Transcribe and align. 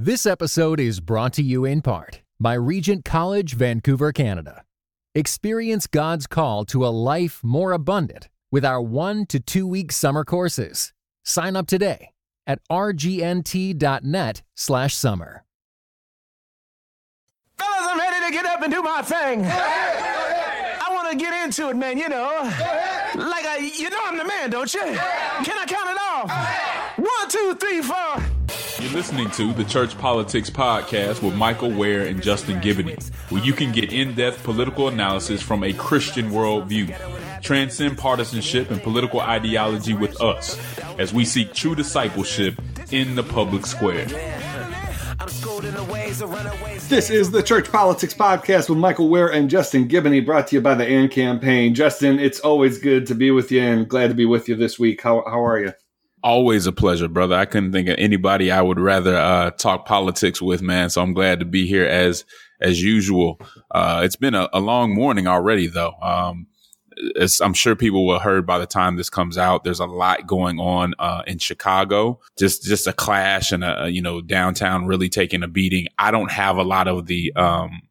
This 0.00 0.26
episode 0.26 0.78
is 0.78 1.00
brought 1.00 1.32
to 1.32 1.42
you 1.42 1.64
in 1.64 1.82
part 1.82 2.22
by 2.38 2.54
Regent 2.54 3.04
College, 3.04 3.54
Vancouver, 3.54 4.12
Canada. 4.12 4.62
Experience 5.12 5.88
God's 5.88 6.28
call 6.28 6.64
to 6.66 6.86
a 6.86 6.94
life 6.94 7.40
more 7.42 7.72
abundant 7.72 8.28
with 8.52 8.64
our 8.64 8.80
one 8.80 9.26
to 9.26 9.40
two 9.40 9.66
week 9.66 9.90
summer 9.90 10.24
courses. 10.24 10.92
Sign 11.24 11.56
up 11.56 11.66
today 11.66 12.10
at 12.46 12.60
rgnt.net 12.70 14.42
slash 14.54 14.94
summer. 14.94 15.42
Fellas, 17.58 17.88
I'm 17.90 17.98
ready 17.98 18.24
to 18.24 18.32
get 18.32 18.46
up 18.46 18.62
and 18.62 18.72
do 18.72 18.80
my 18.84 19.02
thing. 19.02 19.44
I 19.46 20.86
want 20.92 21.10
to 21.10 21.16
get 21.18 21.44
into 21.44 21.70
it, 21.70 21.76
man, 21.76 21.98
you 21.98 22.08
know. 22.08 22.38
Like, 23.16 23.44
I, 23.46 23.72
you 23.76 23.90
know 23.90 23.98
I'm 24.04 24.16
the 24.16 24.24
man, 24.24 24.50
don't 24.50 24.72
you? 24.72 24.80
Can 24.80 25.58
I 25.58 25.64
count 25.66 25.90
it 25.90 25.98
off? 25.98 26.98
One, 26.98 27.28
two, 27.28 27.56
three, 27.58 27.82
four. 27.82 28.27
You're 28.88 28.96
listening 28.96 29.30
to 29.32 29.52
the 29.52 29.64
Church 29.64 29.98
Politics 29.98 30.48
Podcast 30.48 31.22
with 31.22 31.34
Michael 31.34 31.70
Wear 31.70 32.06
and 32.06 32.22
Justin 32.22 32.58
Giboney, 32.58 32.98
where 33.30 33.44
you 33.44 33.52
can 33.52 33.70
get 33.70 33.92
in 33.92 34.14
depth 34.14 34.42
political 34.42 34.88
analysis 34.88 35.42
from 35.42 35.62
a 35.62 35.74
Christian 35.74 36.30
worldview. 36.30 36.96
Transcend 37.42 37.98
partisanship 37.98 38.70
and 38.70 38.82
political 38.82 39.20
ideology 39.20 39.92
with 39.92 40.18
us 40.22 40.58
as 40.98 41.12
we 41.12 41.26
seek 41.26 41.52
true 41.52 41.74
discipleship 41.74 42.58
in 42.90 43.14
the 43.14 43.22
public 43.22 43.66
square. 43.66 44.06
This 46.88 47.10
is 47.10 47.30
the 47.30 47.42
Church 47.44 47.70
Politics 47.70 48.14
Podcast 48.14 48.70
with 48.70 48.78
Michael 48.78 49.10
Wear 49.10 49.30
and 49.30 49.50
Justin 49.50 49.86
Giboney, 49.86 50.24
brought 50.24 50.48
to 50.48 50.56
you 50.56 50.62
by 50.62 50.74
the 50.74 50.86
AND 50.86 51.10
campaign. 51.10 51.74
Justin, 51.74 52.18
it's 52.18 52.40
always 52.40 52.78
good 52.78 53.06
to 53.08 53.14
be 53.14 53.30
with 53.32 53.52
you 53.52 53.60
and 53.60 53.86
glad 53.86 54.08
to 54.08 54.14
be 54.14 54.24
with 54.24 54.48
you 54.48 54.56
this 54.56 54.78
week. 54.78 55.02
How, 55.02 55.22
how 55.26 55.44
are 55.44 55.58
you? 55.58 55.74
Always 56.22 56.66
a 56.66 56.72
pleasure, 56.72 57.08
brother. 57.08 57.36
I 57.36 57.44
couldn't 57.44 57.72
think 57.72 57.88
of 57.88 57.96
anybody 57.98 58.50
I 58.50 58.60
would 58.60 58.80
rather 58.80 59.16
uh, 59.16 59.50
talk 59.52 59.86
politics 59.86 60.42
with, 60.42 60.62
man. 60.62 60.90
So 60.90 61.00
I'm 61.00 61.14
glad 61.14 61.38
to 61.40 61.46
be 61.46 61.66
here 61.66 61.86
as 61.86 62.24
as 62.60 62.82
usual. 62.82 63.40
Uh, 63.70 64.00
it's 64.04 64.16
been 64.16 64.34
a, 64.34 64.48
a, 64.52 64.58
long 64.58 64.92
morning 64.94 65.28
already, 65.28 65.68
though. 65.68 65.94
Um, 66.02 66.48
I'm 67.40 67.54
sure 67.54 67.76
people 67.76 68.06
will 68.06 68.18
heard 68.18 68.46
by 68.46 68.58
the 68.58 68.66
time 68.66 68.96
this 68.96 69.10
comes 69.10 69.38
out. 69.38 69.62
There's 69.62 69.80
a 69.80 69.86
lot 69.86 70.26
going 70.26 70.58
on 70.58 70.94
uh, 70.98 71.22
in 71.26 71.38
Chicago. 71.38 72.20
Just 72.38 72.64
just 72.64 72.86
a 72.86 72.92
clash 72.92 73.52
and 73.52 73.62
a 73.62 73.88
you 73.88 74.02
know 74.02 74.20
downtown 74.20 74.86
really 74.86 75.08
taking 75.08 75.42
a 75.42 75.48
beating. 75.48 75.86
I 75.98 76.10
don't 76.10 76.32
have 76.32 76.56
a 76.56 76.64
lot 76.64 76.88
of 76.88 77.06
the 77.06 77.32
um, 77.36 77.82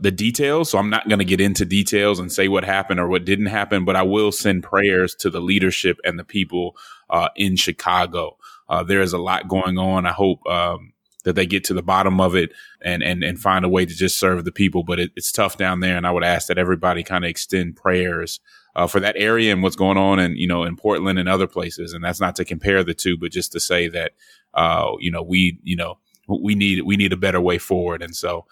the 0.00 0.10
details. 0.10 0.70
So 0.70 0.78
I'm 0.78 0.90
not 0.90 1.08
going 1.08 1.18
to 1.20 1.24
get 1.24 1.40
into 1.40 1.64
details 1.64 2.18
and 2.18 2.30
say 2.32 2.48
what 2.48 2.64
happened 2.64 3.00
or 3.00 3.08
what 3.08 3.24
didn't 3.24 3.46
happen, 3.46 3.84
but 3.84 3.96
I 3.96 4.02
will 4.02 4.32
send 4.32 4.62
prayers 4.62 5.14
to 5.16 5.30
the 5.30 5.40
leadership 5.40 5.98
and 6.04 6.18
the 6.18 6.24
people 6.24 6.76
uh, 7.08 7.28
in 7.36 7.56
Chicago. 7.56 8.36
Uh, 8.68 8.82
there 8.82 9.00
is 9.00 9.12
a 9.12 9.18
lot 9.18 9.48
going 9.48 9.78
on. 9.78 10.06
I 10.06 10.12
hope 10.12 10.44
um, 10.46 10.92
that 11.24 11.34
they 11.34 11.46
get 11.46 11.64
to 11.64 11.74
the 11.74 11.82
bottom 11.82 12.20
of 12.20 12.34
it 12.34 12.52
and 12.80 13.02
and 13.02 13.22
and 13.22 13.38
find 13.38 13.64
a 13.64 13.68
way 13.68 13.86
to 13.86 13.94
just 13.94 14.18
serve 14.18 14.44
the 14.44 14.52
people. 14.52 14.82
But 14.82 14.98
it, 14.98 15.12
it's 15.14 15.30
tough 15.30 15.56
down 15.56 15.80
there, 15.80 15.96
and 15.96 16.06
I 16.06 16.10
would 16.10 16.24
ask 16.24 16.48
that 16.48 16.58
everybody 16.58 17.02
kind 17.02 17.24
of 17.24 17.28
extend 17.28 17.76
prayers. 17.76 18.40
Uh, 18.74 18.86
for 18.86 19.00
that 19.00 19.16
area 19.16 19.54
and 19.54 19.62
what's 19.62 19.74
going 19.74 19.96
on 19.96 20.18
in 20.18 20.36
you 20.36 20.46
know 20.46 20.62
in 20.62 20.76
Portland 20.76 21.18
and 21.18 21.30
other 21.30 21.46
places, 21.46 21.94
and 21.94 22.04
that's 22.04 22.20
not 22.20 22.36
to 22.36 22.44
compare 22.44 22.84
the 22.84 22.92
two, 22.92 23.16
but 23.16 23.32
just 23.32 23.50
to 23.52 23.58
say 23.58 23.88
that 23.88 24.12
uh, 24.52 24.92
you 25.00 25.10
know 25.10 25.22
we 25.22 25.58
you 25.62 25.74
know 25.74 25.96
we 26.28 26.54
need 26.54 26.82
we 26.82 26.94
need 26.94 27.10
a 27.10 27.16
better 27.16 27.40
way 27.40 27.56
forward, 27.56 28.02
and 28.02 28.14
so 28.14 28.44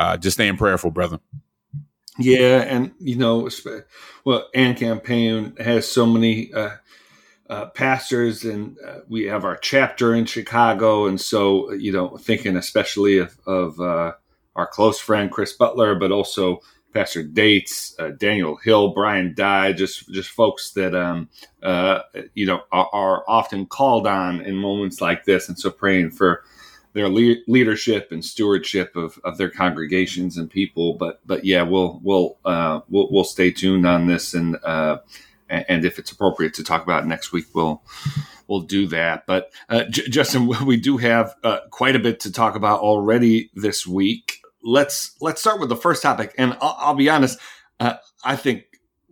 uh, 0.00 0.16
just 0.16 0.38
staying 0.38 0.56
prayerful, 0.56 0.90
brother. 0.90 1.20
Yeah, 2.18 2.62
and 2.62 2.92
you 2.98 3.16
know, 3.16 3.50
well, 4.24 4.48
AND 4.54 4.78
campaign 4.78 5.54
has 5.58 5.86
so 5.86 6.06
many 6.06 6.52
uh, 6.54 6.76
uh, 7.50 7.66
pastors, 7.66 8.44
and 8.44 8.78
uh, 8.86 9.00
we 9.08 9.24
have 9.24 9.44
our 9.44 9.58
chapter 9.58 10.14
in 10.14 10.24
Chicago, 10.24 11.06
and 11.06 11.20
so 11.20 11.70
you 11.72 11.92
know, 11.92 12.16
thinking 12.16 12.56
especially 12.56 13.18
of, 13.18 13.38
of 13.46 13.78
uh, 13.78 14.12
our 14.56 14.66
close 14.66 14.98
friend 14.98 15.30
Chris 15.30 15.52
Butler, 15.52 15.94
but 15.94 16.10
also 16.10 16.60
Pastor 16.94 17.22
Dates, 17.22 17.94
uh, 17.98 18.08
Daniel 18.08 18.56
Hill, 18.56 18.94
Brian 18.94 19.34
Dye, 19.34 19.74
just 19.74 20.08
just 20.08 20.30
folks 20.30 20.72
that 20.72 20.94
um, 20.94 21.28
uh, 21.62 22.00
you 22.32 22.46
know 22.46 22.62
are, 22.72 22.88
are 22.94 23.24
often 23.28 23.66
called 23.66 24.06
on 24.06 24.40
in 24.40 24.56
moments 24.56 25.02
like 25.02 25.26
this, 25.26 25.46
and 25.46 25.58
so 25.58 25.70
praying 25.70 26.12
for 26.12 26.42
their 26.92 27.08
le- 27.08 27.36
leadership 27.46 28.10
and 28.10 28.24
stewardship 28.24 28.96
of, 28.96 29.18
of 29.24 29.38
their 29.38 29.50
congregations 29.50 30.36
and 30.36 30.50
people. 30.50 30.94
But 30.94 31.20
but 31.26 31.44
yeah, 31.44 31.62
we'll 31.62 32.00
we'll 32.02 32.38
uh, 32.44 32.80
we'll, 32.88 33.08
we'll 33.10 33.24
stay 33.24 33.50
tuned 33.50 33.86
on 33.86 34.06
this, 34.06 34.34
and 34.34 34.56
uh, 34.64 34.98
and 35.48 35.84
if 35.84 35.98
it's 35.98 36.12
appropriate 36.12 36.54
to 36.54 36.64
talk 36.64 36.82
about 36.82 37.06
next 37.06 37.32
week, 37.32 37.46
we'll 37.54 37.82
we'll 38.48 38.60
do 38.60 38.86
that. 38.88 39.26
But 39.26 39.52
uh, 39.68 39.84
J- 39.84 40.08
Justin, 40.08 40.48
we 40.66 40.76
do 40.76 40.96
have 40.98 41.34
uh, 41.42 41.60
quite 41.70 41.96
a 41.96 42.00
bit 42.00 42.20
to 42.20 42.32
talk 42.32 42.54
about 42.54 42.80
already 42.80 43.50
this 43.54 43.86
week. 43.86 44.42
Let's 44.62 45.16
let's 45.20 45.40
start 45.40 45.60
with 45.60 45.68
the 45.68 45.76
first 45.76 46.02
topic, 46.02 46.34
and 46.36 46.56
I'll, 46.60 46.76
I'll 46.78 46.94
be 46.94 47.08
honest. 47.08 47.38
Uh, 47.78 47.94
I 48.22 48.36
think 48.36 48.64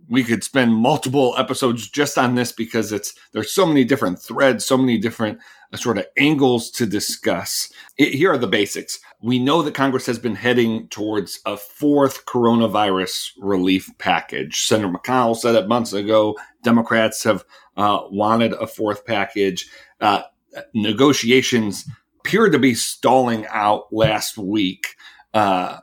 we 0.08 0.24
could 0.24 0.42
spend 0.42 0.74
multiple 0.74 1.34
episodes 1.38 1.88
just 1.88 2.16
on 2.16 2.34
this 2.34 2.52
because 2.52 2.92
it's 2.92 3.14
there's 3.32 3.52
so 3.52 3.66
many 3.66 3.84
different 3.84 4.20
threads, 4.20 4.64
so 4.64 4.76
many 4.76 4.98
different 4.98 5.38
sort 5.74 5.98
of 5.98 6.06
angles 6.16 6.70
to 6.70 6.86
discuss. 6.86 7.70
It, 7.98 8.14
here 8.14 8.32
are 8.32 8.38
the 8.38 8.47
basics. 8.47 8.98
We 9.20 9.38
know 9.38 9.62
that 9.62 9.74
Congress 9.74 10.06
has 10.06 10.18
been 10.18 10.34
heading 10.34 10.88
towards 10.88 11.41
a 11.44 11.56
fourth 11.56 12.24
coronavirus 12.24 13.32
relief 13.38 13.91
package. 13.98 14.62
Senator 14.62 14.88
McConnell 14.88 15.36
said 15.36 15.54
it 15.54 15.68
months 15.68 15.92
ago. 15.92 16.38
Democrats 16.62 17.22
have 17.24 17.44
uh, 17.76 18.00
wanted 18.10 18.54
a 18.54 18.66
fourth 18.66 19.04
package. 19.04 19.68
Uh, 20.00 20.22
negotiations 20.74 21.84
appeared 22.20 22.52
to 22.52 22.58
be 22.58 22.74
stalling 22.74 23.47
out 23.48 23.92
last 23.92 24.38
week. 24.38 24.97
Uh, 25.34 25.78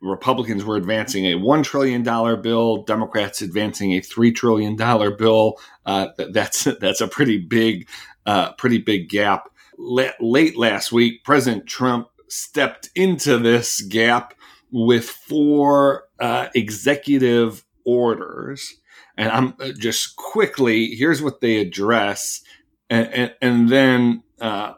Republicans 0.00 0.64
were 0.64 0.76
advancing 0.76 1.26
a 1.26 1.34
$1 1.34 1.64
trillion 1.64 2.02
bill, 2.02 2.82
Democrats 2.84 3.42
advancing 3.42 3.92
a 3.92 4.00
$3 4.00 4.34
trillion 4.34 4.76
bill. 4.76 5.58
Uh, 5.84 6.08
that's, 6.30 6.64
that's 6.80 7.00
a 7.00 7.08
pretty 7.08 7.38
big 7.38 7.88
uh, 8.26 8.52
pretty 8.52 8.78
big 8.78 9.08
gap. 9.08 9.48
late 9.78 10.56
last 10.56 10.92
week, 10.92 11.24
President 11.24 11.66
Trump 11.66 12.08
stepped 12.28 12.90
into 12.94 13.38
this 13.38 13.80
gap 13.82 14.34
with 14.72 15.08
four 15.08 16.04
uh, 16.18 16.48
executive 16.54 17.64
orders. 17.84 18.76
And 19.16 19.30
I'm 19.30 19.54
uh, 19.60 19.70
just 19.78 20.16
quickly, 20.16 20.88
here's 20.88 21.22
what 21.22 21.40
they 21.40 21.58
address. 21.58 22.42
And, 22.90 23.08
and, 23.08 23.34
and 23.40 23.68
then, 23.68 24.22
uh, 24.40 24.74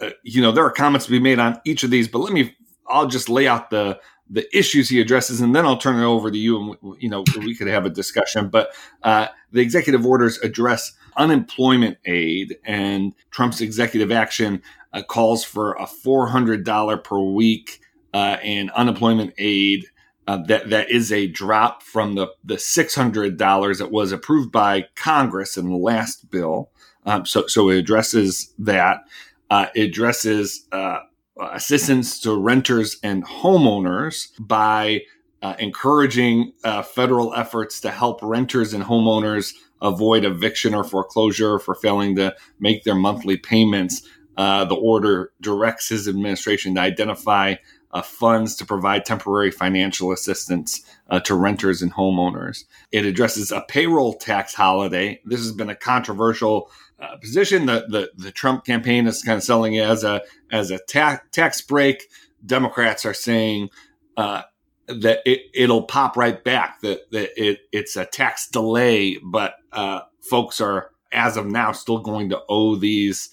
uh, 0.00 0.10
you 0.22 0.40
know, 0.40 0.52
there 0.52 0.64
are 0.64 0.70
comments 0.70 1.06
to 1.06 1.12
be 1.12 1.18
made 1.18 1.38
on 1.38 1.60
each 1.64 1.82
of 1.82 1.90
these, 1.90 2.08
but 2.08 2.20
let 2.20 2.32
me, 2.32 2.56
I'll 2.88 3.08
just 3.08 3.28
lay 3.28 3.46
out 3.46 3.70
the, 3.70 3.98
the 4.32 4.56
issues 4.56 4.88
he 4.88 5.00
addresses, 5.00 5.42
and 5.42 5.54
then 5.54 5.66
I'll 5.66 5.76
turn 5.76 6.00
it 6.00 6.06
over 6.06 6.30
to 6.30 6.38
you, 6.38 6.58
and 6.58 6.96
you 7.02 7.08
know 7.08 7.22
we 7.38 7.54
could 7.54 7.68
have 7.68 7.84
a 7.84 7.90
discussion. 7.90 8.48
But 8.48 8.70
uh, 9.02 9.28
the 9.52 9.60
executive 9.60 10.06
orders 10.06 10.38
address 10.38 10.92
unemployment 11.16 11.98
aid, 12.06 12.56
and 12.64 13.12
Trump's 13.30 13.60
executive 13.60 14.10
action 14.10 14.62
uh, 14.92 15.02
calls 15.02 15.44
for 15.44 15.74
a 15.74 15.86
four 15.86 16.28
hundred 16.28 16.64
dollar 16.64 16.96
per 16.96 17.18
week 17.18 17.80
uh, 18.14 18.38
in 18.42 18.70
unemployment 18.70 19.34
aid. 19.38 19.86
Uh, 20.26 20.38
that 20.46 20.70
that 20.70 20.88
is 20.88 21.12
a 21.12 21.26
drop 21.26 21.82
from 21.82 22.14
the 22.14 22.28
the 22.42 22.58
six 22.58 22.94
hundred 22.94 23.36
dollars 23.36 23.78
that 23.78 23.90
was 23.90 24.12
approved 24.12 24.50
by 24.50 24.86
Congress 24.94 25.56
in 25.58 25.68
the 25.68 25.76
last 25.76 26.30
bill. 26.30 26.70
Um, 27.04 27.26
so 27.26 27.46
so 27.46 27.68
it 27.68 27.76
addresses 27.76 28.54
that. 28.58 29.04
Uh, 29.50 29.66
it 29.74 29.90
addresses 29.90 30.66
uh, 30.72 31.00
assistance 31.40 32.20
to 32.20 32.36
renters 32.36 32.98
and 33.02 33.24
homeowners 33.24 34.28
by 34.38 35.00
uh, 35.42 35.54
encouraging 35.58 36.52
uh, 36.64 36.82
federal 36.82 37.34
efforts 37.34 37.80
to 37.80 37.90
help 37.90 38.20
renters 38.22 38.72
and 38.72 38.84
homeowners 38.84 39.54
avoid 39.80 40.24
eviction 40.24 40.74
or 40.74 40.84
foreclosure 40.84 41.58
for 41.58 41.74
failing 41.74 42.14
to 42.16 42.34
make 42.60 42.84
their 42.84 42.94
monthly 42.94 43.36
payments. 43.36 44.02
Uh, 44.36 44.64
the 44.64 44.76
order 44.76 45.32
directs 45.40 45.88
his 45.88 46.08
administration 46.08 46.74
to 46.74 46.80
identify 46.80 47.54
uh, 47.92 48.00
funds 48.00 48.56
to 48.56 48.64
provide 48.64 49.04
temporary 49.04 49.50
financial 49.50 50.12
assistance 50.12 50.82
uh, 51.10 51.20
to 51.20 51.34
renters 51.34 51.82
and 51.82 51.92
homeowners. 51.92 52.64
It 52.90 53.04
addresses 53.04 53.52
a 53.52 53.60
payroll 53.68 54.14
tax 54.14 54.54
holiday. 54.54 55.20
This 55.24 55.40
has 55.40 55.52
been 55.52 55.68
a 55.68 55.76
controversial 55.76 56.70
uh, 57.02 57.16
position. 57.16 57.66
The, 57.66 57.86
the 57.88 58.10
the 58.16 58.30
Trump 58.30 58.64
campaign 58.64 59.06
is 59.06 59.22
kind 59.22 59.36
of 59.36 59.42
selling 59.42 59.74
it 59.74 59.84
as 59.84 60.04
a 60.04 60.22
as 60.50 60.70
a 60.70 60.78
ta- 60.78 61.20
tax 61.32 61.60
break. 61.60 62.04
Democrats 62.44 63.04
are 63.04 63.14
saying 63.14 63.70
uh, 64.16 64.42
that 64.86 65.20
it, 65.24 65.68
will 65.68 65.82
pop 65.82 66.16
right 66.16 66.42
back. 66.42 66.80
That, 66.80 67.10
that 67.10 67.30
it, 67.36 67.60
it's 67.72 67.96
a 67.96 68.06
tax 68.06 68.48
delay, 68.48 69.18
but 69.22 69.54
uh, 69.72 70.00
folks 70.20 70.60
are 70.60 70.90
as 71.12 71.36
of 71.36 71.46
now 71.46 71.72
still 71.72 71.98
going 71.98 72.30
to 72.30 72.40
owe 72.48 72.76
these 72.76 73.30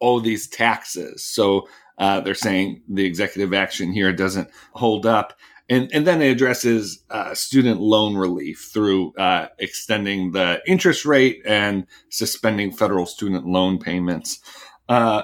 owe 0.00 0.20
these 0.20 0.46
taxes. 0.46 1.24
So 1.24 1.68
uh, 1.98 2.20
they're 2.20 2.34
saying 2.34 2.82
the 2.88 3.04
executive 3.04 3.52
action 3.52 3.92
here 3.92 4.12
doesn't 4.12 4.48
hold 4.72 5.06
up. 5.06 5.34
And, 5.70 5.90
and 5.92 6.06
then 6.06 6.22
it 6.22 6.30
addresses 6.30 7.02
uh, 7.10 7.34
student 7.34 7.80
loan 7.80 8.16
relief 8.16 8.70
through 8.72 9.12
uh, 9.14 9.48
extending 9.58 10.32
the 10.32 10.62
interest 10.66 11.04
rate 11.04 11.42
and 11.46 11.86
suspending 12.08 12.72
federal 12.72 13.04
student 13.04 13.46
loan 13.46 13.78
payments. 13.78 14.40
Uh, 14.88 15.22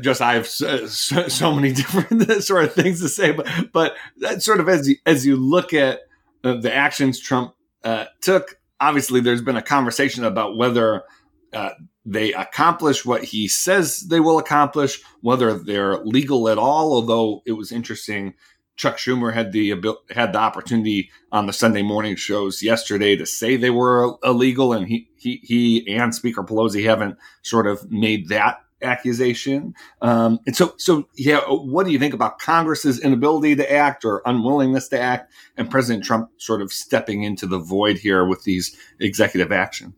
just 0.00 0.22
I 0.22 0.34
have 0.34 0.46
so, 0.46 0.86
so, 0.86 1.52
many 1.54 1.72
different 1.74 2.42
sort 2.42 2.64
of 2.64 2.74
things 2.74 3.00
to 3.00 3.08
say, 3.08 3.32
but 3.32 3.46
but 3.72 3.96
that 4.18 4.42
sort 4.42 4.60
of 4.60 4.68
as 4.68 4.88
you 4.88 4.96
as 5.06 5.26
you 5.26 5.36
look 5.36 5.72
at 5.72 6.00
uh, 6.42 6.54
the 6.54 6.74
actions 6.74 7.20
Trump 7.20 7.54
uh, 7.82 8.06
took, 8.20 8.58
obviously 8.80 9.20
there's 9.20 9.42
been 9.42 9.56
a 9.56 9.62
conversation 9.62 10.24
about 10.24 10.56
whether 10.56 11.04
uh, 11.52 11.70
they 12.04 12.32
accomplish 12.32 13.04
what 13.04 13.24
he 13.24 13.48
says 13.48 14.00
they 14.08 14.20
will 14.20 14.38
accomplish, 14.38 15.00
whether 15.22 15.54
they're 15.54 15.98
legal 16.04 16.48
at 16.48 16.58
all. 16.58 16.92
Although 16.92 17.42
it 17.46 17.52
was 17.52 17.72
interesting, 17.72 18.34
Chuck 18.76 18.96
Schumer 18.96 19.32
had 19.32 19.52
the 19.52 19.74
had 20.10 20.32
the 20.32 20.38
opportunity 20.38 21.10
on 21.30 21.46
the 21.46 21.52
Sunday 21.52 21.82
morning 21.82 22.16
shows 22.16 22.62
yesterday 22.62 23.16
to 23.16 23.26
say 23.26 23.56
they 23.56 23.70
were 23.70 24.16
illegal, 24.24 24.72
and 24.72 24.88
he 24.88 25.08
he 25.16 25.40
he 25.42 25.96
and 25.96 26.14
Speaker 26.14 26.42
Pelosi 26.42 26.84
haven't 26.84 27.16
sort 27.42 27.66
of 27.66 27.90
made 27.90 28.28
that 28.28 28.58
accusation. 28.82 29.74
Um, 30.02 30.38
and 30.46 30.54
so, 30.54 30.74
so 30.76 31.08
yeah, 31.16 31.40
what 31.48 31.86
do 31.86 31.92
you 31.92 31.98
think 31.98 32.14
about 32.14 32.38
Congress's 32.38 33.00
inability 33.00 33.56
to 33.56 33.72
act 33.72 34.04
or 34.04 34.22
unwillingness 34.26 34.88
to 34.88 35.00
act, 35.00 35.32
and 35.56 35.70
President 35.70 36.04
Trump 36.04 36.30
sort 36.38 36.62
of 36.62 36.72
stepping 36.72 37.22
into 37.22 37.46
the 37.46 37.58
void 37.58 37.98
here 37.98 38.26
with 38.26 38.44
these 38.44 38.76
executive 39.00 39.52
actions? 39.52 39.94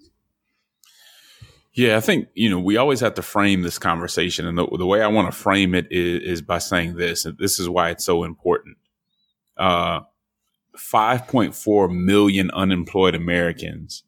Yeah, 1.76 1.98
I 1.98 2.00
think 2.00 2.28
you 2.32 2.48
know 2.48 2.58
we 2.58 2.78
always 2.78 3.00
have 3.00 3.14
to 3.14 3.22
frame 3.22 3.60
this 3.60 3.78
conversation, 3.78 4.46
and 4.46 4.56
the, 4.56 4.66
the 4.78 4.86
way 4.86 5.02
I 5.02 5.08
want 5.08 5.30
to 5.30 5.38
frame 5.38 5.74
it 5.74 5.86
is, 5.90 6.22
is, 6.22 6.42
by 6.42 6.56
saying 6.56 6.96
this, 6.96 7.26
and 7.26 7.36
this 7.36 7.60
is 7.60 7.68
why 7.68 7.90
it's 7.90 8.04
so 8.04 8.24
important. 8.24 8.78
Uh, 9.58 10.00
5.4 10.74 11.94
million 11.94 12.50
unemployed 12.52 13.14
Americans 13.14 14.04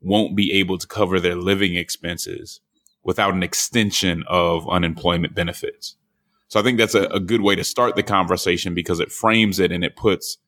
won't 0.00 0.34
be 0.34 0.52
able 0.52 0.78
to 0.78 0.86
cover 0.86 1.20
their 1.20 1.36
living 1.36 1.76
expenses 1.76 2.60
without 3.02 3.34
an 3.34 3.42
extension 3.42 4.24
of 4.26 4.68
unemployment 4.68 5.34
benefits. 5.34 5.96
So 6.48 6.58
I 6.58 6.62
think 6.62 6.78
that's 6.78 6.94
a, 6.94 7.04
a 7.04 7.20
good 7.20 7.42
way 7.42 7.54
to 7.54 7.64
start 7.64 7.96
the 7.96 8.02
conversation 8.02 8.74
because 8.74 8.98
it 8.98 9.12
frames 9.12 9.58
it 9.58 9.72
and 9.72 9.84
it 9.84 9.94
puts 9.94 10.38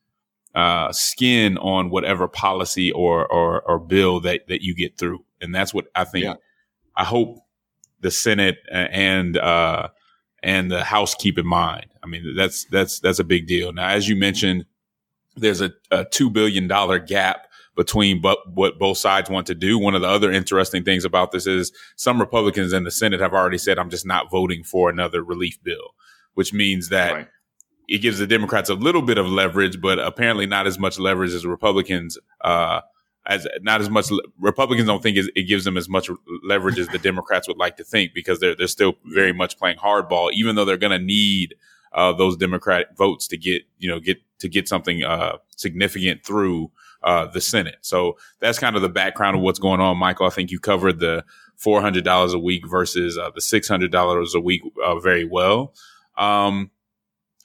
uh, 0.54 0.90
skin 0.92 1.58
on 1.58 1.90
whatever 1.90 2.28
policy 2.28 2.90
or, 2.92 3.26
or, 3.30 3.60
or 3.62 3.78
bill 3.78 4.20
that 4.20 4.48
that 4.48 4.62
you 4.62 4.74
get 4.74 4.96
through, 4.96 5.24
and 5.38 5.54
that's 5.54 5.74
what 5.74 5.88
I 5.94 6.04
think. 6.04 6.24
Yeah 6.24 6.34
I 6.96 7.04
hope 7.04 7.38
the 8.00 8.10
Senate 8.10 8.58
and 8.70 9.36
uh, 9.36 9.88
and 10.42 10.70
the 10.70 10.84
House 10.84 11.14
keep 11.14 11.38
in 11.38 11.46
mind. 11.46 11.86
I 12.02 12.06
mean, 12.06 12.34
that's 12.36 12.64
that's 12.66 13.00
that's 13.00 13.18
a 13.18 13.24
big 13.24 13.46
deal. 13.46 13.72
Now, 13.72 13.88
as 13.88 14.08
you 14.08 14.16
mentioned, 14.16 14.66
there's 15.36 15.60
a, 15.60 15.72
a 15.90 16.04
two 16.04 16.30
billion 16.30 16.68
dollar 16.68 16.98
gap 16.98 17.48
between 17.74 18.20
but 18.20 18.38
what 18.52 18.78
both 18.78 18.98
sides 18.98 19.30
want 19.30 19.46
to 19.46 19.54
do. 19.54 19.78
One 19.78 19.94
of 19.94 20.02
the 20.02 20.08
other 20.08 20.30
interesting 20.30 20.84
things 20.84 21.04
about 21.04 21.32
this 21.32 21.46
is 21.46 21.72
some 21.96 22.20
Republicans 22.20 22.72
in 22.72 22.84
the 22.84 22.90
Senate 22.90 23.20
have 23.20 23.32
already 23.32 23.58
said, 23.58 23.78
"I'm 23.78 23.90
just 23.90 24.06
not 24.06 24.30
voting 24.30 24.64
for 24.64 24.90
another 24.90 25.22
relief 25.22 25.62
bill," 25.62 25.94
which 26.34 26.52
means 26.52 26.88
that. 26.90 27.12
Right. 27.12 27.28
It 27.88 27.98
gives 27.98 28.18
the 28.18 28.28
Democrats 28.28 28.70
a 28.70 28.74
little 28.74 29.02
bit 29.02 29.18
of 29.18 29.26
leverage, 29.26 29.80
but 29.80 29.98
apparently 29.98 30.46
not 30.46 30.66
as 30.66 30.78
much 30.78 30.98
leverage 31.00 31.34
as 31.34 31.44
Republicans 31.44 32.16
uh, 32.40 32.80
as 33.26 33.46
not 33.60 33.80
as 33.80 33.88
much 33.88 34.10
Republicans 34.38 34.86
don't 34.86 35.02
think 35.02 35.16
it 35.16 35.46
gives 35.46 35.64
them 35.64 35.76
as 35.76 35.88
much 35.88 36.10
leverage 36.42 36.78
as 36.78 36.88
the 36.88 36.98
Democrats 36.98 37.46
would 37.46 37.56
like 37.58 37.76
to 37.76 37.84
think 37.84 38.12
because 38.14 38.40
they're 38.40 38.56
they're 38.56 38.66
still 38.66 38.94
very 39.04 39.32
much 39.32 39.58
playing 39.58 39.76
hardball, 39.76 40.30
even 40.32 40.56
though 40.56 40.64
they're 40.64 40.76
going 40.76 40.98
to 40.98 41.04
need 41.04 41.54
uh, 41.92 42.12
those 42.12 42.36
Democratic 42.36 42.88
votes 42.96 43.28
to 43.28 43.36
get 43.36 43.62
you 43.78 43.88
know 43.88 44.00
get 44.00 44.18
to 44.38 44.48
get 44.48 44.68
something 44.68 45.04
uh, 45.04 45.36
significant 45.56 46.24
through 46.24 46.70
uh, 47.04 47.26
the 47.26 47.40
Senate. 47.40 47.76
So 47.82 48.16
that's 48.40 48.58
kind 48.58 48.76
of 48.76 48.82
the 48.82 48.88
background 48.88 49.36
of 49.36 49.42
what's 49.42 49.58
going 49.58 49.80
on, 49.80 49.98
Michael. 49.98 50.26
I 50.26 50.30
think 50.30 50.50
you 50.50 50.58
covered 50.58 50.98
the 50.98 51.24
four 51.56 51.80
hundred 51.80 52.04
dollars 52.04 52.34
a 52.34 52.38
week 52.38 52.68
versus 52.68 53.16
uh, 53.16 53.30
the 53.34 53.40
six 53.40 53.68
hundred 53.68 53.92
dollars 53.92 54.34
a 54.34 54.40
week 54.40 54.62
uh, 54.84 54.98
very 54.98 55.24
well. 55.24 55.74
Um, 56.18 56.70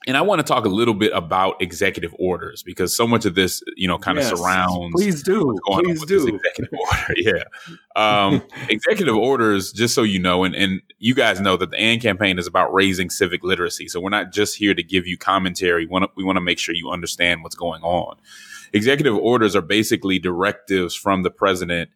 and 0.06 0.16
I 0.16 0.22
want 0.22 0.38
to 0.38 0.42
talk 0.44 0.64
a 0.64 0.68
little 0.68 0.94
bit 0.94 1.12
about 1.12 1.60
executive 1.60 2.14
orders 2.18 2.62
because 2.62 2.96
so 2.96 3.06
much 3.06 3.24
of 3.24 3.34
this, 3.34 3.62
you 3.76 3.88
know, 3.88 3.98
kind 3.98 4.16
yes, 4.16 4.30
of 4.30 4.38
surrounds. 4.38 4.92
Please 4.94 5.22
do. 5.22 5.56
Please 5.66 6.04
do. 6.04 6.26
Executive 6.28 6.72
order. 6.78 7.14
Yeah. 7.16 7.44
Um, 7.96 8.42
executive 8.68 9.16
orders, 9.16 9.72
just 9.72 9.94
so 9.94 10.04
you 10.04 10.20
know, 10.20 10.44
and, 10.44 10.54
and 10.54 10.82
you 10.98 11.14
guys 11.14 11.40
know 11.40 11.56
that 11.56 11.70
the 11.70 11.78
AND 11.78 12.00
campaign 12.00 12.38
is 12.38 12.46
about 12.46 12.72
raising 12.72 13.10
civic 13.10 13.42
literacy. 13.42 13.88
So 13.88 14.00
we're 14.00 14.10
not 14.10 14.32
just 14.32 14.56
here 14.56 14.72
to 14.72 14.82
give 14.84 15.06
you 15.06 15.18
commentary. 15.18 15.84
We 15.84 15.90
want 15.90 16.04
to, 16.04 16.10
we 16.16 16.22
want 16.22 16.36
to 16.36 16.42
make 16.42 16.60
sure 16.60 16.74
you 16.76 16.90
understand 16.90 17.42
what's 17.42 17.56
going 17.56 17.82
on. 17.82 18.16
Executive 18.72 19.16
orders 19.16 19.56
are 19.56 19.62
basically 19.62 20.20
directives 20.20 20.94
from 20.94 21.22
the 21.22 21.30
president 21.30 21.90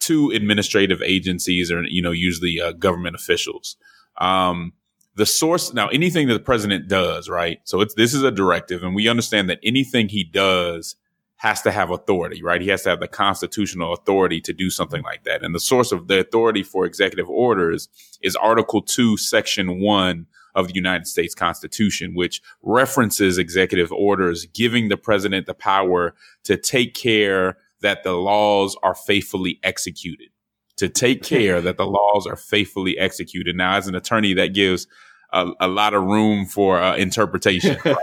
to 0.00 0.30
administrative 0.30 1.00
agencies 1.00 1.72
or, 1.72 1.84
you 1.84 2.02
know, 2.02 2.12
usually 2.12 2.60
uh, 2.60 2.72
government 2.72 3.16
officials. 3.16 3.76
Um, 4.18 4.72
the 5.16 5.26
source 5.26 5.72
now 5.72 5.88
anything 5.88 6.28
that 6.28 6.34
the 6.34 6.40
president 6.40 6.88
does 6.88 7.28
right? 7.28 7.60
So 7.64 7.80
it's 7.80 7.94
this 7.94 8.14
is 8.14 8.22
a 8.22 8.30
directive 8.30 8.84
and 8.84 8.94
we 8.94 9.08
understand 9.08 9.50
that 9.50 9.58
anything 9.64 10.08
he 10.08 10.22
does 10.22 10.94
has 11.36 11.60
to 11.62 11.70
have 11.72 11.90
authority 11.90 12.42
right? 12.42 12.60
He 12.60 12.68
has 12.68 12.82
to 12.82 12.90
have 12.90 13.00
the 13.00 13.08
constitutional 13.08 13.92
authority 13.92 14.40
to 14.42 14.52
do 14.52 14.70
something 14.70 15.02
like 15.02 15.24
that. 15.24 15.42
And 15.42 15.54
the 15.54 15.60
source 15.60 15.90
of 15.90 16.06
the 16.06 16.20
authority 16.20 16.62
for 16.62 16.84
executive 16.84 17.28
orders 17.28 17.88
is 18.22 18.36
article 18.36 18.82
2 18.82 19.16
section 19.16 19.80
1 19.80 20.26
of 20.54 20.68
the 20.68 20.74
United 20.74 21.06
States 21.06 21.34
Constitution 21.34 22.14
which 22.14 22.42
references 22.62 23.38
executive 23.38 23.90
orders 23.92 24.46
giving 24.46 24.88
the 24.88 24.96
president 24.96 25.46
the 25.46 25.54
power 25.54 26.14
to 26.44 26.56
take 26.56 26.94
care 26.94 27.56
that 27.80 28.04
the 28.04 28.12
laws 28.12 28.76
are 28.82 28.94
faithfully 28.94 29.58
executed 29.62 30.28
to 30.76 30.88
take 30.88 31.22
care 31.22 31.60
that 31.60 31.78
the 31.78 31.86
laws 31.86 32.26
are 32.26 32.36
faithfully 32.36 32.98
executed. 32.98 33.56
Now, 33.56 33.76
as 33.76 33.88
an 33.88 33.94
attorney, 33.94 34.34
that 34.34 34.54
gives 34.54 34.86
a, 35.32 35.48
a 35.60 35.68
lot 35.68 35.94
of 35.94 36.02
room 36.04 36.46
for 36.46 36.80
uh, 36.80 36.96
interpretation, 36.96 37.76
right? 37.84 37.96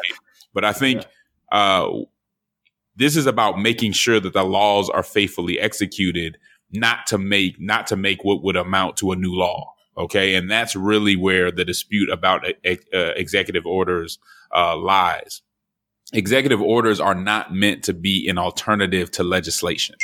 But 0.54 0.66
I 0.66 0.74
think 0.74 1.06
uh, 1.52 1.88
this 2.96 3.16
is 3.16 3.26
about 3.26 3.60
making 3.60 3.94
sure 3.94 4.20
that 4.20 4.34
the 4.34 4.44
laws 4.44 4.90
are 4.90 5.04
faithfully 5.04 5.60
executed, 5.60 6.38
not 6.72 7.08
to 7.08 7.18
make 7.18 7.60
not 7.60 7.88
to 7.88 7.96
make 7.96 8.24
what 8.24 8.44
would 8.44 8.56
amount 8.56 8.98
to 8.98 9.12
a 9.12 9.16
new 9.16 9.34
law. 9.34 9.74
Okay, 9.98 10.36
and 10.36 10.50
that's 10.50 10.76
really 10.76 11.16
where 11.16 11.52
the 11.52 11.66
dispute 11.66 12.10
about 12.10 12.46
uh, 12.46 12.74
executive 12.94 13.66
orders 13.66 14.18
uh, 14.56 14.76
lies. 14.76 15.42
Executive 16.14 16.62
orders 16.62 17.00
are 17.00 17.16
not 17.16 17.54
meant 17.54 17.84
to 17.84 17.94
be 17.94 18.28
an 18.28 18.38
alternative 18.38 19.10
to 19.12 19.24
legislation. 19.24 19.96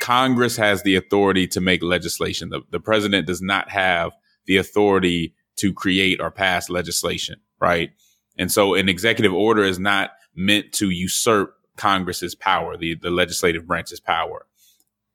Congress 0.00 0.56
has 0.56 0.82
the 0.82 0.96
authority 0.96 1.46
to 1.46 1.60
make 1.60 1.82
legislation. 1.82 2.50
The, 2.50 2.60
the 2.70 2.80
president 2.80 3.26
does 3.26 3.40
not 3.40 3.70
have 3.70 4.12
the 4.46 4.58
authority 4.58 5.34
to 5.56 5.72
create 5.72 6.20
or 6.20 6.30
pass 6.30 6.68
legislation, 6.68 7.40
right? 7.60 7.90
And 8.38 8.50
so 8.50 8.74
an 8.74 8.88
executive 8.88 9.32
order 9.32 9.64
is 9.64 9.78
not 9.78 10.10
meant 10.34 10.72
to 10.72 10.90
usurp 10.90 11.54
Congress's 11.76 12.34
power, 12.34 12.76
the, 12.76 12.96
the 12.96 13.10
legislative 13.10 13.66
branch's 13.66 14.00
power, 14.00 14.46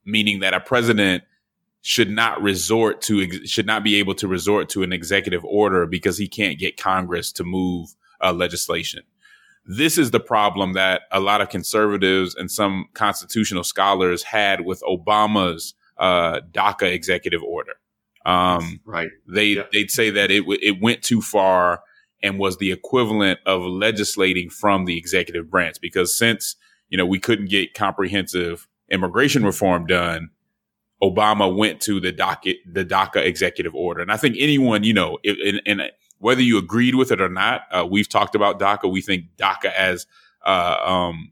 meaning 0.06 0.40
that 0.40 0.54
a 0.54 0.60
president 0.60 1.24
should 1.82 2.10
not 2.10 2.42
resort 2.42 3.02
to, 3.02 3.46
should 3.46 3.66
not 3.66 3.84
be 3.84 3.96
able 3.96 4.16
to 4.16 4.28
resort 4.28 4.70
to 4.70 4.84
an 4.84 4.92
executive 4.92 5.44
order 5.46 5.86
because 5.86 6.18
he 6.18 6.28
can't 6.28 6.60
get 6.60 6.78
Congress 6.78 7.32
to 7.32 7.44
move 7.44 7.90
uh, 8.22 8.34
legislation. 8.34 9.04
This 9.66 9.98
is 9.98 10.12
the 10.12 10.20
problem 10.20 10.74
that 10.74 11.04
a 11.12 11.20
lot 11.20 11.42
of 11.42 11.50
conservatives 11.50 12.36
and 12.36 12.50
some 12.50 12.88
constitutional 12.94 13.64
scholars 13.64 14.24
had 14.24 14.66
with 14.66 14.82
Obama's 14.82 15.74
uh, 15.98 16.42
DACA 16.52 16.92
executive 16.92 17.44
order. 17.44 17.74
Um, 18.30 18.80
right. 18.86 19.10
They 19.28 19.46
yeah. 19.46 19.64
they'd 19.74 19.90
say 19.90 20.12
that 20.12 20.30
it 20.30 20.44
it 20.62 20.82
went 20.82 21.02
too 21.02 21.22
far 21.22 21.82
and 22.22 22.38
was 22.38 22.58
the 22.58 22.72
equivalent 22.72 23.40
of 23.46 23.62
legislating 23.64 24.50
from 24.50 24.86
the 24.86 24.98
executive 24.98 25.50
branch 25.50 25.78
because 25.82 26.16
since 26.16 26.56
you 26.90 26.98
know 26.98 27.06
we 27.06 27.20
couldn't 27.20 27.50
get 27.50 27.74
comprehensive 27.74 28.68
immigration 28.92 29.44
reform 29.44 29.88
done, 29.88 30.30
Obama 31.02 31.54
went 31.54 31.82
to 31.82 32.00
the 32.00 32.12
docket 32.12 32.58
the 32.72 32.86
DACA 32.86 33.26
executive 33.26 33.74
order, 33.74 34.02
and 34.02 34.12
I 34.12 34.18
think 34.18 34.36
anyone 34.38 34.84
you 34.84 34.94
know, 34.94 35.18
and, 35.24 35.62
and 35.66 35.82
whether 36.20 36.42
you 36.42 36.60
agreed 36.60 36.96
with 36.96 37.12
it 37.12 37.22
or 37.22 37.30
not, 37.30 37.62
uh, 37.72 37.88
we've 37.90 38.10
talked 38.10 38.36
about 38.36 38.60
DACA. 38.60 38.92
We 38.92 39.02
think 39.02 39.26
DACA 39.38 39.74
as 39.74 40.06
uh, 40.46 40.76
um, 40.86 41.32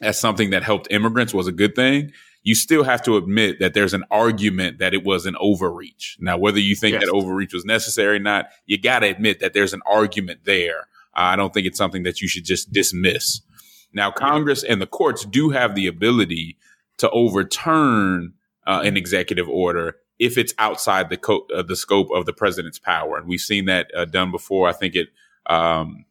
as 0.00 0.18
something 0.18 0.50
that 0.50 0.62
helped 0.62 0.88
immigrants 0.90 1.34
was 1.34 1.46
a 1.46 1.52
good 1.52 1.74
thing 1.74 2.12
you 2.42 2.54
still 2.54 2.82
have 2.84 3.02
to 3.02 3.16
admit 3.16 3.60
that 3.60 3.72
there's 3.72 3.94
an 3.94 4.04
argument 4.10 4.78
that 4.78 4.94
it 4.94 5.04
was 5.04 5.26
an 5.26 5.36
overreach. 5.40 6.16
Now, 6.20 6.36
whether 6.36 6.58
you 6.58 6.74
think 6.74 6.94
yes. 6.94 7.04
that 7.04 7.10
overreach 7.10 7.54
was 7.54 7.64
necessary 7.64 8.16
or 8.16 8.20
not, 8.20 8.46
you 8.66 8.80
got 8.80 9.00
to 9.00 9.06
admit 9.06 9.40
that 9.40 9.54
there's 9.54 9.72
an 9.72 9.82
argument 9.86 10.40
there. 10.44 10.88
Uh, 11.14 11.30
I 11.32 11.36
don't 11.36 11.54
think 11.54 11.66
it's 11.66 11.78
something 11.78 12.02
that 12.02 12.20
you 12.20 12.28
should 12.28 12.44
just 12.44 12.72
dismiss. 12.72 13.42
Now, 13.92 14.10
Congress 14.10 14.64
and 14.64 14.80
the 14.80 14.86
courts 14.86 15.24
do 15.24 15.50
have 15.50 15.74
the 15.74 15.86
ability 15.86 16.56
to 16.98 17.10
overturn 17.10 18.34
uh, 18.66 18.82
an 18.84 18.96
executive 18.96 19.48
order 19.48 19.96
if 20.18 20.38
it's 20.38 20.54
outside 20.58 21.10
the 21.10 21.16
co- 21.16 21.46
uh, 21.54 21.62
the 21.62 21.76
scope 21.76 22.08
of 22.12 22.26
the 22.26 22.32
president's 22.32 22.78
power, 22.78 23.16
and 23.16 23.26
we've 23.26 23.40
seen 23.40 23.66
that 23.66 23.90
uh, 23.96 24.04
done 24.04 24.30
before. 24.30 24.68
I 24.68 24.72
think 24.72 24.94
it 24.94 25.08
um, 25.46 26.04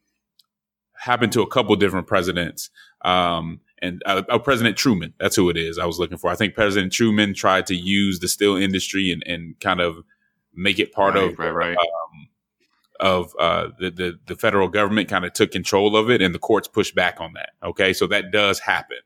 happened 0.94 1.32
to 1.34 1.42
a 1.42 1.48
couple 1.48 1.76
different 1.76 2.08
presidents. 2.08 2.70
Um, 3.04 3.62
and 3.82 4.02
uh, 4.06 4.24
oh, 4.30 4.40
President 4.40 4.78
Truman. 4.78 5.14
That's 5.20 5.36
who 5.36 5.50
it 5.50 5.58
is. 5.58 5.78
I 5.78 5.86
was 5.86 6.00
looking 6.00 6.18
for. 6.18 6.30
I 6.30 6.36
think 6.36 6.54
President 6.54 6.94
Truman 6.94 7.34
tried 7.34 7.68
to 7.68 7.76
use 7.76 8.20
the 8.20 8.28
steel 8.28 8.56
industry 8.56 9.12
and, 9.12 9.24
and 9.26 9.60
kind 9.60 9.82
of 9.82 10.04
make 10.54 10.80
it 10.80 10.92
part 10.92 11.16
right, 11.16 11.32
of 11.32 11.40
right, 11.40 11.52
right. 11.52 11.78
Um, 11.78 12.28
of 13.00 13.34
uh, 13.40 13.70
the, 13.80 13.90
the, 13.90 14.20
the 14.28 14.36
federal 14.36 14.68
government 14.68 15.10
kind 15.10 15.26
of 15.26 15.34
took 15.34 15.52
control 15.52 15.96
of 15.98 16.12
it, 16.12 16.22
and 16.22 16.36
the 16.36 16.40
courts 16.40 16.68
pushed 16.68 16.94
back 16.94 17.20
on 17.20 17.34
that. 17.34 17.50
Okay, 17.64 17.94
so 17.94 18.06
that 18.08 18.32
does 18.32 18.60
happen, 18.60 19.00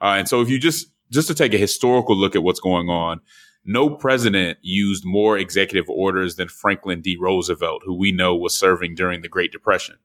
uh, 0.00 0.16
and 0.18 0.28
so 0.28 0.40
if 0.40 0.48
you 0.48 0.58
just 0.58 0.88
just 1.10 1.28
to 1.28 1.34
take 1.34 1.54
a 1.54 1.58
historical 1.58 2.16
look 2.16 2.34
at 2.34 2.42
what's 2.42 2.58
going 2.58 2.88
on, 2.88 3.20
no 3.64 3.88
president 3.90 4.58
used 4.62 5.04
more 5.04 5.38
executive 5.38 5.88
orders 5.88 6.36
than 6.36 6.48
Franklin 6.48 7.00
D. 7.00 7.16
Roosevelt, 7.20 7.82
who 7.84 7.94
we 7.94 8.10
know 8.10 8.34
was 8.34 8.58
serving 8.58 8.96
during 8.96 9.22
the 9.22 9.28
Great 9.28 9.52
Depression. 9.52 9.96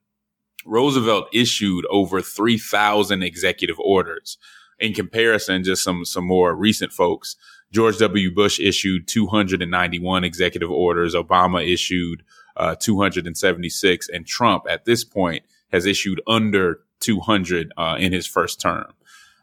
Roosevelt 0.66 1.28
issued 1.34 1.86
over 1.90 2.22
3,000 2.22 3.24
executive 3.24 3.80
orders. 3.80 4.38
In 4.80 4.94
comparison, 4.94 5.64
just 5.64 5.84
some, 5.84 6.06
some 6.06 6.26
more 6.26 6.56
recent 6.56 6.92
folks, 6.92 7.36
George 7.72 7.98
W. 8.00 8.34
Bush 8.34 8.60
issued 8.60 9.08
291 9.08 10.24
executive 10.24 10.70
orders. 10.70 11.16
Obama 11.16 11.66
issued 11.66 12.24
uh, 12.58 12.76
276 12.76 14.10
and 14.10 14.28
Trump 14.28 14.66
at 14.70 14.86
this 14.86 15.04
point 15.04 15.44
has 15.72 15.86
issued 15.86 16.22
under 16.28 16.82
200 17.00 17.72
uh, 17.78 17.96
in 17.98 18.12
his 18.12 18.28
first 18.28 18.60
term. 18.60 18.94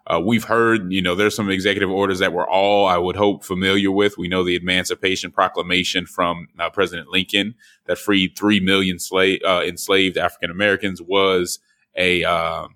Uh, 0.09 0.19
we've 0.19 0.45
heard, 0.45 0.91
you 0.91 1.03
know, 1.03 1.15
there's 1.15 1.37
some 1.37 1.51
executive 1.51 1.91
orders 1.91 2.19
that 2.19 2.33
we're 2.33 2.49
all, 2.49 2.87
I 2.87 2.97
would 2.97 3.17
hope, 3.17 3.45
familiar 3.45 3.91
with. 3.91 4.17
We 4.17 4.27
know 4.27 4.43
the 4.43 4.57
Emancipation 4.57 5.31
Proclamation 5.31 6.07
from 6.07 6.49
uh, 6.59 6.71
President 6.71 7.09
Lincoln 7.09 7.55
that 7.85 7.99
freed 7.99 8.37
three 8.37 8.59
million 8.59 8.99
slave, 8.99 9.41
uh, 9.45 9.63
enslaved 9.67 10.17
African 10.17 10.51
Americans 10.51 11.03
was 11.03 11.59
a 11.95 12.25
uh, 12.25 12.69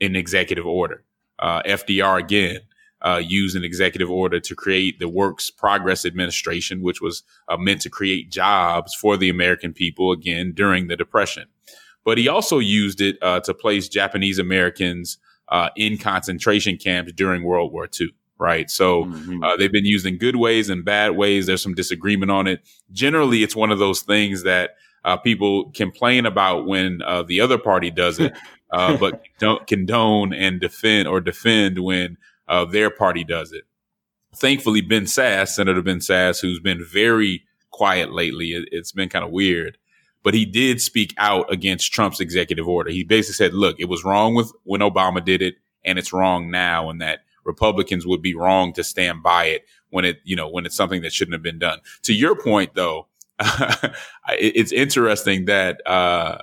an 0.00 0.14
executive 0.14 0.66
order. 0.66 1.02
Uh, 1.40 1.62
FDR 1.62 2.20
again 2.20 2.60
uh, 3.02 3.20
used 3.24 3.56
an 3.56 3.64
executive 3.64 4.10
order 4.10 4.38
to 4.38 4.54
create 4.54 5.00
the 5.00 5.08
Works 5.08 5.50
Progress 5.50 6.06
Administration, 6.06 6.80
which 6.80 7.00
was 7.00 7.24
meant 7.58 7.80
to 7.80 7.90
create 7.90 8.30
jobs 8.30 8.94
for 8.94 9.16
the 9.16 9.28
American 9.28 9.72
people 9.72 10.12
again 10.12 10.52
during 10.52 10.86
the 10.86 10.96
Depression. 10.96 11.48
But 12.04 12.18
he 12.18 12.28
also 12.28 12.58
used 12.58 13.00
it 13.00 13.20
to 13.20 13.54
place 13.54 13.88
Japanese 13.88 14.38
Americans 14.38 15.18
uh, 15.50 15.70
in 15.76 15.98
concentration 15.98 16.76
camps 16.76 17.12
during 17.12 17.42
World 17.42 17.72
War 17.72 17.88
II. 18.00 18.08
Right. 18.38 18.70
So 18.70 19.04
mm-hmm. 19.04 19.42
uh, 19.42 19.56
they've 19.56 19.72
been 19.72 19.84
used 19.84 20.06
in 20.06 20.16
good 20.16 20.36
ways 20.36 20.70
and 20.70 20.84
bad 20.84 21.16
ways. 21.16 21.46
There's 21.46 21.62
some 21.62 21.74
disagreement 21.74 22.30
on 22.30 22.46
it. 22.46 22.60
Generally, 22.92 23.42
it's 23.42 23.56
one 23.56 23.72
of 23.72 23.80
those 23.80 24.02
things 24.02 24.44
that 24.44 24.76
uh, 25.04 25.16
people 25.16 25.70
complain 25.72 26.24
about 26.24 26.66
when 26.66 27.02
uh, 27.02 27.22
the 27.24 27.40
other 27.40 27.58
party 27.58 27.90
does 27.90 28.20
it, 28.20 28.36
uh, 28.72 28.96
but 28.96 29.22
don't 29.40 29.66
condone 29.66 30.32
and 30.32 30.60
defend 30.60 31.08
or 31.08 31.20
defend 31.20 31.80
when 31.80 32.16
uh, 32.46 32.64
their 32.64 32.90
party 32.90 33.24
does 33.24 33.52
it. 33.52 33.64
Thankfully, 34.36 34.82
Ben 34.82 35.04
Sasse, 35.04 35.48
Senator 35.48 35.82
Ben 35.82 35.98
Sasse, 35.98 36.40
who's 36.40 36.60
been 36.60 36.84
very 36.84 37.42
quiet 37.70 38.12
lately, 38.12 38.50
it, 38.50 38.68
has 38.72 38.92
been 38.92 39.08
kind 39.08 39.24
of 39.24 39.30
weird 39.30 39.78
but 40.22 40.34
he 40.34 40.44
did 40.44 40.80
speak 40.80 41.14
out 41.18 41.50
against 41.52 41.92
Trump's 41.92 42.20
executive 42.20 42.68
order. 42.68 42.90
He 42.90 43.04
basically 43.04 43.34
said, 43.34 43.54
look, 43.54 43.76
it 43.78 43.88
was 43.88 44.04
wrong 44.04 44.34
with 44.34 44.52
when 44.64 44.80
Obama 44.80 45.24
did 45.24 45.42
it 45.42 45.56
and 45.84 45.98
it's 45.98 46.12
wrong 46.12 46.50
now 46.50 46.90
and 46.90 47.00
that 47.00 47.20
Republicans 47.44 48.06
would 48.06 48.20
be 48.20 48.34
wrong 48.34 48.72
to 48.74 48.84
stand 48.84 49.22
by 49.22 49.46
it 49.46 49.64
when 49.90 50.04
it, 50.04 50.18
you 50.24 50.36
know, 50.36 50.48
when 50.48 50.66
it's 50.66 50.76
something 50.76 51.02
that 51.02 51.12
shouldn't 51.12 51.34
have 51.34 51.42
been 51.42 51.58
done. 51.58 51.78
To 52.02 52.12
your 52.12 52.34
point 52.36 52.74
though, 52.74 53.06
it's 54.28 54.72
interesting 54.72 55.46
that, 55.46 55.80
uh, 55.86 56.38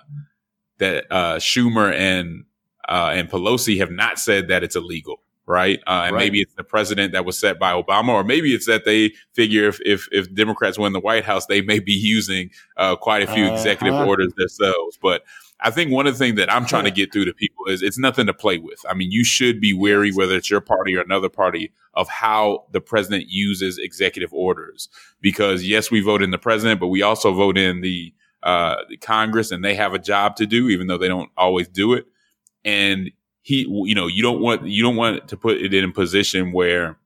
that, 0.78 1.06
uh, 1.12 1.36
Schumer 1.36 1.94
and, 1.94 2.46
uh, 2.88 3.12
and 3.14 3.30
Pelosi 3.30 3.78
have 3.80 3.92
not 3.92 4.20
said 4.20 4.48
that 4.48 4.64
it's 4.64 4.76
illegal 4.76 5.22
right? 5.48 5.80
Uh, 5.88 6.04
and 6.06 6.16
right. 6.16 6.20
maybe 6.20 6.42
it's 6.42 6.54
the 6.56 6.64
president 6.64 7.14
that 7.14 7.26
was 7.26 7.40
set 7.40 7.60
by 7.60 7.74
Obama, 7.74 8.10
or 8.10 8.24
maybe 8.24 8.54
it's 8.54 8.66
that 8.66 8.86
they 8.86 9.14
figure 9.34 9.68
if 9.68 9.80
if, 9.86 10.08
if 10.12 10.34
Democrats 10.34 10.78
win 10.78 10.94
the 10.94 11.00
White 11.00 11.26
House, 11.26 11.46
they 11.46 11.62
may 11.62 11.80
be 11.80 11.94
using 11.94 12.50
uh, 12.78 12.96
quite 12.96 13.24
a 13.24 13.28
few 13.28 13.46
uh 13.46 13.54
executive 13.54 13.96
orders 13.96 14.34
themselves. 14.38 14.98
But 15.02 15.24
I 15.62 15.72
think 15.72 15.92
one 15.92 16.06
of 16.06 16.14
the 16.14 16.20
things 16.20 16.36
that 16.38 16.52
I'm 16.52 16.66
trying 16.66 16.84
to 16.84 16.92
get 16.92 17.14
through 17.14 17.26
to 17.26 17.34
people 17.34 17.66
is 17.68 17.82
it's 17.82 17.98
nothing 17.98 18.26
to 18.28 18.34
play 18.34 18.58
with. 18.58 18.80
I 18.90 18.94
mean, 18.94 19.12
you 19.12 19.24
should 19.24 19.62
be 19.62 19.74
wary, 19.74 20.12
whether 20.12 20.36
it's 20.36 20.50
your 20.50 20.62
party 20.62 20.96
or 20.96 21.02
another 21.02 21.30
party, 21.30 21.72
of 21.94 22.10
how 22.10 22.66
the 22.72 22.82
president 22.82 23.30
uses 23.30 23.78
executive 23.78 24.34
orders. 24.34 24.90
Because 25.22 25.66
yes, 25.66 25.90
we 25.90 26.02
vote 26.02 26.22
in 26.22 26.32
the 26.32 26.38
president, 26.38 26.80
but 26.80 26.88
we 26.88 27.02
also 27.02 27.34
vote 27.34 27.58
in 27.58 27.82
the, 27.82 28.14
uh, 28.44 28.76
the 28.90 28.98
Congress, 28.98 29.50
and 29.52 29.64
they 29.64 29.76
have 29.76 29.94
a 29.94 30.00
job 30.00 30.36
to 30.36 30.46
do, 30.46 30.68
even 30.68 30.88
though 30.88 30.98
they 30.98 31.08
don't 31.08 31.32
always 31.38 31.70
do 31.70 31.94
it. 31.94 32.06
And 32.66 33.12
he, 33.46 33.68
you 33.70 33.94
know, 33.94 34.08
you 34.08 34.24
don't 34.24 34.42
want, 34.42 34.66
you 34.66 34.82
don't 34.82 34.96
want 34.96 35.28
to 35.28 35.38
put 35.38 35.58
it 35.58 35.72
in 35.72 35.84
a 35.84 35.92
position 35.92 36.52
where 36.52 36.98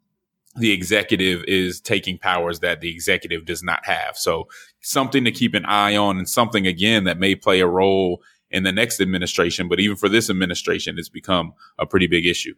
the 0.56 0.72
executive 0.72 1.44
is 1.50 1.82
taking 1.82 2.18
powers 2.18 2.62
that 2.62 2.80
the 2.80 2.90
executive 2.90 3.44
does 3.44 3.62
not 3.62 3.86
have. 3.86 4.16
So 4.16 4.48
something 4.80 5.26
to 5.26 5.34
keep 5.34 5.54
an 5.54 5.66
eye 5.66 5.98
on 5.98 6.18
and 6.18 6.30
something 6.30 6.66
again 6.66 7.04
that 7.04 7.20
may 7.20 7.36
play 7.36 7.60
a 7.60 7.68
role 7.68 8.24
in 8.50 8.64
the 8.64 8.72
next 8.72 9.02
administration. 9.02 9.68
But 9.68 9.82
even 9.82 9.98
for 9.98 10.08
this 10.08 10.30
administration, 10.30 10.98
it's 10.98 11.10
become 11.10 11.52
a 11.78 11.86
pretty 11.86 12.08
big 12.08 12.26
issue. 12.26 12.56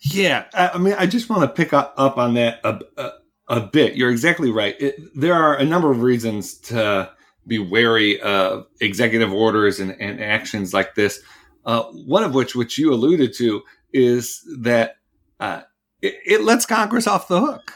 Yeah. 0.00 0.46
I 0.54 0.78
mean, 0.78 0.94
I 0.98 1.04
just 1.04 1.28
want 1.28 1.42
to 1.42 1.48
pick 1.48 1.74
up, 1.74 1.92
up 1.98 2.16
on 2.16 2.32
that 2.32 2.60
a, 2.64 2.80
a, 2.96 3.10
a 3.48 3.60
bit. 3.60 3.94
You're 3.94 4.10
exactly 4.10 4.50
right. 4.50 4.74
It, 4.80 4.98
there 5.14 5.34
are 5.34 5.54
a 5.54 5.66
number 5.66 5.90
of 5.90 6.00
reasons 6.00 6.54
to 6.60 7.12
be 7.46 7.58
wary 7.58 8.18
of 8.22 8.68
executive 8.80 9.34
orders 9.34 9.80
and, 9.80 10.00
and 10.00 10.18
actions 10.18 10.72
like 10.72 10.94
this. 10.94 11.20
Uh, 11.64 11.84
one 11.84 12.24
of 12.24 12.34
which, 12.34 12.54
which 12.54 12.78
you 12.78 12.92
alluded 12.92 13.32
to, 13.34 13.62
is 13.92 14.42
that 14.58 14.96
uh, 15.40 15.62
it, 16.02 16.14
it, 16.26 16.40
lets 16.42 16.66
Congress 16.66 17.06
off 17.06 17.28
the 17.28 17.40
hook. 17.40 17.72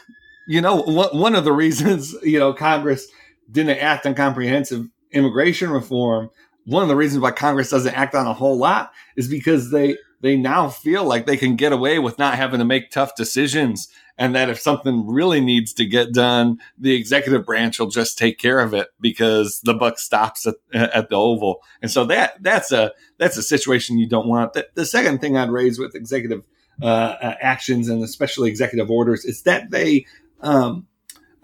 You 0.47 0.61
know, 0.61 0.83
one 0.83 1.35
of 1.35 1.45
the 1.45 1.53
reasons 1.53 2.15
you 2.23 2.39
know 2.39 2.53
Congress 2.53 3.07
didn't 3.51 3.79
act 3.79 4.07
on 4.07 4.15
comprehensive 4.15 4.87
immigration 5.13 5.71
reform. 5.71 6.31
One 6.65 6.83
of 6.83 6.89
the 6.89 6.97
reasons 6.97 7.23
why 7.23 7.31
Congress 7.31 7.71
doesn't 7.71 7.95
act 7.95 8.15
on 8.15 8.27
a 8.27 8.35
whole 8.35 8.59
lot 8.59 8.93
is 9.17 9.29
because 9.29 9.71
they 9.71 9.97
they 10.21 10.37
now 10.37 10.69
feel 10.69 11.05
like 11.05 11.27
they 11.27 11.37
can 11.37 11.57
get 11.57 11.73
away 11.73 11.99
with 11.99 12.19
not 12.19 12.37
having 12.37 12.59
to 12.59 12.65
make 12.65 12.91
tough 12.91 13.15
decisions 13.15 13.89
and 14.19 14.35
that 14.35 14.51
if 14.51 14.59
something 14.59 15.07
really 15.07 15.41
needs 15.41 15.73
to 15.75 15.87
get 15.87 16.13
done, 16.13 16.59
the 16.77 16.95
executive 16.95 17.47
branch 17.47 17.79
will 17.79 17.87
just 17.87 18.19
take 18.19 18.37
care 18.39 18.59
of 18.59 18.75
it 18.75 18.89
because 19.01 19.61
the 19.63 19.75
buck 19.75 19.99
stops 19.99 20.45
at, 20.45 20.57
at 20.75 21.09
the 21.09 21.15
Oval. 21.15 21.63
And 21.81 21.91
so 21.91 22.05
that 22.07 22.43
that's 22.43 22.73
a 22.73 22.93
that's 23.19 23.37
a 23.37 23.43
situation 23.43 23.99
you 23.99 24.09
don't 24.09 24.27
want. 24.27 24.55
The, 24.55 24.69
the 24.75 24.85
second 24.85 25.21
thing 25.21 25.37
I'd 25.37 25.51
raise 25.51 25.79
with 25.79 25.95
executive 25.95 26.43
uh, 26.83 27.35
actions 27.41 27.89
and 27.89 28.03
especially 28.03 28.51
executive 28.51 28.91
orders 28.91 29.25
is 29.25 29.43
that 29.43 29.71
they 29.71 30.05
um, 30.41 30.89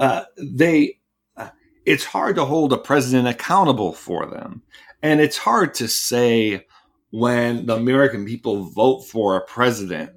uh, 0.01 0.25
they 0.37 0.99
uh, 1.37 1.51
it's 1.87 2.05
hard 2.05 2.35
to 2.37 2.45
hold 2.45 2.73
a 2.73 2.79
president 2.79 3.29
accountable 3.29 3.93
for 3.93 4.27
them, 4.27 4.63
and 5.01 5.21
it's 5.21 5.39
hard 5.39 5.75
to 5.75 5.87
say 5.87 6.67
when 7.15 7.67
the 7.67 7.77
American 7.77 8.27
people 8.27 8.65
vote 8.65 9.03
for 9.03 9.37
a 9.37 9.41
president 9.41 10.11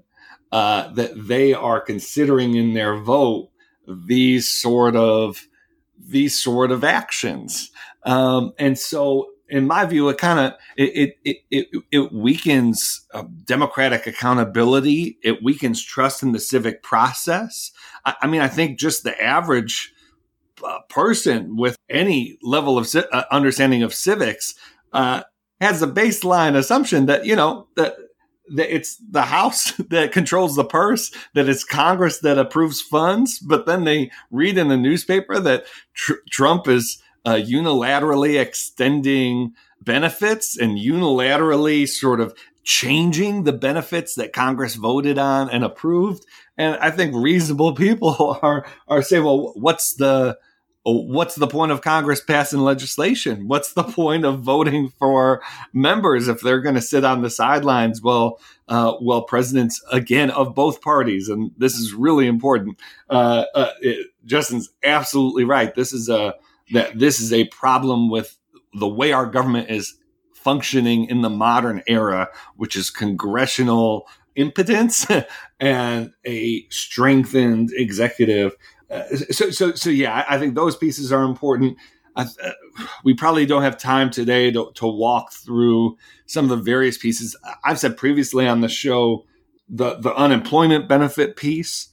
uh, 0.51 0.91
that 0.93 1.11
they 1.27 1.53
are 1.53 1.79
considering 1.79 2.55
in 2.55 2.73
their 2.73 2.97
vote 2.97 3.51
these 3.87 4.49
sort 4.49 4.95
of 4.95 5.47
these 5.99 6.41
sort 6.41 6.71
of 6.71 6.83
actions. 6.83 7.69
Um, 8.03 8.53
and 8.57 8.79
so, 8.79 9.29
in 9.47 9.67
my 9.67 9.85
view, 9.85 10.09
it 10.09 10.17
kind 10.17 10.39
of 10.39 10.53
it, 10.75 11.15
it 11.23 11.37
it 11.51 11.67
it 11.91 12.11
weakens 12.11 13.05
uh, 13.13 13.25
democratic 13.45 14.07
accountability. 14.07 15.19
It 15.21 15.43
weakens 15.43 15.83
trust 15.83 16.23
in 16.23 16.31
the 16.31 16.39
civic 16.39 16.81
process. 16.81 17.71
I, 18.05 18.15
I 18.23 18.27
mean, 18.27 18.41
I 18.41 18.47
think 18.47 18.79
just 18.79 19.03
the 19.03 19.21
average 19.21 19.93
uh, 20.63 20.79
person 20.89 21.57
with 21.57 21.77
any 21.91 22.39
level 22.41 22.75
of 22.75 22.89
uh, 22.95 23.23
understanding 23.29 23.83
of 23.83 23.93
civics 23.93 24.55
uh, 24.93 25.21
has 25.61 25.81
a 25.81 25.87
baseline 25.87 26.55
assumption 26.55 27.05
that 27.07 27.25
you 27.25 27.35
know 27.35 27.67
that 27.75 27.95
that 28.55 28.73
it's 28.73 28.97
the 28.97 29.23
House 29.23 29.71
that 29.89 30.11
controls 30.11 30.55
the 30.55 30.65
purse, 30.65 31.11
that 31.33 31.49
it's 31.49 31.63
Congress 31.63 32.19
that 32.19 32.37
approves 32.37 32.81
funds, 32.81 33.39
but 33.39 33.65
then 33.65 33.83
they 33.83 34.11
read 34.31 34.57
in 34.57 34.67
the 34.67 34.77
newspaper 34.77 35.39
that 35.39 35.65
tr- 35.93 36.13
Trump 36.29 36.67
is 36.67 37.01
uh, 37.25 37.33
unilaterally 37.33 38.39
extending 38.39 39.53
benefits 39.81 40.57
and 40.57 40.77
unilaterally 40.77 41.87
sort 41.87 42.19
of 42.19 42.33
changing 42.63 43.43
the 43.43 43.53
benefits 43.53 44.15
that 44.15 44.33
Congress 44.33 44.75
voted 44.75 45.17
on 45.17 45.49
and 45.49 45.63
approved. 45.63 46.25
And 46.57 46.75
I 46.77 46.91
think 46.91 47.15
reasonable 47.15 47.73
people 47.75 48.39
are 48.41 48.65
are 48.87 49.01
saying, 49.01 49.23
well, 49.23 49.53
what's 49.55 49.93
the 49.95 50.37
what's 50.93 51.35
the 51.35 51.47
point 51.47 51.71
of 51.71 51.81
Congress 51.81 52.21
passing 52.21 52.61
legislation? 52.61 53.47
What's 53.47 53.73
the 53.73 53.83
point 53.97 54.25
of 54.25 54.39
voting 54.41 54.89
for 54.97 55.41
members 55.73 56.27
if 56.27 56.41
they're 56.41 56.61
going 56.61 56.75
to 56.75 56.81
sit 56.81 57.03
on 57.03 57.21
the 57.21 57.29
sidelines? 57.29 58.01
Well, 58.01 58.39
uh, 58.67 58.93
well, 59.01 59.21
presidents 59.23 59.81
again 59.91 60.29
of 60.31 60.55
both 60.55 60.81
parties, 60.81 61.29
and 61.29 61.51
this 61.57 61.75
is 61.75 61.93
really 61.93 62.27
important. 62.27 62.79
Uh, 63.09 63.45
uh, 63.53 63.71
it, 63.81 64.07
Justin's 64.25 64.69
absolutely 64.83 65.43
right. 65.43 65.73
This 65.75 65.93
is 65.93 66.09
a 66.09 66.35
that 66.71 66.97
this 66.99 67.19
is 67.19 67.31
a 67.31 67.45
problem 67.45 68.09
with 68.09 68.37
the 68.73 68.87
way 68.87 69.11
our 69.11 69.25
government 69.25 69.69
is 69.69 69.95
functioning 70.33 71.05
in 71.05 71.21
the 71.21 71.29
modern 71.29 71.81
era, 71.87 72.29
which 72.55 72.75
is 72.75 72.89
congressional 72.89 74.07
impotence 74.35 75.05
and 75.59 76.13
a 76.25 76.65
strengthened 76.69 77.71
executive 77.73 78.55
so, 79.31 79.49
so, 79.51 79.73
so, 79.73 79.89
yeah, 79.89 80.25
I 80.29 80.37
think 80.37 80.55
those 80.55 80.75
pieces 80.75 81.11
are 81.11 81.23
important. 81.23 81.77
uh, 82.15 82.25
we 83.03 83.13
probably 83.13 83.45
don't 83.45 83.63
have 83.63 83.77
time 83.77 84.09
today 84.09 84.51
to, 84.51 84.71
to 84.75 84.87
walk 84.87 85.31
through 85.31 85.97
some 86.25 86.45
of 86.45 86.49
the 86.49 86.63
various 86.63 86.97
pieces. 86.97 87.35
I've 87.63 87.79
said 87.79 87.97
previously 87.97 88.47
on 88.47 88.61
the 88.61 88.69
show 88.69 89.25
the 89.69 89.95
the 89.95 90.13
unemployment 90.15 90.87
benefit 90.87 91.35
piece 91.35 91.89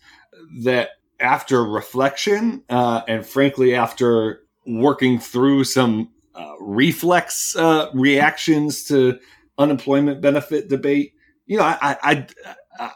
that 0.62 0.90
after 1.20 1.64
reflection 1.64 2.62
uh, 2.68 3.02
and 3.08 3.26
frankly 3.26 3.74
after 3.74 4.42
working 4.66 5.18
through 5.18 5.64
some 5.64 6.10
uh, 6.34 6.52
reflex 6.60 7.54
uh, 7.56 7.90
reactions 7.94 8.84
to 8.84 9.18
unemployment 9.58 10.20
benefit 10.20 10.68
debate, 10.68 11.14
you 11.46 11.58
know, 11.58 11.64
I, 11.64 11.96
I, 12.02 12.26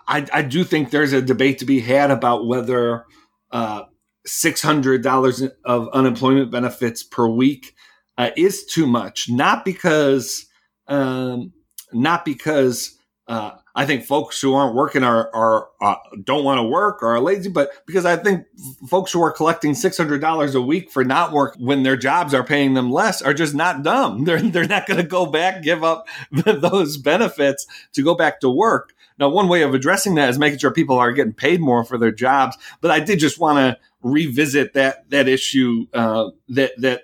I, 0.09 0.27
I, 0.33 0.43
do 0.43 0.65
think 0.65 0.91
there's 0.91 1.13
a 1.13 1.23
debate 1.23 1.59
to 1.59 1.65
be 1.65 1.79
had 1.79 2.11
about 2.11 2.47
whether 2.47 3.05
uh, 3.51 3.85
$600 4.27 5.51
of 5.65 5.89
unemployment 5.91 6.51
benefits 6.51 7.03
per 7.03 7.29
week 7.29 7.75
uh, 8.17 8.31
is 8.37 8.67
too 8.67 8.87
much. 8.87 9.29
Not 9.29 9.65
because, 9.65 10.47
um, 10.87 11.53
not 11.93 12.25
because 12.25 12.99
uh, 13.27 13.53
I 13.79 13.87
think 13.87 14.05
folks 14.05 14.41
who 14.41 14.55
aren't 14.55 14.75
working 14.75 15.05
are, 15.05 15.33
are 15.33 15.69
uh, 15.81 15.95
don't 16.25 16.43
want 16.43 16.59
to 16.59 16.65
work 16.65 17.01
or 17.01 17.15
are 17.15 17.21
lazy, 17.21 17.49
but 17.49 17.71
because 17.87 18.05
I 18.05 18.17
think 18.17 18.45
folks 18.89 19.13
who 19.13 19.23
are 19.23 19.31
collecting 19.31 19.73
six 19.73 19.97
hundred 19.97 20.21
dollars 20.21 20.57
a 20.57 20.61
week 20.61 20.91
for 20.91 21.05
not 21.05 21.31
work 21.31 21.55
when 21.61 21.85
their 21.85 21.97
jobs 21.97 22.35
are 22.35 22.43
paying 22.43 22.75
them 22.75 22.91
less 22.91 23.23
are 23.23 23.33
just 23.33 23.55
not 23.55 23.85
dumb. 23.85 24.25
They're 24.29 24.43
they're 24.43 24.67
not 24.67 24.89
going 24.89 25.01
to 25.01 25.07
go 25.07 25.27
back, 25.27 25.63
give 25.63 25.85
up 25.85 26.09
those 26.33 26.97
benefits 26.97 27.69
to 27.93 28.03
go 28.03 28.17
back 28.17 28.41
to 28.41 28.51
work. 28.51 28.95
Now, 29.17 29.29
one 29.29 29.47
way 29.47 29.63
of 29.63 29.73
addressing 29.73 30.17
that 30.17 30.29
is 30.29 30.41
making 30.41 30.59
sure 30.59 30.73
people 30.73 30.99
are 30.99 31.13
getting 31.13 31.33
paid 31.33 31.61
more 31.61 31.85
for 31.85 31.99
their 31.99 32.11
jobs. 32.11 32.59
But 32.81 32.91
I 32.91 32.99
did 32.99 33.21
just 33.21 33.39
want 33.39 33.59
to 33.59 33.79
revisit 34.03 34.73
that 34.73 35.09
that 35.11 35.29
issue 35.29 35.87
uh, 35.95 36.31
that 36.49 36.73
that 36.79 37.03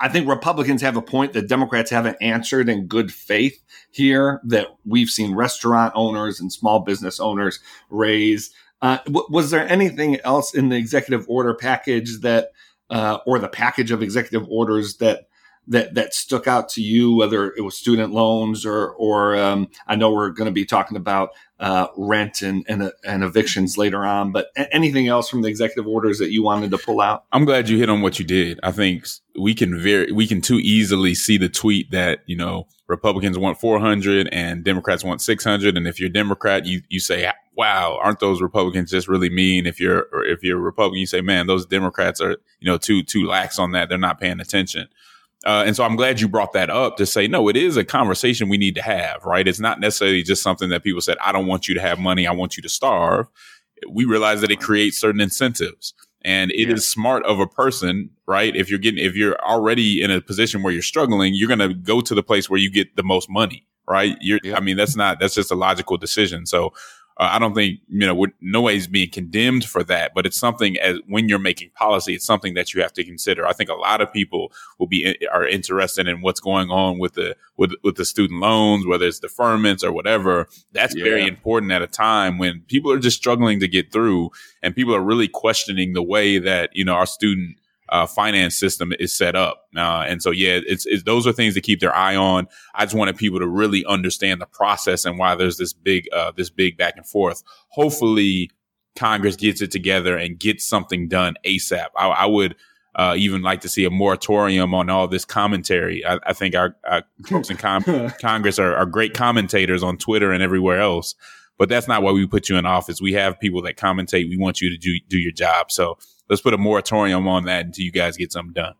I 0.00 0.08
think 0.08 0.28
Republicans 0.28 0.82
have 0.82 0.96
a 0.96 1.02
point 1.02 1.32
that 1.32 1.48
Democrats 1.48 1.90
haven't 1.90 2.18
answered 2.20 2.68
in 2.68 2.86
good 2.86 3.12
faith 3.12 3.62
here 3.90 4.40
that 4.44 4.68
we've 4.84 5.08
seen 5.08 5.34
restaurant 5.34 5.92
owners 5.96 6.40
and 6.40 6.52
small 6.52 6.80
business 6.80 7.20
owners 7.20 7.60
raise. 7.90 8.52
Uh, 8.82 8.98
w- 9.06 9.26
was 9.30 9.50
there 9.50 9.68
anything 9.68 10.20
else 10.20 10.54
in 10.54 10.68
the 10.68 10.76
executive 10.76 11.24
order 11.28 11.54
package 11.54 12.20
that, 12.20 12.50
uh, 12.90 13.18
or 13.26 13.38
the 13.38 13.48
package 13.48 13.90
of 13.90 14.02
executive 14.02 14.46
orders 14.48 14.96
that 14.98 15.28
that 15.68 15.94
that 15.94 16.14
stuck 16.14 16.46
out 16.46 16.68
to 16.70 16.80
you, 16.80 17.16
whether 17.16 17.52
it 17.56 17.62
was 17.62 17.76
student 17.76 18.12
loans 18.12 18.64
or 18.64 18.90
or 18.90 19.36
um, 19.36 19.68
I 19.86 19.96
know 19.96 20.12
we're 20.12 20.30
going 20.30 20.46
to 20.46 20.52
be 20.52 20.64
talking 20.64 20.96
about 20.96 21.30
uh, 21.58 21.86
rent 21.96 22.42
and, 22.42 22.64
and 22.68 22.92
and 23.04 23.24
evictions 23.24 23.78
later 23.78 24.04
on, 24.04 24.32
but 24.32 24.48
anything 24.72 25.08
else 25.08 25.28
from 25.28 25.42
the 25.42 25.48
executive 25.48 25.86
orders 25.86 26.18
that 26.18 26.30
you 26.30 26.42
wanted 26.42 26.70
to 26.70 26.78
pull 26.78 27.00
out? 27.00 27.24
I'm 27.32 27.44
glad 27.44 27.68
you 27.68 27.78
hit 27.78 27.88
on 27.88 28.02
what 28.02 28.18
you 28.18 28.24
did. 28.24 28.60
I 28.62 28.72
think 28.72 29.06
we 29.38 29.54
can 29.54 29.78
very 29.80 30.12
we 30.12 30.26
can 30.26 30.40
too 30.40 30.58
easily 30.58 31.14
see 31.14 31.38
the 31.38 31.48
tweet 31.48 31.90
that 31.92 32.20
you 32.26 32.36
know 32.36 32.66
Republicans 32.88 33.38
want 33.38 33.58
400 33.58 34.28
and 34.32 34.64
Democrats 34.64 35.02
want 35.02 35.22
600, 35.22 35.76
and 35.76 35.88
if 35.88 35.98
you're 35.98 36.10
a 36.10 36.12
Democrat, 36.12 36.66
you 36.66 36.82
you 36.88 37.00
say 37.00 37.30
wow, 37.56 37.98
aren't 38.02 38.20
those 38.20 38.42
Republicans 38.42 38.90
just 38.90 39.08
really 39.08 39.30
mean? 39.30 39.66
If 39.66 39.80
you're 39.80 40.06
if 40.26 40.42
you're 40.42 40.58
a 40.58 40.62
Republican, 40.62 41.00
you 41.00 41.06
say, 41.06 41.22
man, 41.22 41.46
those 41.46 41.66
Democrats 41.66 42.20
are 42.20 42.36
you 42.60 42.70
know 42.70 42.78
too 42.78 43.02
too 43.02 43.26
lax 43.26 43.58
on 43.58 43.72
that. 43.72 43.88
They're 43.88 43.98
not 43.98 44.20
paying 44.20 44.40
attention. 44.40 44.88
Uh, 45.44 45.64
and 45.66 45.76
so 45.76 45.84
I'm 45.84 45.96
glad 45.96 46.20
you 46.20 46.28
brought 46.28 46.52
that 46.54 46.70
up 46.70 46.96
to 46.96 47.06
say, 47.06 47.28
no, 47.28 47.48
it 47.48 47.56
is 47.56 47.76
a 47.76 47.84
conversation 47.84 48.48
we 48.48 48.56
need 48.56 48.74
to 48.74 48.82
have, 48.82 49.24
right? 49.24 49.46
It's 49.46 49.60
not 49.60 49.80
necessarily 49.80 50.22
just 50.22 50.42
something 50.42 50.70
that 50.70 50.82
people 50.82 51.00
said, 51.00 51.18
I 51.20 51.30
don't 51.30 51.46
want 51.46 51.68
you 51.68 51.74
to 51.74 51.80
have 51.80 51.98
money. 51.98 52.26
I 52.26 52.32
want 52.32 52.56
you 52.56 52.62
to 52.62 52.68
starve. 52.68 53.26
We 53.88 54.04
realize 54.06 54.40
that 54.40 54.50
it 54.50 54.60
creates 54.60 54.98
certain 54.98 55.20
incentives 55.20 55.94
and 56.22 56.50
it 56.52 56.68
yeah. 56.68 56.74
is 56.74 56.90
smart 56.90 57.24
of 57.26 57.38
a 57.38 57.46
person, 57.46 58.10
right? 58.26 58.56
If 58.56 58.70
you're 58.70 58.78
getting, 58.78 59.04
if 59.04 59.14
you're 59.14 59.38
already 59.44 60.02
in 60.02 60.10
a 60.10 60.20
position 60.20 60.62
where 60.62 60.72
you're 60.72 60.82
struggling, 60.82 61.34
you're 61.34 61.54
going 61.54 61.60
to 61.60 61.74
go 61.74 62.00
to 62.00 62.14
the 62.14 62.22
place 62.22 62.50
where 62.50 62.58
you 62.58 62.70
get 62.70 62.96
the 62.96 63.04
most 63.04 63.30
money, 63.30 63.66
right? 63.88 64.16
You're, 64.20 64.40
yeah. 64.42 64.56
I 64.56 64.60
mean, 64.60 64.76
that's 64.76 64.96
not, 64.96 65.20
that's 65.20 65.34
just 65.34 65.52
a 65.52 65.54
logical 65.54 65.98
decision. 65.98 66.46
So 66.46 66.72
uh, 67.18 67.30
I 67.32 67.38
don't 67.38 67.54
think 67.54 67.80
you 67.88 68.06
know 68.06 68.26
no 68.40 68.60
way 68.60 68.76
is 68.76 68.86
being 68.86 69.10
condemned 69.10 69.64
for 69.64 69.82
that, 69.84 70.12
but 70.14 70.26
it's 70.26 70.36
something 70.36 70.76
as 70.78 70.98
when 71.06 71.28
you're 71.28 71.38
making 71.38 71.70
policy, 71.70 72.14
it's 72.14 72.26
something 72.26 72.54
that 72.54 72.74
you 72.74 72.82
have 72.82 72.92
to 72.94 73.04
consider. 73.04 73.46
I 73.46 73.52
think 73.52 73.70
a 73.70 73.74
lot 73.74 74.00
of 74.00 74.12
people 74.12 74.52
will 74.78 74.86
be 74.86 75.16
are 75.32 75.46
interested 75.46 76.08
in 76.08 76.20
what's 76.20 76.40
going 76.40 76.70
on 76.70 76.98
with 76.98 77.14
the 77.14 77.36
with 77.56 77.72
with 77.82 77.96
the 77.96 78.04
student 78.04 78.40
loans, 78.40 78.86
whether 78.86 79.06
it's 79.06 79.20
deferments 79.20 79.82
or 79.82 79.92
whatever. 79.92 80.46
That's 80.72 80.94
yeah. 80.94 81.04
very 81.04 81.26
important 81.26 81.72
at 81.72 81.82
a 81.82 81.86
time 81.86 82.38
when 82.38 82.62
people 82.68 82.92
are 82.92 82.98
just 82.98 83.16
struggling 83.16 83.60
to 83.60 83.68
get 83.68 83.92
through, 83.92 84.30
and 84.62 84.74
people 84.74 84.94
are 84.94 85.00
really 85.00 85.28
questioning 85.28 85.94
the 85.94 86.02
way 86.02 86.38
that 86.38 86.70
you 86.74 86.84
know 86.84 86.94
our 86.94 87.06
student 87.06 87.56
uh, 87.88 88.06
finance 88.06 88.58
system 88.58 88.92
is 88.98 89.14
set 89.16 89.36
up. 89.36 89.64
Uh, 89.76 90.04
and 90.06 90.22
so, 90.22 90.30
yeah, 90.30 90.60
it's, 90.66 90.86
it's, 90.86 91.02
those 91.04 91.26
are 91.26 91.32
things 91.32 91.54
to 91.54 91.60
keep 91.60 91.80
their 91.80 91.94
eye 91.94 92.16
on. 92.16 92.46
I 92.74 92.84
just 92.84 92.94
wanted 92.94 93.16
people 93.16 93.38
to 93.38 93.46
really 93.46 93.84
understand 93.86 94.40
the 94.40 94.46
process 94.46 95.04
and 95.04 95.18
why 95.18 95.34
there's 95.34 95.56
this 95.56 95.72
big, 95.72 96.08
uh, 96.12 96.32
this 96.36 96.50
big 96.50 96.76
back 96.76 96.94
and 96.96 97.06
forth. 97.06 97.42
Hopefully, 97.68 98.50
Congress 98.96 99.36
gets 99.36 99.60
it 99.60 99.70
together 99.70 100.16
and 100.16 100.38
gets 100.38 100.66
something 100.66 101.08
done 101.08 101.34
ASAP. 101.44 101.88
I, 101.96 102.08
I 102.08 102.26
would. 102.26 102.56
Uh, 102.98 103.14
even 103.14 103.42
like 103.42 103.60
to 103.60 103.68
see 103.68 103.84
a 103.84 103.90
moratorium 103.90 104.72
on 104.72 104.88
all 104.88 105.06
this 105.06 105.26
commentary. 105.26 106.02
I, 106.02 106.18
I 106.28 106.32
think 106.32 106.54
our, 106.54 106.74
our, 106.88 107.02
folks 107.26 107.50
in 107.50 107.58
com- 107.58 107.84
Congress 108.22 108.58
are, 108.58 108.74
are 108.74 108.86
great 108.86 109.12
commentators 109.12 109.82
on 109.82 109.98
Twitter 109.98 110.32
and 110.32 110.42
everywhere 110.42 110.80
else 110.80 111.14
but 111.58 111.68
that's 111.68 111.88
not 111.88 112.02
why 112.02 112.12
we 112.12 112.26
put 112.26 112.48
you 112.48 112.56
in 112.56 112.66
office. 112.66 113.00
We 113.00 113.14
have 113.14 113.40
people 113.40 113.62
that 113.62 113.76
commentate. 113.76 114.28
We 114.28 114.36
want 114.36 114.60
you 114.60 114.70
to 114.70 114.76
do, 114.76 114.98
do 115.08 115.18
your 115.18 115.32
job. 115.32 115.70
So 115.70 115.98
let's 116.28 116.42
put 116.42 116.54
a 116.54 116.58
moratorium 116.58 117.28
on 117.28 117.44
that 117.44 117.66
until 117.66 117.84
you 117.84 117.92
guys 117.92 118.16
get 118.16 118.32
something 118.32 118.52
done. 118.52 118.74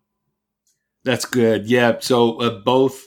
That's 1.05 1.25
good. 1.25 1.67
Yeah. 1.67 1.99
So 2.01 2.41
uh, 2.41 2.59
both 2.61 3.07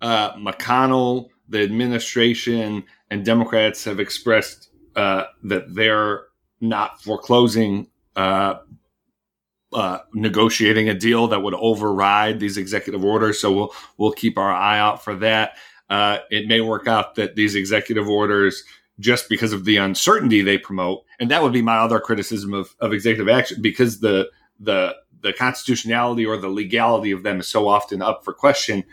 uh, 0.00 0.34
McConnell, 0.34 1.28
the 1.48 1.62
administration, 1.62 2.84
and 3.10 3.24
Democrats 3.24 3.84
have 3.84 4.00
expressed 4.00 4.70
uh, 4.96 5.24
that 5.44 5.74
they're 5.74 6.24
not 6.60 7.02
foreclosing 7.02 7.88
uh, 8.16 8.56
uh, 9.72 9.98
negotiating 10.12 10.88
a 10.88 10.94
deal 10.94 11.28
that 11.28 11.40
would 11.40 11.54
override 11.54 12.40
these 12.40 12.56
executive 12.56 13.04
orders. 13.04 13.40
So 13.40 13.52
we'll 13.52 13.74
we'll 13.96 14.12
keep 14.12 14.38
our 14.38 14.52
eye 14.52 14.78
out 14.78 15.04
for 15.04 15.14
that. 15.16 15.56
Uh, 15.88 16.18
it 16.30 16.48
may 16.48 16.60
work 16.60 16.86
out 16.86 17.14
that 17.14 17.34
these 17.34 17.54
executive 17.54 18.08
orders 18.08 18.62
just 19.00 19.28
because 19.28 19.52
of 19.52 19.64
the 19.64 19.76
uncertainty 19.76 20.42
they 20.42 20.58
promote. 20.58 21.04
And 21.20 21.30
that 21.30 21.42
would 21.42 21.52
be 21.52 21.62
my 21.62 21.78
other 21.78 22.00
criticism 22.00 22.54
of, 22.54 22.74
of 22.80 22.92
executive 22.92 23.28
action 23.28 23.60
because 23.60 24.00
the 24.00 24.30
the 24.60 24.96
the 25.20 25.32
constitutionality 25.32 26.24
or 26.24 26.36
the 26.36 26.48
legality 26.48 27.10
of 27.10 27.22
them 27.22 27.40
is 27.40 27.48
so 27.48 27.66
often 27.68 28.02
up 28.02 28.24
for 28.24 28.32
question 28.32 28.84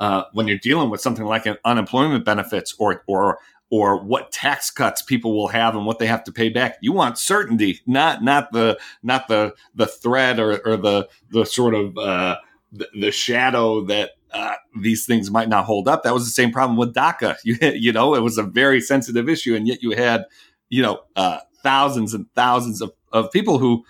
uh, 0.00 0.24
when 0.32 0.48
you're 0.48 0.58
dealing 0.58 0.90
with 0.90 1.00
something 1.00 1.24
like 1.24 1.46
unemployment 1.64 2.24
benefits 2.24 2.74
or 2.78 3.02
or 3.06 3.38
or 3.70 4.02
what 4.04 4.30
tax 4.30 4.70
cuts 4.70 5.02
people 5.02 5.34
will 5.36 5.48
have 5.48 5.74
and 5.74 5.86
what 5.86 5.98
they 5.98 6.06
have 6.06 6.22
to 6.24 6.32
pay 6.32 6.48
back. 6.48 6.76
You 6.80 6.92
want 6.92 7.18
certainty, 7.18 7.80
not 7.86 8.22
not 8.22 8.52
the 8.52 8.78
not 9.02 9.28
the 9.28 9.54
the 9.74 9.86
threat 9.86 10.38
or, 10.38 10.58
or 10.66 10.76
the 10.76 11.08
the 11.30 11.44
sort 11.44 11.74
of 11.74 11.96
uh, 11.98 12.36
the, 12.72 12.88
the 12.98 13.10
shadow 13.10 13.84
that 13.86 14.12
uh, 14.32 14.54
these 14.80 15.06
things 15.06 15.30
might 15.30 15.48
not 15.48 15.64
hold 15.64 15.88
up. 15.88 16.02
That 16.02 16.14
was 16.14 16.24
the 16.24 16.30
same 16.30 16.50
problem 16.50 16.76
with 16.76 16.94
DACA. 16.94 17.36
You, 17.44 17.56
you 17.60 17.92
know, 17.92 18.14
it 18.14 18.20
was 18.20 18.36
a 18.36 18.42
very 18.42 18.80
sensitive 18.80 19.28
issue, 19.28 19.54
and 19.54 19.68
yet 19.68 19.82
you 19.82 19.92
had, 19.92 20.24
you 20.68 20.82
know, 20.82 21.00
uh, 21.14 21.38
thousands 21.64 22.14
and 22.14 22.32
thousands 22.34 22.80
of, 22.80 22.92
of 23.12 23.32
people 23.32 23.58
who, 23.58 23.84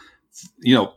you 0.61 0.75
know, 0.75 0.95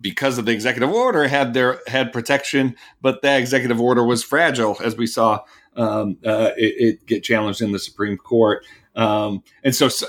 because 0.00 0.38
of 0.38 0.44
the 0.44 0.52
executive 0.52 0.90
order 0.90 1.26
had 1.26 1.54
their 1.54 1.80
had 1.86 2.12
protection, 2.12 2.76
but 3.00 3.22
that 3.22 3.40
executive 3.40 3.80
order 3.80 4.04
was 4.04 4.22
fragile, 4.22 4.76
as 4.82 4.96
we 4.96 5.06
saw 5.06 5.40
um, 5.76 6.18
uh, 6.24 6.50
it, 6.56 6.74
it, 6.78 7.06
get 7.06 7.22
challenged 7.22 7.62
in 7.62 7.72
the 7.72 7.78
Supreme 7.78 8.16
Court. 8.16 8.64
Um, 8.94 9.42
and 9.64 9.74
so, 9.74 9.88
so, 9.88 10.06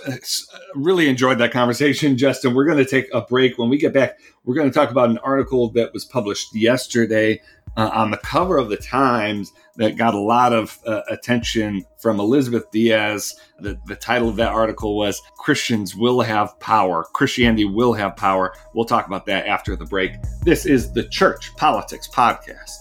really 0.76 1.08
enjoyed 1.08 1.38
that 1.38 1.52
conversation, 1.52 2.18
Justin. 2.18 2.54
We're 2.54 2.66
going 2.66 2.84
to 2.84 2.86
take 2.86 3.08
a 3.14 3.22
break. 3.22 3.58
When 3.58 3.70
we 3.70 3.78
get 3.78 3.94
back, 3.94 4.20
we're 4.44 4.56
going 4.56 4.70
to 4.70 4.74
talk 4.74 4.92
about 4.92 5.10
an 5.10 5.20
article 5.20 5.70
that 5.72 5.94
was 5.94 6.04
published 6.04 6.54
yesterday 6.54 7.42
uh, 7.78 7.90
on 7.94 8.12
the 8.12 8.18
cover 8.18 8.58
of 8.58 8.70
the 8.70 8.78
Times 8.78 9.52
that 9.76 9.98
got 9.98 10.14
a 10.14 10.20
lot 10.20 10.54
of 10.54 10.80
uh, 10.86 11.02
attention 11.10 11.86
from 11.98 12.20
Elizabeth 12.20 12.70
Diaz. 12.72 13.36
The, 13.60 13.80
the 13.88 13.96
title 13.96 14.30
of 14.30 14.36
that 14.36 14.52
article 14.52 14.96
was 14.98 15.22
Christians 15.38 15.96
Will 15.96 16.22
Have 16.22 16.60
Power. 16.60 17.06
Christianity 17.14 17.66
Will 17.66 17.94
Have 17.94 18.16
Power. 18.16 18.54
We'll 18.74 18.86
talk 18.86 19.08
about 19.08 19.26
that 19.26 19.48
after 19.48 19.76
the 19.76 19.86
break. 19.86 20.14
This 20.44 20.66
is 20.66 20.94
the 20.94 21.04
Church 21.04 21.56
Politics 21.56 22.08
Podcast. 22.08 22.72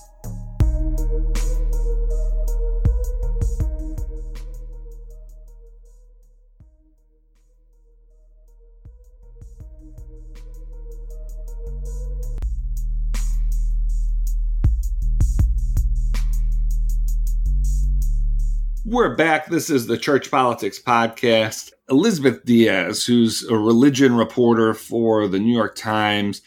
We're 18.92 19.16
back. 19.16 19.46
This 19.46 19.70
is 19.70 19.86
the 19.86 19.96
Church 19.96 20.30
Politics 20.30 20.78
Podcast. 20.78 21.72
Elizabeth 21.88 22.44
Diaz, 22.44 23.06
who's 23.06 23.42
a 23.48 23.56
religion 23.56 24.14
reporter 24.14 24.74
for 24.74 25.26
the 25.28 25.38
New 25.38 25.54
York 25.54 25.76
Times, 25.76 26.42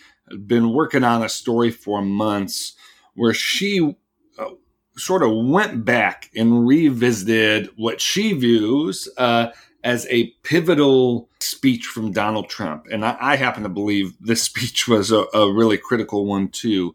been 0.46 0.72
working 0.72 1.04
on 1.04 1.24
a 1.24 1.28
story 1.28 1.72
for 1.72 2.04
months 2.04 2.76
where 3.16 3.34
she 3.34 3.98
uh, 4.38 4.50
sort 4.96 5.24
of 5.24 5.32
went 5.48 5.86
back 5.86 6.30
and 6.36 6.68
revisited 6.68 7.72
what 7.78 8.00
she 8.00 8.34
views 8.34 9.10
uh, 9.18 9.48
as 9.84 10.06
a 10.12 10.28
pivotal 10.44 11.32
speech 11.40 11.88
from 11.88 12.12
Donald 12.12 12.48
Trump. 12.48 12.86
And 12.92 13.04
I, 13.04 13.18
I 13.20 13.36
happen 13.38 13.64
to 13.64 13.70
believe 13.70 14.14
this 14.20 14.44
speech 14.50 14.88
was 14.88 15.12
a, 15.12 15.26
a, 15.34 15.52
really 15.52 15.80
critical 15.80 16.28
one, 16.28 16.50
too. 16.50 16.94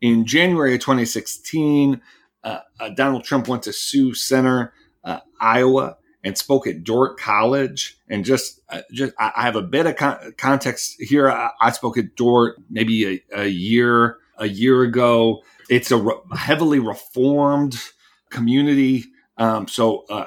In 0.00 0.26
January 0.26 0.74
of 0.74 0.80
2016, 0.80 2.00
uh, 2.42 2.58
uh, 2.80 2.88
Donald 2.88 3.22
Trump 3.22 3.46
went 3.46 3.62
to 3.62 3.72
Sioux 3.72 4.12
Center, 4.12 4.72
Iowa, 5.40 5.96
and 6.24 6.36
spoke 6.36 6.66
at 6.66 6.84
Dordt 6.84 7.18
College. 7.18 7.96
And 8.08 8.24
just, 8.24 8.60
uh, 8.68 8.82
just 8.92 9.14
I 9.18 9.42
have 9.42 9.56
a 9.56 9.62
bit 9.62 9.86
of 9.86 9.96
con- 9.96 10.34
context 10.36 10.96
here. 10.98 11.30
I, 11.30 11.50
I, 11.60 11.70
spoke 11.70 11.96
at 11.96 12.16
Dordt 12.16 12.56
maybe 12.68 13.22
a, 13.32 13.42
a 13.42 13.46
year 13.46 14.18
a 14.36 14.46
year 14.46 14.82
ago. 14.82 15.42
It's 15.68 15.90
a 15.90 15.96
re- 15.96 16.20
heavily 16.36 16.78
reformed 16.78 17.78
community. 18.30 19.04
Um, 19.36 19.68
so 19.68 20.04
uh, 20.10 20.26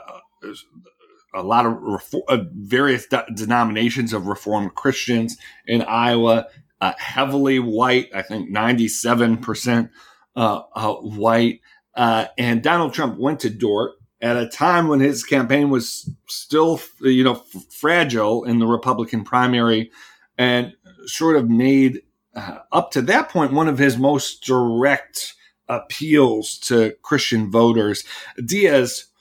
a 1.34 1.44
lot 1.44 1.66
of 1.66 2.14
uh, 2.28 2.38
various 2.54 3.06
de- 3.08 3.26
denominations 3.36 4.14
of 4.14 4.28
Reformed 4.28 4.76
Christians 4.76 5.38
in 5.66 5.82
Iowa, 5.82 6.48
uh, 6.80 6.94
heavily 6.98 7.60
white. 7.60 8.10
I 8.14 8.22
think 8.22 8.50
ninety-seven 8.50 9.38
percent 9.38 9.92
uh, 10.36 10.62
uh, 10.74 10.94
white. 10.94 11.62
Uh, 11.94 12.28
and 12.38 12.64
Donald 12.64 12.94
Trump 12.94 13.20
went 13.20 13.42
to 13.42 13.50
Dordt 13.50 13.94
at 14.22 14.38
a 14.38 14.48
time 14.48 14.88
when 14.88 15.00
his 15.00 15.24
campaign 15.24 15.70
was 15.70 16.10
still, 16.28 16.80
you 17.00 17.24
know, 17.24 17.36
f- 17.36 17.64
fragile 17.70 18.44
in 18.44 18.60
the 18.60 18.68
Republican 18.68 19.24
primary, 19.24 19.92
and 20.38 20.74
sort 21.06 21.36
of 21.36 21.50
made 21.50 22.02
up 22.72 22.92
to 22.92 23.02
that 23.02 23.30
point 23.30 23.52
one 23.52 23.68
of 23.68 23.78
his 23.78 23.98
most 23.98 24.44
direct 24.44 25.34
appeals 25.68 26.58
to 26.58 26.94
Christian 27.02 27.52
voters. 27.52 28.04
Diaz 28.46 29.12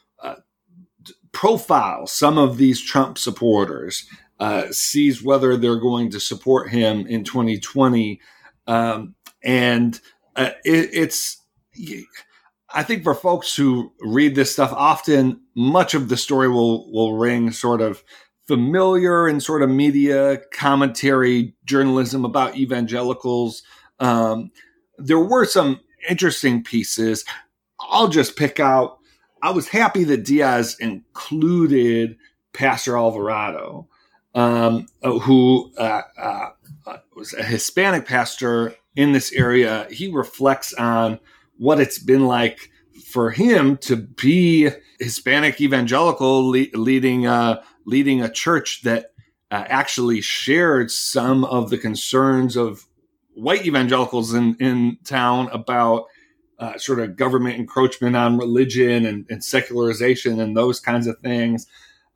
profiles 1.32 2.12
some 2.12 2.38
of 2.38 2.56
these 2.56 2.80
Trump 2.82 3.18
supporters, 3.18 4.06
uh, 4.38 4.70
sees 4.70 5.22
whether 5.22 5.56
they're 5.56 5.76
going 5.76 6.10
to 6.10 6.20
support 6.20 6.70
him 6.70 7.06
in 7.06 7.24
2020. 7.24 8.20
Um, 8.66 9.14
and 9.42 10.00
uh, 10.36 10.50
it, 10.64 10.90
it's, 10.92 11.42
I 12.72 12.82
think 12.82 13.02
for 13.02 13.14
folks 13.14 13.54
who 13.54 13.92
read 14.00 14.34
this 14.34 14.52
stuff, 14.52 14.72
often 14.72 15.40
much 15.54 15.94
of 15.94 16.08
the 16.08 16.16
story 16.16 16.48
will, 16.48 16.90
will 16.92 17.16
ring 17.16 17.50
sort 17.50 17.80
of 17.80 18.02
familiar 18.46 19.28
in 19.28 19.40
sort 19.40 19.62
of 19.62 19.70
media 19.70 20.40
commentary 20.52 21.54
journalism 21.64 22.24
about 22.24 22.56
evangelicals. 22.56 23.62
Um, 23.98 24.50
there 24.98 25.18
were 25.18 25.44
some 25.44 25.80
interesting 26.08 26.62
pieces. 26.62 27.24
I'll 27.80 28.08
just 28.08 28.36
pick 28.36 28.60
out 28.60 29.00
I 29.42 29.50
was 29.50 29.68
happy 29.68 30.04
that 30.04 30.24
Diaz 30.24 30.76
included 30.80 32.16
Pastor 32.52 32.96
Alvarado, 32.96 33.88
um, 34.34 34.86
who 35.02 35.72
uh, 35.78 36.02
uh, 36.18 36.48
was 37.16 37.32
a 37.34 37.42
Hispanic 37.42 38.06
pastor 38.06 38.74
in 38.96 39.12
this 39.12 39.32
area. 39.32 39.86
He 39.90 40.10
reflects 40.10 40.74
on 40.74 41.20
what 41.60 41.78
it's 41.78 41.98
been 41.98 42.26
like 42.26 42.70
for 43.04 43.30
him 43.30 43.76
to 43.76 43.96
be 43.96 44.70
Hispanic 44.98 45.60
evangelical, 45.60 46.50
le- 46.50 46.66
leading 46.72 47.26
uh, 47.26 47.62
leading 47.84 48.22
a 48.22 48.32
church 48.32 48.80
that 48.82 49.12
uh, 49.50 49.64
actually 49.66 50.22
shared 50.22 50.90
some 50.90 51.44
of 51.44 51.68
the 51.68 51.76
concerns 51.76 52.56
of 52.56 52.86
white 53.34 53.66
evangelicals 53.66 54.32
in, 54.32 54.56
in 54.56 54.96
town 55.04 55.50
about 55.52 56.06
uh, 56.58 56.78
sort 56.78 56.98
of 56.98 57.16
government 57.16 57.58
encroachment 57.58 58.16
on 58.16 58.38
religion 58.38 59.04
and, 59.04 59.26
and, 59.28 59.42
secularization 59.42 60.40
and 60.40 60.56
those 60.56 60.78
kinds 60.78 61.06
of 61.06 61.18
things. 61.20 61.66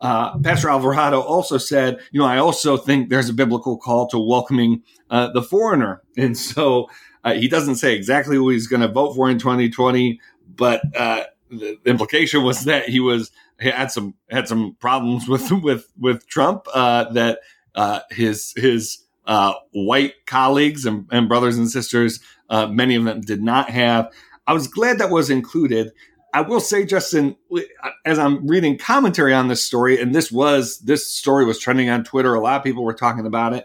Uh, 0.05 0.37
Pastor 0.41 0.69
Alvarado 0.69 1.23
also 1.23 1.57
said, 1.57 1.99
you 2.13 2.21
know, 2.21 2.27
I 2.27 2.37
also 2.37 2.77
think 2.77 3.09
there's 3.09 3.31
a 3.31 3.33
biblical 3.33 3.79
call 3.79 4.07
to 4.09 4.19
welcoming 4.19 4.83
uh, 5.09 5.33
the 5.33 5.43
foreigner. 5.43 6.03
And 6.19 6.37
so 6.37 6.91
uh, 7.25 7.33
he 7.33 7.49
doesn't 7.49 7.77
say 7.77 7.97
exactly 7.97 8.37
who 8.37 8.51
he's 8.51 8.67
going 8.67 8.83
to 8.83 8.89
vote 8.89 9.15
for 9.15 9.31
in 9.31 9.39
2020, 9.39 10.21
but 10.57 10.83
uh, 10.95 11.25
the 11.49 11.79
implication 11.87 12.43
was 12.43 12.67
that 12.67 12.87
he 12.87 13.01
was 13.01 13.31
he 13.59 13.71
had 13.71 13.91
some 13.91 14.13
had 14.29 14.47
some 14.47 14.77
problems 14.79 15.27
with 15.27 15.51
with 15.51 15.91
with 15.99 16.27
Trump 16.27 16.67
uh, 16.75 17.11
that 17.13 17.39
his 18.11 18.53
his 18.59 18.99
white 19.73 20.27
colleagues 20.27 20.85
and, 20.85 21.07
and, 21.13 21.31
brothers 21.31 21.57
and 21.57 21.71
sisters, 21.71 22.21
many 22.51 22.95
of 22.95 23.05
them 23.05 23.23
did 23.23 23.43
not 23.43 23.71
have. 23.71 24.13
I 24.47 24.53
was 24.53 24.69
glad 24.69 24.99
that 24.99 25.09
was 25.09 25.31
included. 25.31 25.93
I 26.35 26.41
will 26.41 26.59
say, 26.59 26.85
Justin, 26.85 27.37
as 28.05 28.19
I'm 28.19 28.45
reading 28.47 28.77
commentary 28.77 29.33
on 29.33 29.47
this 29.47 29.65
story, 29.65 30.01
and 30.01 30.13
this 30.13 30.33
was 30.33 30.81
this 30.81 31.07
story 31.07 31.45
was 31.45 31.61
trending 31.61 31.89
on 31.89 32.03
Twitter. 32.03 32.35
A 32.35 32.41
lot 32.41 32.57
of 32.57 32.65
people 32.65 32.83
were 32.83 32.93
talking 32.93 33.25
about 33.25 33.55
it. 33.55 33.65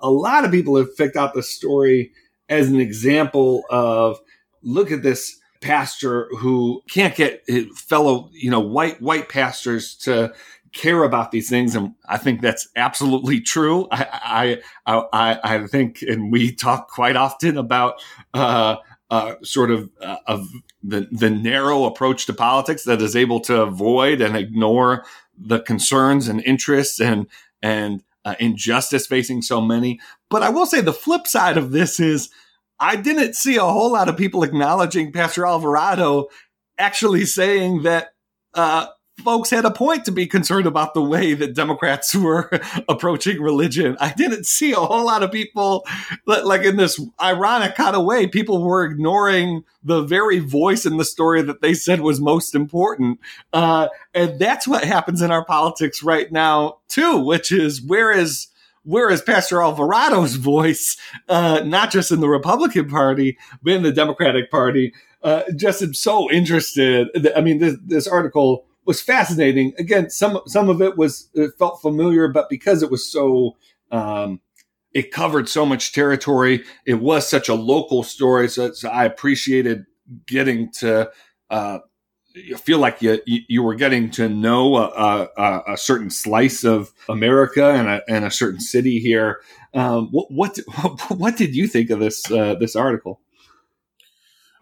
A 0.00 0.10
lot 0.10 0.44
of 0.44 0.50
people 0.50 0.76
have 0.76 0.94
picked 0.98 1.16
out 1.16 1.32
the 1.32 1.42
story 1.42 2.12
as 2.50 2.68
an 2.68 2.78
example 2.78 3.62
of 3.70 4.20
look 4.62 4.92
at 4.92 5.02
this 5.02 5.40
pastor 5.62 6.28
who 6.36 6.82
can't 6.90 7.16
get 7.16 7.42
fellow, 7.74 8.28
you 8.32 8.50
know, 8.50 8.60
white 8.60 9.00
white 9.00 9.30
pastors 9.30 9.94
to 9.94 10.34
care 10.74 11.04
about 11.04 11.30
these 11.30 11.48
things, 11.48 11.74
and 11.74 11.94
I 12.06 12.18
think 12.18 12.42
that's 12.42 12.68
absolutely 12.76 13.40
true. 13.40 13.88
I 13.90 14.60
I 14.86 15.02
I, 15.12 15.40
I 15.42 15.66
think, 15.66 16.02
and 16.02 16.30
we 16.30 16.54
talk 16.54 16.88
quite 16.90 17.16
often 17.16 17.56
about 17.56 18.02
uh, 18.34 18.76
uh, 19.10 19.34
sort 19.42 19.70
of 19.70 19.90
uh, 20.00 20.16
of 20.26 20.48
the 20.82 21.08
the 21.10 21.30
narrow 21.30 21.84
approach 21.84 22.26
to 22.26 22.32
politics 22.32 22.84
that 22.84 23.00
is 23.00 23.16
able 23.16 23.40
to 23.40 23.62
avoid 23.62 24.20
and 24.20 24.36
ignore 24.36 25.04
the 25.36 25.60
concerns 25.60 26.28
and 26.28 26.42
interests 26.44 27.00
and 27.00 27.26
and 27.62 28.02
uh, 28.24 28.34
injustice 28.38 29.06
facing 29.06 29.42
so 29.42 29.60
many. 29.60 30.00
But 30.28 30.42
I 30.42 30.50
will 30.50 30.66
say 30.66 30.80
the 30.80 30.92
flip 30.92 31.26
side 31.26 31.56
of 31.56 31.70
this 31.70 31.98
is 31.98 32.30
I 32.78 32.96
didn't 32.96 33.34
see 33.34 33.56
a 33.56 33.62
whole 33.62 33.92
lot 33.92 34.08
of 34.08 34.16
people 34.16 34.42
acknowledging 34.42 35.12
Pastor 35.12 35.46
Alvarado 35.46 36.28
actually 36.76 37.24
saying 37.24 37.82
that 37.82 38.14
uh, 38.54 38.86
folks 39.18 39.50
had 39.50 39.64
a 39.64 39.70
point 39.70 40.04
to 40.04 40.12
be 40.12 40.26
concerned 40.26 40.66
about 40.66 40.94
the 40.94 41.02
way 41.02 41.34
that 41.34 41.54
Democrats 41.54 42.14
were 42.14 42.50
approaching 42.88 43.40
religion. 43.40 43.96
I 44.00 44.12
didn't 44.12 44.46
see 44.46 44.72
a 44.72 44.76
whole 44.76 45.06
lot 45.06 45.22
of 45.22 45.32
people, 45.32 45.86
like 46.26 46.62
in 46.62 46.76
this 46.76 47.00
ironic 47.20 47.74
kind 47.74 47.96
of 47.96 48.04
way, 48.04 48.26
people 48.26 48.62
were 48.62 48.84
ignoring 48.84 49.64
the 49.82 50.02
very 50.02 50.38
voice 50.38 50.86
in 50.86 50.96
the 50.96 51.04
story 51.04 51.42
that 51.42 51.60
they 51.60 51.74
said 51.74 52.00
was 52.00 52.20
most 52.20 52.54
important. 52.54 53.20
Uh, 53.52 53.88
and 54.14 54.38
that's 54.38 54.66
what 54.66 54.84
happens 54.84 55.22
in 55.22 55.30
our 55.30 55.44
politics 55.44 56.02
right 56.02 56.30
now, 56.32 56.78
too, 56.88 57.18
which 57.18 57.52
is 57.52 57.82
where 57.82 58.10
is 58.10 58.48
where 58.84 59.10
is 59.10 59.20
Pastor 59.20 59.56
Alvarado's 59.56 60.36
voice, 60.36 60.96
uh, 61.28 61.60
not 61.66 61.90
just 61.90 62.10
in 62.10 62.20
the 62.20 62.28
Republican 62.28 62.88
Party, 62.88 63.36
but 63.62 63.74
in 63.74 63.82
the 63.82 63.92
Democratic 63.92 64.50
Party? 64.50 64.94
Uh, 65.22 65.42
just 65.56 65.82
am 65.82 65.92
so 65.92 66.30
interested. 66.30 67.08
I 67.36 67.42
mean, 67.42 67.58
this, 67.58 67.76
this 67.84 68.06
article 68.06 68.64
was 68.88 69.02
fascinating. 69.02 69.74
Again, 69.78 70.08
some 70.08 70.40
some 70.46 70.70
of 70.70 70.80
it 70.80 70.96
was 70.96 71.28
it 71.34 71.52
felt 71.58 71.80
familiar, 71.82 72.26
but 72.26 72.48
because 72.48 72.82
it 72.82 72.90
was 72.90 73.06
so 73.06 73.56
um, 73.92 74.40
it 74.94 75.12
covered 75.12 75.48
so 75.48 75.66
much 75.66 75.92
territory, 75.92 76.64
it 76.86 76.94
was 76.94 77.28
such 77.28 77.50
a 77.50 77.54
local 77.54 78.02
story. 78.02 78.48
So, 78.48 78.72
so 78.72 78.88
I 78.88 79.04
appreciated 79.04 79.84
getting 80.26 80.72
to 80.72 81.10
uh, 81.50 81.80
feel 82.56 82.78
like 82.78 83.02
you 83.02 83.20
you 83.26 83.62
were 83.62 83.74
getting 83.74 84.10
to 84.12 84.26
know 84.26 84.76
a, 84.78 85.28
a, 85.36 85.62
a 85.74 85.76
certain 85.76 86.08
slice 86.08 86.64
of 86.64 86.90
America 87.10 87.70
and 87.70 87.88
a, 87.88 88.02
and 88.08 88.24
a 88.24 88.30
certain 88.30 88.60
city 88.60 89.00
here. 89.00 89.42
Um, 89.74 90.08
what, 90.10 90.30
what 90.30 90.58
what 91.10 91.36
did 91.36 91.54
you 91.54 91.68
think 91.68 91.90
of 91.90 92.00
this 92.00 92.28
uh, 92.30 92.54
this 92.54 92.74
article? 92.74 93.20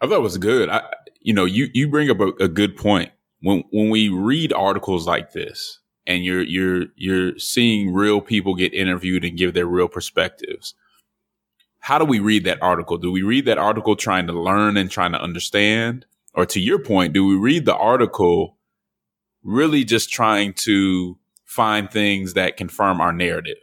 I 0.01 0.07
thought 0.07 0.17
it 0.17 0.21
was 0.21 0.37
good. 0.37 0.67
I, 0.67 0.83
you 1.21 1.33
know, 1.33 1.45
you 1.45 1.69
you 1.73 1.87
bring 1.87 2.09
up 2.09 2.19
a, 2.19 2.27
a 2.43 2.49
good 2.49 2.75
point 2.75 3.11
when 3.41 3.63
when 3.71 3.89
we 3.89 4.09
read 4.09 4.53
articles 4.53 5.07
like 5.07 5.33
this 5.33 5.79
and 6.05 6.23
you're 6.23 6.43
you're 6.43 6.85
you're 6.95 7.37
seeing 7.37 7.93
real 7.93 8.21
people 8.21 8.55
get 8.55 8.73
interviewed 8.73 9.23
and 9.23 9.37
give 9.37 9.53
their 9.53 9.67
real 9.67 9.87
perspectives 9.87 10.73
how 11.87 11.97
do 11.97 12.03
we 12.03 12.19
read 12.19 12.43
that 12.43 12.61
article? 12.61 12.97
Do 12.97 13.13
we 13.13 13.21
read 13.21 13.45
that 13.45 13.57
article 13.57 13.95
trying 13.95 14.27
to 14.27 14.33
learn 14.33 14.75
and 14.75 14.91
trying 14.91 15.13
to 15.13 15.21
understand? 15.21 16.05
Or 16.33 16.45
to 16.47 16.59
your 16.59 16.79
point 16.79 17.13
do 17.13 17.25
we 17.25 17.35
read 17.35 17.65
the 17.65 17.75
article 17.75 18.57
really 19.41 19.85
just 19.85 20.11
trying 20.11 20.53
to 20.53 21.17
find 21.45 21.89
things 21.89 22.33
that 22.33 22.57
confirm 22.57 22.99
our 22.99 23.13
narrative 23.13 23.55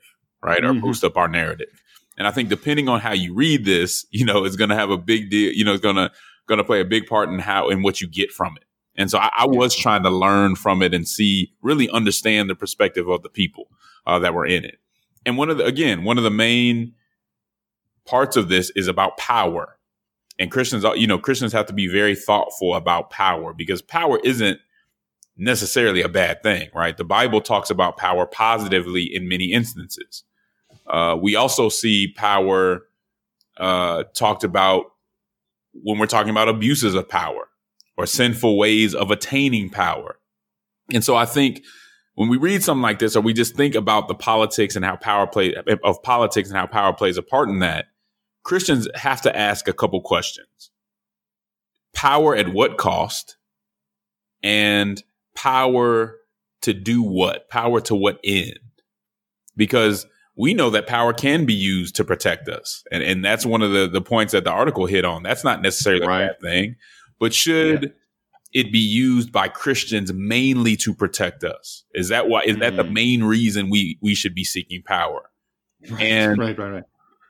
right? 0.43 0.63
Mm-hmm. 0.63 0.79
or 0.79 0.81
boost 0.81 1.05
up 1.05 1.17
our 1.19 1.29
narrative? 1.29 1.69
And 2.17 2.27
i 2.27 2.31
think 2.31 2.49
depending 2.49 2.89
on 2.89 3.01
how 3.01 3.13
you 3.13 3.35
read 3.35 3.65
this 3.65 4.07
you 4.11 4.25
know 4.25 4.45
it's 4.45 4.57
going 4.57 4.71
to 4.71 4.77
have 4.77 4.91
a 4.91 4.99
big 4.99 5.31
deal 5.31 5.53
you 5.53 5.65
know 5.65 5.73
it's 5.73 5.83
going 5.83 5.97
to 5.97 6.11
going 6.49 6.59
to 6.59 6.65
play 6.65 6.81
a 6.81 6.85
big 6.85 7.07
part 7.07 7.29
in 7.29 7.39
how 7.39 7.69
and 7.69 7.85
what 7.85 8.01
you 8.01 8.09
get 8.09 8.31
from 8.33 8.57
it 8.57 8.65
and 8.97 9.11
so 9.11 9.19
I, 9.19 9.31
I, 9.39 9.47
was 9.47 9.75
trying 9.75 10.03
to 10.05 10.11
learn 10.11 10.55
from 10.55 10.83
it 10.83 10.95
and 10.95 11.07
see, 11.07 11.53
really 11.63 11.91
understand 11.91 12.49
the 12.49 12.55
perspective 12.55 13.09
of 13.09 13.23
the 13.23 13.29
people 13.29 13.69
uh, 14.07 14.19
that 14.21 14.35
were 14.35 14.47
in 14.47 14.65
it. 14.65 14.79
And 15.27 15.37
one 15.37 15.51
of 15.51 15.59
the, 15.59 15.65
again, 15.65 16.05
one 16.05 16.19
of 16.19 16.25
the 16.25 16.31
main 16.31 16.95
parts 18.07 18.37
of 18.37 18.49
this 18.49 18.71
is 18.77 18.87
about 18.87 19.17
power. 19.17 19.79
And 20.39 20.51
Christians, 20.51 20.85
you 20.97 21.07
know, 21.07 21.19
Christians 21.19 21.53
have 21.53 21.67
to 21.67 21.73
be 21.73 21.87
very 21.87 22.15
thoughtful 22.15 22.75
about 22.75 23.11
power 23.11 23.53
because 23.53 23.83
power 23.83 24.21
isn't 24.23 24.59
necessarily 25.37 26.03
a 26.03 26.09
bad 26.09 26.43
thing, 26.43 26.69
right? 26.75 26.97
The 26.97 27.05
Bible 27.05 27.41
talks 27.41 27.71
about 27.71 27.97
power 27.97 28.27
positively 28.27 29.03
in 29.03 29.29
many 29.29 29.53
instances. 29.53 30.25
Uh, 30.87 31.17
we 31.21 31.35
also 31.35 31.69
see 31.69 32.13
power 32.15 32.83
uh, 33.57 34.05
talked 34.15 34.45
about 34.45 34.87
when 35.73 35.99
we're 35.99 36.07
talking 36.07 36.31
about 36.31 36.49
abuses 36.49 36.95
of 36.95 37.09
power 37.09 37.49
or 37.97 38.07
sinful 38.07 38.59
ways 38.59 38.95
of 38.95 39.11
attaining 39.11 39.71
power. 39.71 40.19
And 40.93 41.05
so 41.05 41.17
I 41.17 41.27
think 41.27 41.63
when 42.15 42.29
we 42.29 42.37
read 42.37 42.63
something 42.63 42.83
like 42.83 42.99
this, 42.99 43.17
or 43.17 43.21
we 43.21 43.33
just 43.33 43.57
think 43.57 43.75
about 43.75 44.09
the 44.09 44.15
politics 44.15 44.77
and 44.77 44.85
how 44.85 44.97
power 44.97 45.27
play 45.27 45.55
of 45.83 46.03
politics 46.03 46.49
and 46.49 46.59
how 46.59 46.67
power 46.67 46.93
plays 46.93 47.17
a 47.17 47.23
part 47.23 47.49
in 47.49 47.61
that, 47.61 47.87
Christians 48.45 48.89
have 48.95 49.23
to 49.23 49.37
ask 49.37 49.69
a 49.69 49.73
couple 49.73 50.01
questions. 50.01 50.71
Power 51.95 52.37
at 52.37 52.49
what 52.53 52.77
cost? 52.77 53.37
And 54.43 55.03
power 55.35 56.17
to 56.63 56.75
do 56.75 57.03
what? 57.03 57.49
Power 57.49 57.81
to 57.83 57.95
what 57.95 58.21
end? 58.23 58.59
Because 59.57 60.07
we 60.37 60.53
know 60.53 60.71
that 60.71 60.87
power 60.87 61.13
can 61.13 61.47
be 61.47 61.55
used 61.55 61.97
to 61.97 62.05
protect 62.05 62.49
us. 62.49 62.83
And, 62.93 63.03
and 63.03 63.25
that's 63.25 63.47
one 63.47 63.63
of 63.63 63.73
the, 63.73 63.89
the 63.89 64.01
points 64.01 64.33
that 64.33 64.45
the 64.45 64.51
article 64.51 64.87
hit 64.87 65.05
on. 65.05 65.23
That's 65.23 65.45
not 65.45 65.63
necessarily 65.63 66.07
right. 66.07 66.23
a 66.23 66.27
bad 66.27 66.41
thing, 66.41 66.77
but 67.25 67.33
should 67.33 67.85
yeah. 67.85 67.89
it 68.53 68.71
be 68.71 68.79
used 68.79 69.33
by 69.33 69.49
Christians 69.49 70.13
mainly 70.13 70.77
to 70.77 70.93
protect 70.93 71.43
us? 71.43 71.85
Is 71.95 72.11
that 72.11 72.29
why, 72.29 72.43
is 72.43 72.57
mm. 72.57 72.61
that 72.61 72.77
the 72.77 72.85
mm. 72.85 72.93
main 72.93 73.25
reason 73.25 73.71
we, 73.71 73.97
we 74.03 74.15
should 74.15 74.35
be 74.35 74.45
seeking 74.45 74.83
power? 74.83 75.31
And 75.99 76.39
right, 76.39 76.59
right, 76.59 76.71
right. 76.71 76.83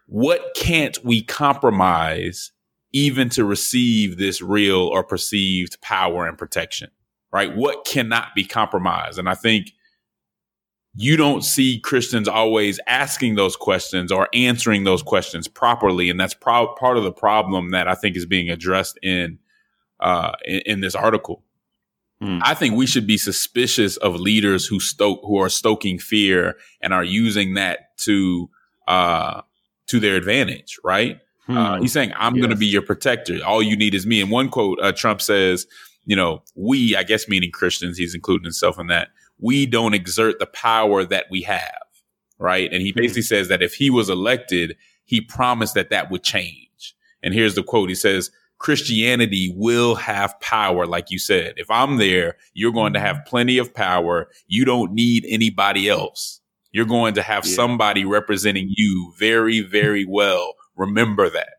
what 0.07 0.51
can't 0.57 0.99
we 1.05 1.23
compromise 1.23 2.51
even 2.93 3.29
to 3.29 3.45
receive 3.45 4.19
this 4.19 4.43
real 4.43 4.81
or 4.81 5.05
perceived 5.05 5.81
power 5.81 6.27
and 6.27 6.37
protection? 6.37 6.91
Right? 7.33 7.55
What 7.55 7.87
cannot 7.87 8.35
be 8.35 8.45
compromised? 8.45 9.21
And 9.21 9.29
I 9.29 9.35
think 9.37 9.69
you 10.97 11.17
don't 11.17 11.45
see 11.45 11.79
Christians 11.79 12.27
always 12.27 12.81
asking 12.89 13.37
those 13.37 13.55
questions 13.55 14.11
or 14.11 14.29
answering 14.35 14.83
those 14.83 15.05
questions 15.05 15.47
properly, 15.47 16.11
and 16.11 16.19
that's 16.19 16.35
pro- 16.35 16.75
part 16.75 16.97
of 16.97 17.05
the 17.05 17.13
problem 17.13 17.71
that 17.71 17.87
I 17.87 17.95
think 17.95 18.17
is 18.17 18.27
being 18.27 18.51
addressed 18.51 18.99
in 19.05 19.39
uh, 20.01 20.33
in, 20.45 20.61
in, 20.67 20.81
this 20.81 20.95
article. 20.95 21.43
Hmm. 22.21 22.39
I 22.43 22.55
think 22.55 22.77
we 22.77 22.87
should 22.87 23.07
be 23.07 23.17
suspicious 23.17 23.97
of 23.97 24.17
leaders 24.17 24.67
who 24.67 24.81
stoke 24.81 25.21
who 25.23 25.41
are 25.41 25.49
stoking 25.49 25.99
fear 25.99 26.57
and 26.81 26.93
are 26.93 27.05
using 27.05 27.55
that 27.55 27.97
to 27.99 28.49
uh, 28.89 29.43
to 29.87 30.01
their 30.01 30.17
advantage. 30.17 30.79
Right? 30.85 31.21
Hmm. 31.47 31.57
Uh, 31.57 31.81
he's 31.81 31.93
saying, 31.93 32.13
"I'm 32.17 32.37
yes. 32.37 32.43
going 32.43 32.51
to 32.51 32.57
be 32.57 32.67
your 32.67 32.83
protector. 32.83 33.39
All 33.45 33.63
you 33.63 33.77
need 33.77 33.95
is 33.95 34.07
me." 34.07 34.21
In 34.21 34.31
one 34.31 34.49
quote, 34.49 34.79
uh, 34.81 34.93
Trump 34.93 35.21
says, 35.21 35.67
"You 36.05 36.17
know, 36.17 36.43
we, 36.55 36.97
I 36.97 37.03
guess, 37.03 37.29
meaning 37.29 37.51
Christians. 37.51 37.99
He's 37.99 38.15
including 38.15 38.45
himself 38.45 38.79
in 38.79 38.89
that." 38.89 39.09
we 39.39 39.67
don't 39.67 39.95
exert 39.95 40.39
the 40.39 40.47
power 40.47 41.05
that 41.05 41.27
we 41.31 41.43
have. 41.43 41.83
Right. 42.39 42.73
And 42.73 42.83
he 42.83 42.91
hmm. 42.91 42.99
basically 42.99 43.23
says 43.23 43.49
that 43.49 43.63
if 43.63 43.75
he 43.75 43.91
was 43.91 44.09
elected, 44.09 44.77
he 45.05 45.21
promised 45.21 45.75
that 45.75 45.91
that 45.91 46.11
would 46.11 46.23
change. 46.23 46.95
And 47.23 47.33
here's 47.33 47.55
the 47.55 47.63
quote. 47.63 47.89
He 47.89 47.95
says, 47.95 48.31
Christianity 48.59 49.53
will 49.55 49.95
have 49.95 50.39
power, 50.41 50.87
like 50.87 51.11
you 51.11 51.19
said. 51.19 51.55
If 51.57 51.71
I'm 51.71 51.99
there, 51.99 52.37
you're 52.55 52.73
going 52.73 52.95
to 52.95 53.01
have 53.01 53.25
plenty 53.27 53.59
of 53.59 53.75
power. 53.75 54.29
You 54.47 54.65
don't 54.65 54.93
need 54.93 55.25
anybody 55.29 55.89
else. 55.89 56.41
You're 56.73 56.87
going 56.87 57.15
to 57.15 57.23
have 57.23 57.47
yeah. 57.47 57.55
somebody 57.55 58.05
representing 58.05 58.73
you 58.75 59.13
very, 59.19 59.61
very 59.61 60.05
well. 60.05 60.55
Remember 60.77 61.29
that. 61.31 61.55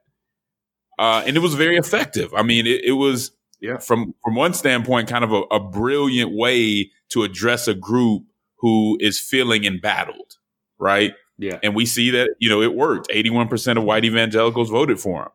Uh, 0.98 1.24
and 1.26 1.36
it 1.36 1.42
was 1.42 1.56
very 1.56 1.78
effective. 1.78 2.34
I 2.34 2.44
mean, 2.44 2.66
it, 2.66 2.84
it 2.86 2.94
was 2.94 3.32
yeah. 3.60 3.78
from 3.78 4.14
from 4.24 4.36
one 4.36 4.54
standpoint, 4.54 5.10
kind 5.10 5.24
of 5.24 5.32
a, 5.32 5.42
a 5.52 5.60
brilliant 5.60 6.32
way 6.34 6.92
to 7.10 7.24
address 7.24 7.68
a 7.68 7.74
group 7.74 8.24
who 8.60 8.98
is 9.00 9.20
feeling 9.20 9.66
embattled, 9.66 10.38
right? 10.80 11.14
Yeah. 11.38 11.60
And 11.62 11.76
we 11.76 11.86
see 11.86 12.12
that, 12.12 12.36
you 12.40 12.50
know, 12.50 12.62
it 12.62 12.74
worked. 12.74 13.10
81% 13.10 13.78
of 13.78 13.84
white 13.84 14.06
evangelicals 14.06 14.70
voted 14.70 15.00
for 15.00 15.24
him, 15.24 15.32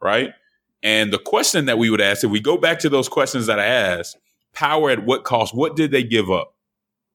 right? 0.00 0.32
And 0.82 1.12
the 1.12 1.18
question 1.18 1.66
that 1.66 1.78
we 1.78 1.90
would 1.90 2.00
ask, 2.00 2.24
if 2.24 2.30
we 2.30 2.40
go 2.40 2.56
back 2.56 2.78
to 2.80 2.88
those 2.88 3.08
questions 3.08 3.46
that 3.46 3.60
I 3.60 3.66
asked, 3.66 4.18
power 4.52 4.90
at 4.90 5.04
what 5.04 5.24
cost? 5.24 5.54
What 5.54 5.76
did 5.76 5.90
they 5.90 6.02
give 6.02 6.30
up? 6.30 6.54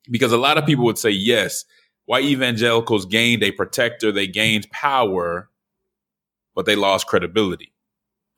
Because 0.09 0.31
a 0.31 0.37
lot 0.37 0.57
of 0.57 0.65
people 0.65 0.85
would 0.85 0.97
say, 0.97 1.09
yes, 1.09 1.65
white 2.05 2.23
evangelicals 2.23 3.05
gained 3.05 3.43
a 3.43 3.51
protector, 3.51 4.11
they 4.11 4.27
gained 4.27 4.69
power, 4.71 5.49
but 6.55 6.65
they 6.65 6.75
lost 6.75 7.07
credibility, 7.07 7.73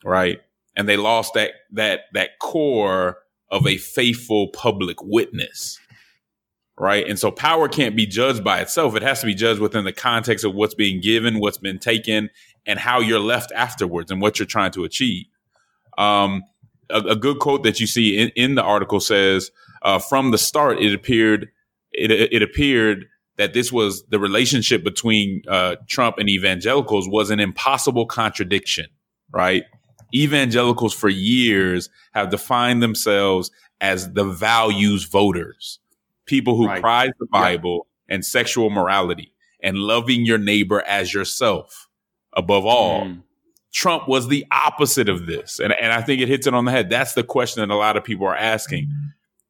right? 0.03 0.39
and 0.79 0.87
they 0.87 0.97
lost 0.97 1.33
that 1.33 1.51
that 1.71 2.05
that 2.13 2.39
core 2.39 3.17
of 3.51 3.67
a 3.67 3.77
faithful 3.77 4.47
public 4.49 4.97
witness 5.03 5.77
right 6.77 7.07
and 7.07 7.19
so 7.19 7.29
power 7.29 7.67
can't 7.67 7.95
be 7.95 8.05
judged 8.05 8.43
by 8.43 8.61
itself 8.61 8.95
it 8.95 9.01
has 9.03 9.19
to 9.19 9.25
be 9.25 9.35
judged 9.35 9.59
within 9.59 9.83
the 9.83 9.93
context 9.93 10.45
of 10.45 10.55
what's 10.55 10.73
being 10.73 11.01
given 11.01 11.39
what's 11.39 11.57
been 11.57 11.79
taken 11.79 12.29
and 12.65 12.80
how 12.80 13.00
you're 13.00 13.19
left 13.19 13.52
afterwards 13.54 14.12
and 14.12 14.22
what 14.22 14.39
you're 14.39 14.45
trying 14.45 14.72
to 14.72 14.84
achieve 14.84 15.26
um, 15.98 16.43
a, 16.89 17.00
a, 17.00 17.15
good 17.15 17.39
quote 17.39 17.63
that 17.63 17.80
you 17.80 17.88
see 17.88 18.17
in, 18.17 18.30
in 18.36 18.56
the 18.56 18.63
article 18.63 19.00
says 19.00 19.52
uh, 19.82 20.00
from 20.00 20.32
the 20.32 20.38
start 20.38 20.80
it 20.80 20.93
appeared 20.93 21.50
it, 21.91 22.12
it 22.12 22.41
appeared 22.41 23.06
that 23.38 23.54
this 23.54 23.72
was 23.72 24.06
the 24.08 24.19
relationship 24.19 24.84
between 24.84 25.41
uh, 25.48 25.76
trump 25.88 26.17
and 26.17 26.30
evangelicals 26.30 27.08
was 27.08 27.30
an 27.30 27.39
impossible 27.39 28.06
contradiction 28.06 28.88
right 29.32 29.63
evangelicals 30.13 30.93
for 30.93 31.10
years 31.10 31.89
have 32.13 32.30
defined 32.30 32.82
themselves 32.82 33.52
as 33.82 34.13
the 34.13 34.24
values 34.24 35.06
voters, 35.06 35.80
people 36.26 36.56
who 36.56 36.67
right. 36.67 36.82
prize 36.82 37.12
the 37.19 37.28
Bible 37.32 37.88
yeah. 38.08 38.15
and 38.15 38.26
sexual 38.26 38.69
morality 38.69 39.34
and 39.62 39.78
loving 39.78 40.26
your 40.26 40.38
neighbor 40.38 40.82
as 40.82 41.13
yourself 41.13 41.88
above 42.33 42.65
all. 42.65 43.05
Mm. 43.05 43.23
Trump 43.71 44.07
was 44.07 44.27
the 44.27 44.45
opposite 44.51 45.09
of 45.09 45.27
this. 45.27 45.59
And, 45.59 45.73
and 45.73 45.93
I 45.93 46.01
think 46.01 46.21
it 46.21 46.27
hits 46.27 46.47
it 46.47 46.53
on 46.53 46.65
the 46.65 46.71
head. 46.71 46.89
That's 46.89 47.13
the 47.13 47.23
question 47.23 47.61
that 47.61 47.73
a 47.73 47.77
lot 47.77 47.97
of 47.97 48.03
people 48.03 48.25
are 48.25 48.35
asking. 48.35 48.89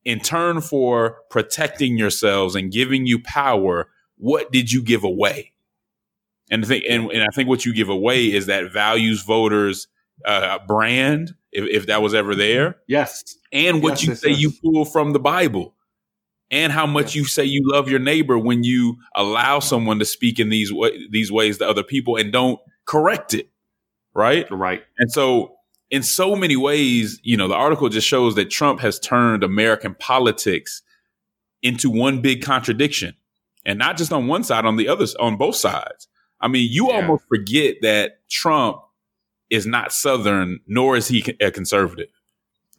In 0.06 0.20
turn 0.20 0.62
for 0.62 1.18
protecting 1.30 1.98
yourselves 1.98 2.56
and 2.56 2.72
giving 2.72 3.06
you 3.06 3.22
power, 3.22 3.90
what 4.18 4.52
did 4.52 4.72
you 4.72 4.84
give 4.84 5.04
away? 5.04 5.54
And 6.52 6.66
I 6.66 6.68
think, 6.68 6.84
and, 6.90 7.12
and 7.12 7.24
I 7.24 7.28
think 7.34 7.48
what 7.48 7.66
you 7.66 7.74
give 7.74 7.90
away 7.90 8.26
is 8.26 8.48
that 8.48 8.74
values 8.74 9.24
voters 9.24 9.88
uh, 10.26 10.60
brand, 10.68 11.36
if, 11.52 11.66
if 11.70 11.88
that 11.88 12.02
was 12.02 12.14
ever 12.14 12.36
there. 12.36 12.78
Yes. 12.88 13.24
And 13.54 13.82
what 13.82 13.92
yes, 13.92 14.04
you 14.04 14.10
yes, 14.10 14.22
say 14.22 14.30
yes. 14.32 14.40
you 14.40 14.52
pull 14.52 14.86
from 14.86 15.14
the 15.14 15.20
Bible. 15.20 15.76
And 16.52 16.74
how 16.74 16.88
much 16.88 17.14
you 17.14 17.26
say 17.26 17.44
you 17.44 17.62
love 17.64 17.90
your 17.90 18.00
neighbor 18.00 18.38
when 18.38 18.64
you 18.64 18.98
allow 19.14 19.60
someone 19.60 20.00
to 20.00 20.06
speak 20.06 20.40
in 20.40 20.50
these 20.50 20.74
these 21.12 21.32
ways 21.32 21.60
to 21.60 21.70
other 21.70 21.84
people 21.84 22.16
and 22.16 22.34
don't 22.34 22.60
correct 22.90 23.36
it, 23.36 23.50
right? 24.16 24.50
Right. 24.50 24.82
And 24.98 25.12
so, 25.12 25.56
in 25.92 26.02
so 26.04 26.36
many 26.36 26.56
ways, 26.56 27.20
you 27.24 27.38
know, 27.38 27.48
the 27.48 27.56
article 27.56 27.88
just 27.90 28.08
shows 28.08 28.36
that 28.36 28.50
Trump 28.50 28.80
has 28.80 29.00
turned 29.00 29.44
American 29.44 29.96
politics 29.96 30.82
into 31.62 31.90
one 31.90 32.22
big 32.22 32.44
contradiction, 32.44 33.16
and 33.66 33.78
not 33.78 33.96
just 33.98 34.12
on 34.12 34.28
one 34.28 34.44
side, 34.44 34.66
on 34.66 34.76
the 34.76 34.88
other, 34.88 35.06
on 35.20 35.38
both 35.38 35.56
sides. 35.56 36.08
I 36.42 36.48
mean, 36.48 36.68
you 36.72 36.90
yeah. 36.90 36.96
almost 36.96 37.26
forget 37.28 37.78
that 37.82 38.28
Trump 38.30 38.82
is 39.50 39.66
not 39.66 39.92
Southern, 39.94 40.60
nor 40.68 40.96
is 40.96 41.08
he 41.08 41.24
a 41.42 41.52
conservative, 41.52 42.10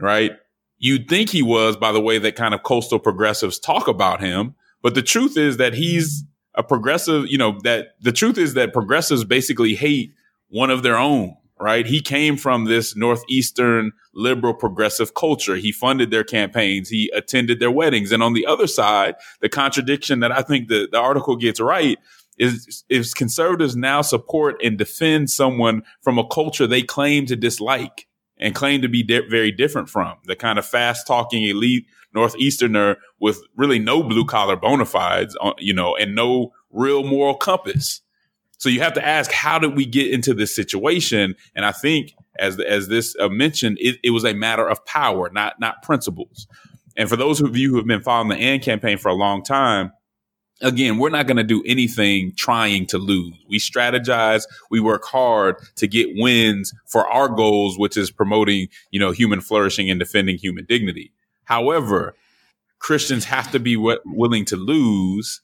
right? 0.01 0.33
You'd 0.79 1.09
think 1.09 1.31
he 1.31 1.43
was 1.43 1.77
by 1.77 1.93
the 1.93 2.01
way 2.01 2.19
that 2.19 2.37
kind 2.37 2.55
of 2.55 2.63
coastal 2.63 2.99
progressives 2.99 3.59
talk 3.59 3.87
about 3.87 4.21
him. 4.21 4.55
But 4.83 4.95
the 4.95 5.03
truth 5.03 5.37
is 5.37 5.59
that 5.59 5.75
he's 5.75 6.25
a 6.55 6.63
progressive, 6.63 7.27
you 7.29 7.39
know, 7.39 7.59
that 7.65 7.95
the 8.01 8.13
truth 8.13 8.39
is 8.39 8.55
that 8.55 8.73
progressives 8.73 9.25
basically 9.25 9.75
hate 9.75 10.15
one 10.49 10.71
of 10.71 10.83
their 10.83 10.97
own, 10.97 11.37
right? 11.61 11.87
He 11.87 12.01
came 12.01 12.37
from 12.37 12.65
this 12.65 12.97
Northeastern 12.97 13.93
liberal 14.15 14.55
progressive 14.55 15.15
culture. 15.15 15.57
He 15.57 15.73
funded 15.73 16.11
their 16.11 16.25
campaigns. 16.25 16.89
He 16.89 17.11
attended 17.15 17.61
their 17.61 17.71
weddings. 17.71 18.11
And 18.13 18.23
on 18.23 18.33
the 18.33 18.47
other 18.47 18.67
side, 18.67 19.15
the 19.41 19.49
contradiction 19.49 20.21
that 20.21 20.33
I 20.33 20.43
think 20.43 20.69
the, 20.69 20.89
the 20.91 20.99
article 20.99 21.37
gets 21.37 21.61
right 21.61 21.99
is 22.41 22.85
is 22.89 23.15
conservatives 23.15 23.77
now 23.77 24.03
support 24.03 24.57
and 24.65 24.79
defend 24.79 25.31
someone 25.31 25.83
from 26.01 26.19
a 26.19 26.27
culture 26.27 26.67
they 26.67 26.83
claim 26.83 27.27
to 27.27 27.37
dislike 27.37 28.09
and 28.39 28.55
claim 28.55 28.81
to 28.81 28.89
be 28.89 29.03
di- 29.03 29.29
very 29.29 29.53
different 29.53 29.89
from 29.89 30.17
the 30.25 30.35
kind 30.35 30.59
of 30.59 30.65
fast 30.65 31.07
talking 31.07 31.45
elite 31.45 31.85
northeasterner 32.15 32.97
with 33.21 33.41
really 33.57 33.79
no 33.79 34.03
blue 34.03 34.25
collar 34.25 34.57
bona 34.57 34.85
fides, 34.85 35.37
uh, 35.41 35.53
you 35.59 35.75
know, 35.75 35.95
and 35.97 36.15
no 36.15 36.53
real 36.71 37.05
moral 37.05 37.35
compass. 37.35 38.01
So 38.59 38.69
you 38.69 38.81
have 38.81 38.95
to 38.95 39.07
ask, 39.07 39.31
how 39.33 39.59
did 39.59 39.77
we 39.77 39.87
get 39.87 40.13
into 40.13 40.35
this 40.35 40.55
situation? 40.55 41.35
And 41.55 41.65
I 41.65 41.73
think, 41.73 42.15
as 42.39 42.59
as 42.61 42.89
this 42.89 43.17
uh, 43.19 43.29
mentioned, 43.29 43.79
it, 43.81 43.99
it 44.03 44.11
was 44.11 44.25
a 44.25 44.35
matter 44.35 44.69
of 44.69 44.85
power, 44.85 45.31
not 45.33 45.61
not 45.61 45.83
principles. 45.83 46.47
And 46.97 47.09
for 47.09 47.17
those 47.17 47.41
of 47.41 47.57
you 47.57 47.71
who 47.71 47.77
have 47.77 47.87
been 47.87 48.03
following 48.03 48.29
the 48.29 48.37
AND 48.37 48.63
campaign 48.63 48.99
for 48.99 49.09
a 49.09 49.15
long 49.15 49.43
time, 49.43 49.93
again, 50.61 50.99
we're 50.99 51.11
not 51.11 51.27
going 51.27 51.37
to 51.37 51.45
do 51.45 51.63
anything 51.67 52.33
trying 52.37 52.87
to 52.87 52.99
lose. 52.99 53.35
We 53.49 53.59
strategize, 53.59 54.43
we 54.71 54.81
work 54.81 55.05
hard 55.05 55.57
to 55.77 55.87
get 55.87 56.09
wins 56.15 56.75
for 56.87 57.09
our 57.09 57.29
goals, 57.29 57.79
which 57.79 57.97
is 57.97 58.11
promoting, 58.11 58.69
you 58.91 59.01
know, 59.01 59.13
human 59.13 59.41
flourishing 59.41 59.91
and 59.91 59.99
defending 59.99 60.37
human 60.37 60.67
dignity. 60.67 61.13
However, 61.45 62.15
Christians 62.81 63.25
have 63.27 63.51
to 63.53 63.61
be 63.61 63.77
w- 63.77 63.99
willing 64.05 64.45
to 64.47 64.57
lose 64.57 65.41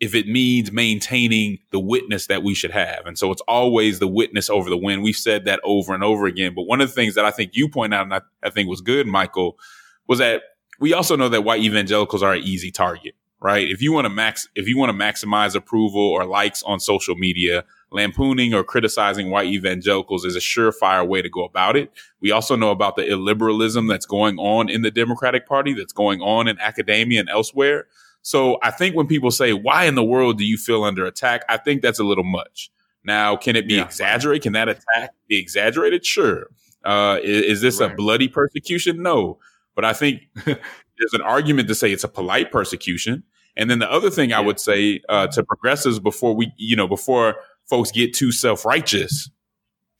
if 0.00 0.14
it 0.14 0.28
means 0.28 0.70
maintaining 0.70 1.58
the 1.70 1.80
witness 1.80 2.26
that 2.26 2.42
we 2.42 2.54
should 2.54 2.70
have. 2.70 3.06
And 3.06 3.18
so 3.18 3.32
it's 3.32 3.42
always 3.42 3.98
the 3.98 4.08
witness 4.08 4.50
over 4.50 4.70
the 4.70 4.76
win. 4.76 5.02
We've 5.02 5.16
said 5.16 5.44
that 5.46 5.60
over 5.64 5.94
and 5.94 6.04
over 6.04 6.26
again. 6.26 6.54
But 6.54 6.62
one 6.62 6.80
of 6.80 6.88
the 6.88 6.94
things 6.94 7.14
that 7.14 7.24
I 7.24 7.30
think 7.30 7.52
you 7.54 7.68
point 7.68 7.94
out, 7.94 8.02
and 8.02 8.14
I, 8.14 8.20
I 8.42 8.50
think 8.50 8.68
was 8.68 8.80
good, 8.80 9.06
Michael, 9.06 9.58
was 10.06 10.18
that 10.18 10.42
we 10.80 10.92
also 10.92 11.16
know 11.16 11.28
that 11.28 11.42
white 11.42 11.62
evangelicals 11.62 12.22
are 12.22 12.34
an 12.34 12.42
easy 12.42 12.70
target 12.70 13.14
right? 13.40 13.68
If 13.68 13.80
you 13.82 13.92
want 13.92 14.04
to 14.06 14.10
max, 14.10 14.48
if 14.54 14.68
you 14.68 14.78
want 14.78 14.90
to 14.90 14.98
maximize 14.98 15.54
approval 15.54 16.00
or 16.00 16.24
likes 16.24 16.62
on 16.62 16.80
social 16.80 17.14
media, 17.14 17.64
lampooning 17.90 18.54
or 18.54 18.62
criticizing 18.62 19.30
white 19.30 19.48
evangelicals 19.48 20.24
is 20.24 20.36
a 20.36 20.40
surefire 20.40 21.06
way 21.06 21.22
to 21.22 21.28
go 21.28 21.44
about 21.44 21.76
it. 21.76 21.90
We 22.20 22.30
also 22.30 22.56
know 22.56 22.70
about 22.70 22.96
the 22.96 23.02
illiberalism 23.02 23.88
that's 23.88 24.06
going 24.06 24.38
on 24.38 24.68
in 24.68 24.82
the 24.82 24.90
Democratic 24.90 25.46
Party, 25.46 25.72
that's 25.74 25.92
going 25.92 26.20
on 26.20 26.48
in 26.48 26.58
academia 26.60 27.20
and 27.20 27.28
elsewhere. 27.28 27.86
So 28.22 28.58
I 28.62 28.70
think 28.70 28.94
when 28.94 29.06
people 29.06 29.30
say, 29.30 29.52
why 29.52 29.84
in 29.84 29.94
the 29.94 30.04
world 30.04 30.38
do 30.38 30.44
you 30.44 30.58
feel 30.58 30.84
under 30.84 31.06
attack? 31.06 31.44
I 31.48 31.56
think 31.56 31.82
that's 31.82 31.98
a 31.98 32.04
little 32.04 32.24
much. 32.24 32.70
Now, 33.04 33.36
can 33.36 33.56
it 33.56 33.66
be 33.66 33.74
yeah. 33.74 33.84
exaggerated? 33.84 34.42
Can 34.42 34.52
that 34.52 34.68
attack 34.68 35.14
be 35.28 35.38
exaggerated? 35.38 36.04
Sure. 36.04 36.48
Uh, 36.84 37.18
is, 37.22 37.44
is, 37.44 37.60
this 37.60 37.80
right. 37.80 37.90
a 37.90 37.94
bloody 37.94 38.28
persecution? 38.28 39.02
No. 39.02 39.38
But 39.74 39.84
I 39.84 39.92
think 39.92 40.22
there's 40.44 41.14
an 41.14 41.22
argument 41.22 41.68
to 41.68 41.74
say 41.74 41.90
it's 41.92 42.04
a 42.04 42.08
polite 42.08 42.52
persecution. 42.52 43.22
And 43.56 43.70
then 43.70 43.78
the 43.78 43.90
other 43.90 44.10
thing. 44.10 44.32
I 44.32 44.40
would 44.40 44.60
say 44.60 45.00
uh, 45.08 45.26
to 45.28 45.42
progressives 45.42 45.98
before 45.98 46.34
we, 46.34 46.52
you 46.56 46.76
know, 46.76 46.86
before 46.86 47.36
folks 47.68 47.90
get 47.90 48.14
too 48.14 48.32
self 48.32 48.64
righteous 48.64 49.30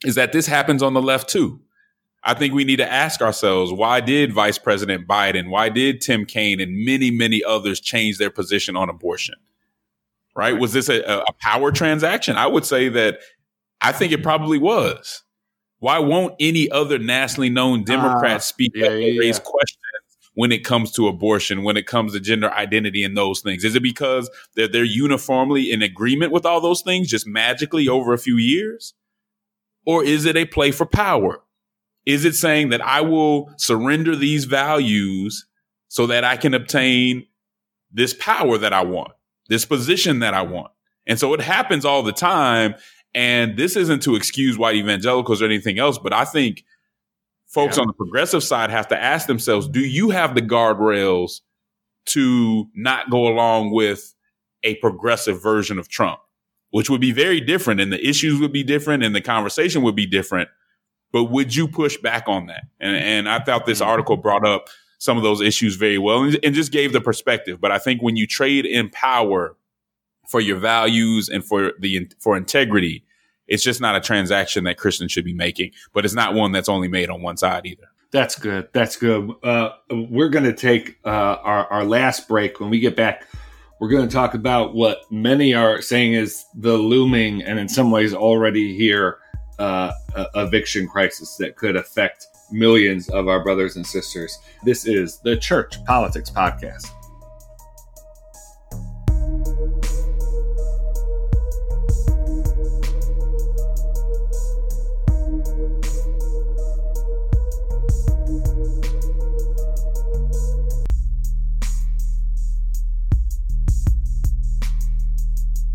is 0.04 0.14
that 0.14 0.32
this 0.32 0.46
happens 0.46 0.82
on 0.82 0.94
the 0.94 1.02
left 1.02 1.28
too. 1.28 1.60
I 2.24 2.34
think 2.34 2.52
we 2.52 2.64
need 2.64 2.76
to 2.76 2.90
ask 2.90 3.20
ourselves 3.20 3.72
why 3.72 4.00
did 4.00 4.32
Vice 4.32 4.58
President 4.58 5.06
Biden, 5.06 5.50
why 5.50 5.68
did 5.68 6.00
Tim 6.00 6.24
Kaine 6.24 6.60
and 6.60 6.84
many, 6.84 7.10
many 7.10 7.42
others 7.44 7.80
change 7.80 8.18
their 8.18 8.30
position 8.30 8.76
on 8.76 8.88
abortion? 8.88 9.36
Right? 10.34 10.58
Was 10.58 10.72
this 10.72 10.88
a, 10.88 11.00
a 11.02 11.32
power 11.40 11.72
transaction? 11.72 12.36
I 12.36 12.46
would 12.46 12.64
say 12.64 12.88
that 12.90 13.20
I 13.80 13.92
think 13.92 14.12
it 14.12 14.22
probably 14.22 14.58
was. 14.58 15.22
Why 15.80 16.00
won't 16.00 16.34
any 16.40 16.70
other 16.70 16.98
nationally 16.98 17.50
known 17.50 17.84
Democrat 17.84 18.36
uh, 18.36 18.40
speak 18.40 18.72
yeah, 18.74 18.86
up 18.86 18.92
and 18.92 19.02
yeah, 19.02 19.20
raise 19.20 19.38
questions 19.38 19.77
when 20.38 20.52
it 20.52 20.62
comes 20.62 20.92
to 20.92 21.08
abortion, 21.08 21.64
when 21.64 21.76
it 21.76 21.84
comes 21.84 22.12
to 22.12 22.20
gender 22.20 22.48
identity 22.52 23.02
and 23.02 23.16
those 23.16 23.40
things? 23.40 23.64
Is 23.64 23.74
it 23.74 23.82
because 23.82 24.30
they're, 24.54 24.68
they're 24.68 24.84
uniformly 24.84 25.72
in 25.72 25.82
agreement 25.82 26.30
with 26.30 26.46
all 26.46 26.60
those 26.60 26.80
things 26.80 27.08
just 27.08 27.26
magically 27.26 27.88
over 27.88 28.12
a 28.12 28.18
few 28.18 28.36
years? 28.36 28.94
Or 29.84 30.04
is 30.04 30.26
it 30.26 30.36
a 30.36 30.44
play 30.44 30.70
for 30.70 30.86
power? 30.86 31.42
Is 32.06 32.24
it 32.24 32.36
saying 32.36 32.68
that 32.68 32.80
I 32.80 33.00
will 33.00 33.52
surrender 33.56 34.14
these 34.14 34.44
values 34.44 35.44
so 35.88 36.06
that 36.06 36.22
I 36.22 36.36
can 36.36 36.54
obtain 36.54 37.26
this 37.90 38.14
power 38.14 38.58
that 38.58 38.72
I 38.72 38.84
want, 38.84 39.10
this 39.48 39.64
position 39.64 40.20
that 40.20 40.34
I 40.34 40.42
want? 40.42 40.70
And 41.04 41.18
so 41.18 41.34
it 41.34 41.40
happens 41.40 41.84
all 41.84 42.04
the 42.04 42.12
time. 42.12 42.76
And 43.12 43.56
this 43.56 43.74
isn't 43.74 44.04
to 44.04 44.14
excuse 44.14 44.56
white 44.56 44.76
evangelicals 44.76 45.42
or 45.42 45.46
anything 45.46 45.80
else, 45.80 45.98
but 45.98 46.12
I 46.12 46.24
think 46.24 46.62
folks 47.48 47.76
yeah. 47.76 47.82
on 47.82 47.86
the 47.86 47.94
progressive 47.94 48.42
side 48.42 48.70
have 48.70 48.88
to 48.88 49.02
ask 49.02 49.26
themselves, 49.26 49.68
do 49.68 49.80
you 49.80 50.10
have 50.10 50.34
the 50.34 50.42
guardrails 50.42 51.40
to 52.06 52.66
not 52.74 53.10
go 53.10 53.26
along 53.28 53.70
with 53.70 54.14
a 54.62 54.76
progressive 54.76 55.42
version 55.42 55.78
of 55.78 55.88
Trump, 55.88 56.20
which 56.70 56.90
would 56.90 57.00
be 57.00 57.12
very 57.12 57.40
different 57.40 57.80
and 57.80 57.92
the 57.92 58.06
issues 58.06 58.40
would 58.40 58.52
be 58.52 58.62
different 58.62 59.02
and 59.02 59.14
the 59.14 59.20
conversation 59.20 59.82
would 59.82 59.96
be 59.96 60.06
different. 60.06 60.48
But 61.12 61.24
would 61.24 61.54
you 61.54 61.68
push 61.68 61.96
back 61.96 62.24
on 62.26 62.46
that? 62.46 62.64
And, 62.80 62.96
and 62.96 63.28
I 63.28 63.42
thought 63.42 63.66
this 63.66 63.80
mm-hmm. 63.80 63.88
article 63.88 64.16
brought 64.16 64.46
up 64.46 64.68
some 64.98 65.16
of 65.16 65.22
those 65.22 65.40
issues 65.40 65.76
very 65.76 65.98
well 65.98 66.24
and, 66.24 66.38
and 66.42 66.54
just 66.54 66.72
gave 66.72 66.92
the 66.92 67.00
perspective. 67.00 67.60
But 67.60 67.72
I 67.72 67.78
think 67.78 68.02
when 68.02 68.16
you 68.16 68.26
trade 68.26 68.66
in 68.66 68.90
power 68.90 69.56
for 70.28 70.40
your 70.40 70.58
values 70.58 71.28
and 71.28 71.44
for 71.44 71.72
the, 71.78 72.10
for 72.18 72.36
integrity, 72.36 73.04
it's 73.48 73.62
just 73.62 73.80
not 73.80 73.96
a 73.96 74.00
transaction 74.00 74.64
that 74.64 74.78
Christians 74.78 75.10
should 75.10 75.24
be 75.24 75.34
making, 75.34 75.72
but 75.92 76.04
it's 76.04 76.14
not 76.14 76.34
one 76.34 76.52
that's 76.52 76.68
only 76.68 76.88
made 76.88 77.10
on 77.10 77.22
one 77.22 77.36
side 77.36 77.66
either. 77.66 77.88
That's 78.10 78.38
good. 78.38 78.68
That's 78.72 78.96
good. 78.96 79.32
Uh, 79.42 79.70
we're 79.90 80.30
going 80.30 80.44
to 80.44 80.54
take 80.54 80.98
uh, 81.04 81.08
our, 81.08 81.66
our 81.66 81.84
last 81.84 82.28
break. 82.28 82.60
When 82.60 82.70
we 82.70 82.80
get 82.80 82.96
back, 82.96 83.26
we're 83.80 83.88
going 83.88 84.08
to 84.08 84.12
talk 84.12 84.34
about 84.34 84.74
what 84.74 85.00
many 85.10 85.54
are 85.54 85.82
saying 85.82 86.14
is 86.14 86.44
the 86.54 86.76
looming 86.76 87.42
and 87.42 87.58
in 87.58 87.68
some 87.68 87.90
ways 87.90 88.14
already 88.14 88.76
here 88.76 89.18
uh, 89.58 89.92
eviction 90.36 90.86
crisis 90.86 91.36
that 91.36 91.56
could 91.56 91.76
affect 91.76 92.26
millions 92.50 93.08
of 93.10 93.28
our 93.28 93.42
brothers 93.42 93.76
and 93.76 93.86
sisters. 93.86 94.38
This 94.64 94.86
is 94.86 95.18
the 95.18 95.36
Church 95.36 95.82
Politics 95.84 96.30
Podcast. 96.30 96.97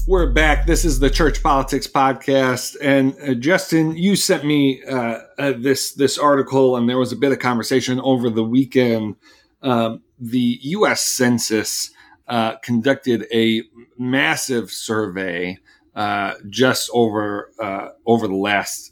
We're 0.06 0.30
back. 0.34 0.66
This 0.66 0.84
is 0.84 1.00
the 1.00 1.10
Church 1.10 1.42
Politics 1.42 1.88
Podcast, 1.88 2.76
and 2.82 3.16
uh, 3.22 3.36
Justin, 3.36 3.96
you 3.96 4.18
sent 4.18 4.44
me 4.44 4.84
uh, 4.84 5.20
uh, 5.40 5.54
this 5.58 5.94
this 5.94 6.18
article, 6.18 6.76
and 6.76 6.90
there 6.90 6.98
was 6.98 7.14
a 7.14 7.16
bit 7.16 7.32
of 7.32 7.40
conversation 7.40 8.02
over 8.02 8.30
the 8.30 8.44
weekend. 8.44 9.16
Um, 9.62 10.02
the 10.20 10.60
U.S. 10.62 11.04
Census 11.04 11.90
uh, 12.28 12.58
conducted 12.58 13.28
a 13.34 13.64
massive 13.98 14.72
survey 14.72 15.58
uh, 15.96 16.34
just 16.50 16.90
over 16.94 17.54
uh, 17.62 17.88
over 18.06 18.28
the 18.28 18.36
last 18.36 18.92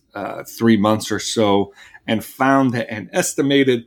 three 0.58 0.78
months 0.78 1.12
or 1.12 1.20
so, 1.20 1.74
and 2.08 2.24
found 2.24 2.72
that 2.72 2.90
an 2.90 3.10
estimated 3.12 3.86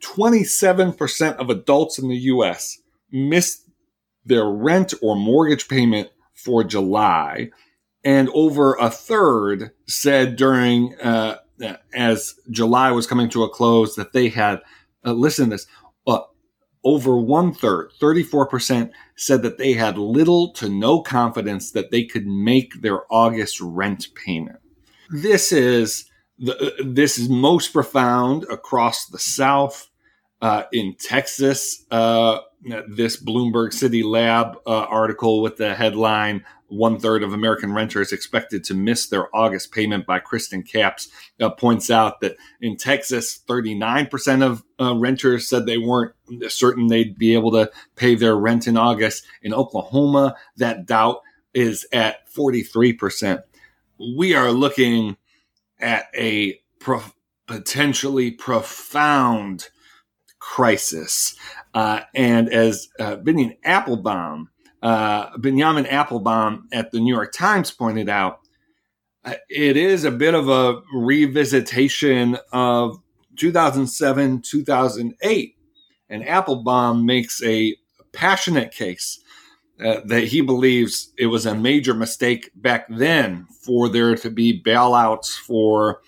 twenty 0.00 0.44
seven 0.44 0.92
percent 0.92 1.38
of 1.38 1.48
adults 1.48 1.98
in 1.98 2.10
the 2.10 2.18
U.S. 2.18 2.82
missed 3.10 3.66
their 4.26 4.44
rent 4.44 4.92
or 5.00 5.16
mortgage 5.16 5.68
payment 5.68 6.10
for 6.46 6.62
July, 6.62 7.50
and 8.04 8.30
over 8.32 8.74
a 8.76 8.88
third 8.88 9.72
said 9.88 10.36
during 10.36 10.94
uh, 11.00 11.38
as 11.92 12.34
July 12.50 12.92
was 12.92 13.06
coming 13.06 13.28
to 13.30 13.42
a 13.42 13.50
close 13.50 13.96
that 13.96 14.12
they 14.12 14.28
had 14.28 14.60
uh, 15.04 15.12
listen 15.12 15.46
to 15.46 15.50
this. 15.50 15.66
Uh, 16.06 16.20
over 16.84 17.18
one 17.18 17.52
third, 17.52 17.90
34%, 18.00 18.92
said 19.16 19.42
that 19.42 19.58
they 19.58 19.72
had 19.72 19.98
little 19.98 20.52
to 20.52 20.68
no 20.68 21.02
confidence 21.02 21.72
that 21.72 21.90
they 21.90 22.04
could 22.04 22.26
make 22.26 22.80
their 22.80 23.12
August 23.12 23.60
rent 23.60 24.06
payment. 24.14 24.60
This 25.10 25.50
is 25.50 26.08
the, 26.38 26.74
this 26.84 27.18
is 27.18 27.28
most 27.28 27.72
profound 27.72 28.44
across 28.50 29.06
the 29.06 29.18
South. 29.18 29.88
Uh, 30.42 30.64
in 30.72 30.94
Texas, 30.98 31.84
uh, 31.90 32.38
this 32.88 33.22
Bloomberg 33.22 33.72
City 33.72 34.02
Lab 34.02 34.58
uh, 34.66 34.70
article 34.84 35.40
with 35.40 35.56
the 35.56 35.74
headline 35.74 36.44
One 36.68 36.98
third 36.98 37.22
of 37.22 37.32
American 37.32 37.72
renters 37.72 38.12
expected 38.12 38.64
to 38.64 38.74
miss 38.74 39.06
their 39.06 39.34
August 39.34 39.72
payment 39.72 40.04
by 40.04 40.20
Kriston 40.20 40.68
Capps 40.68 41.08
uh, 41.40 41.50
points 41.50 41.90
out 41.90 42.20
that 42.20 42.36
in 42.60 42.76
Texas, 42.76 43.40
39% 43.46 44.42
of 44.42 44.64
uh, 44.80 44.96
renters 44.96 45.48
said 45.48 45.64
they 45.64 45.78
weren't 45.78 46.12
certain 46.48 46.88
they'd 46.88 47.16
be 47.16 47.34
able 47.34 47.52
to 47.52 47.70
pay 47.94 48.14
their 48.14 48.36
rent 48.36 48.66
in 48.66 48.76
August. 48.76 49.24
In 49.42 49.54
Oklahoma, 49.54 50.36
that 50.56 50.86
doubt 50.86 51.22
is 51.54 51.86
at 51.92 52.28
43%. 52.34 53.42
We 54.18 54.34
are 54.34 54.50
looking 54.50 55.16
at 55.78 56.08
a 56.14 56.60
pro- 56.80 57.02
potentially 57.46 58.32
profound 58.32 59.68
crisis. 60.46 61.34
Uh, 61.74 62.00
and 62.14 62.48
as 62.48 62.88
uh, 63.00 63.16
Benjamin 63.16 63.56
Appelbaum, 63.66 64.46
uh, 64.80 65.36
Benjamin 65.38 65.84
Appelbaum 65.86 66.62
at 66.72 66.92
the 66.92 67.00
New 67.00 67.12
York 67.12 67.32
Times 67.32 67.72
pointed 67.72 68.08
out, 68.08 68.38
uh, 69.24 69.34
it 69.50 69.76
is 69.76 70.04
a 70.04 70.10
bit 70.10 70.34
of 70.34 70.48
a 70.48 70.80
revisitation 70.94 72.38
of 72.52 72.96
2007, 73.36 74.40
2008. 74.42 75.56
And 76.08 76.22
Appelbaum 76.22 77.04
makes 77.04 77.42
a 77.42 77.76
passionate 78.12 78.70
case 78.70 79.18
uh, 79.84 80.00
that 80.04 80.24
he 80.28 80.40
believes 80.40 81.12
it 81.18 81.26
was 81.26 81.44
a 81.44 81.56
major 81.56 81.92
mistake 81.92 82.52
back 82.54 82.86
then 82.88 83.46
for 83.62 83.88
there 83.88 84.14
to 84.14 84.30
be 84.30 84.62
bailouts 84.62 85.36
for 85.36 86.00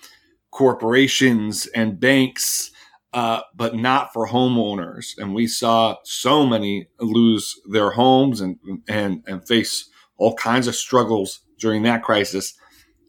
corporations 0.53 1.67
and 1.75 1.99
banks 1.99 2.71
uh, 3.13 3.41
but 3.55 3.75
not 3.75 4.13
for 4.13 4.29
homeowners. 4.29 5.17
And 5.17 5.35
we 5.35 5.47
saw 5.47 5.97
so 6.05 6.47
many 6.47 6.89
lose 7.01 7.59
their 7.69 7.91
homes 7.91 8.41
and 8.41 8.59
and 8.89 9.23
and 9.27 9.47
face 9.47 9.89
all 10.17 10.35
kinds 10.35 10.67
of 10.67 10.75
struggles 10.75 11.41
during 11.59 11.83
that 11.85 12.03
crisis. 12.03 12.55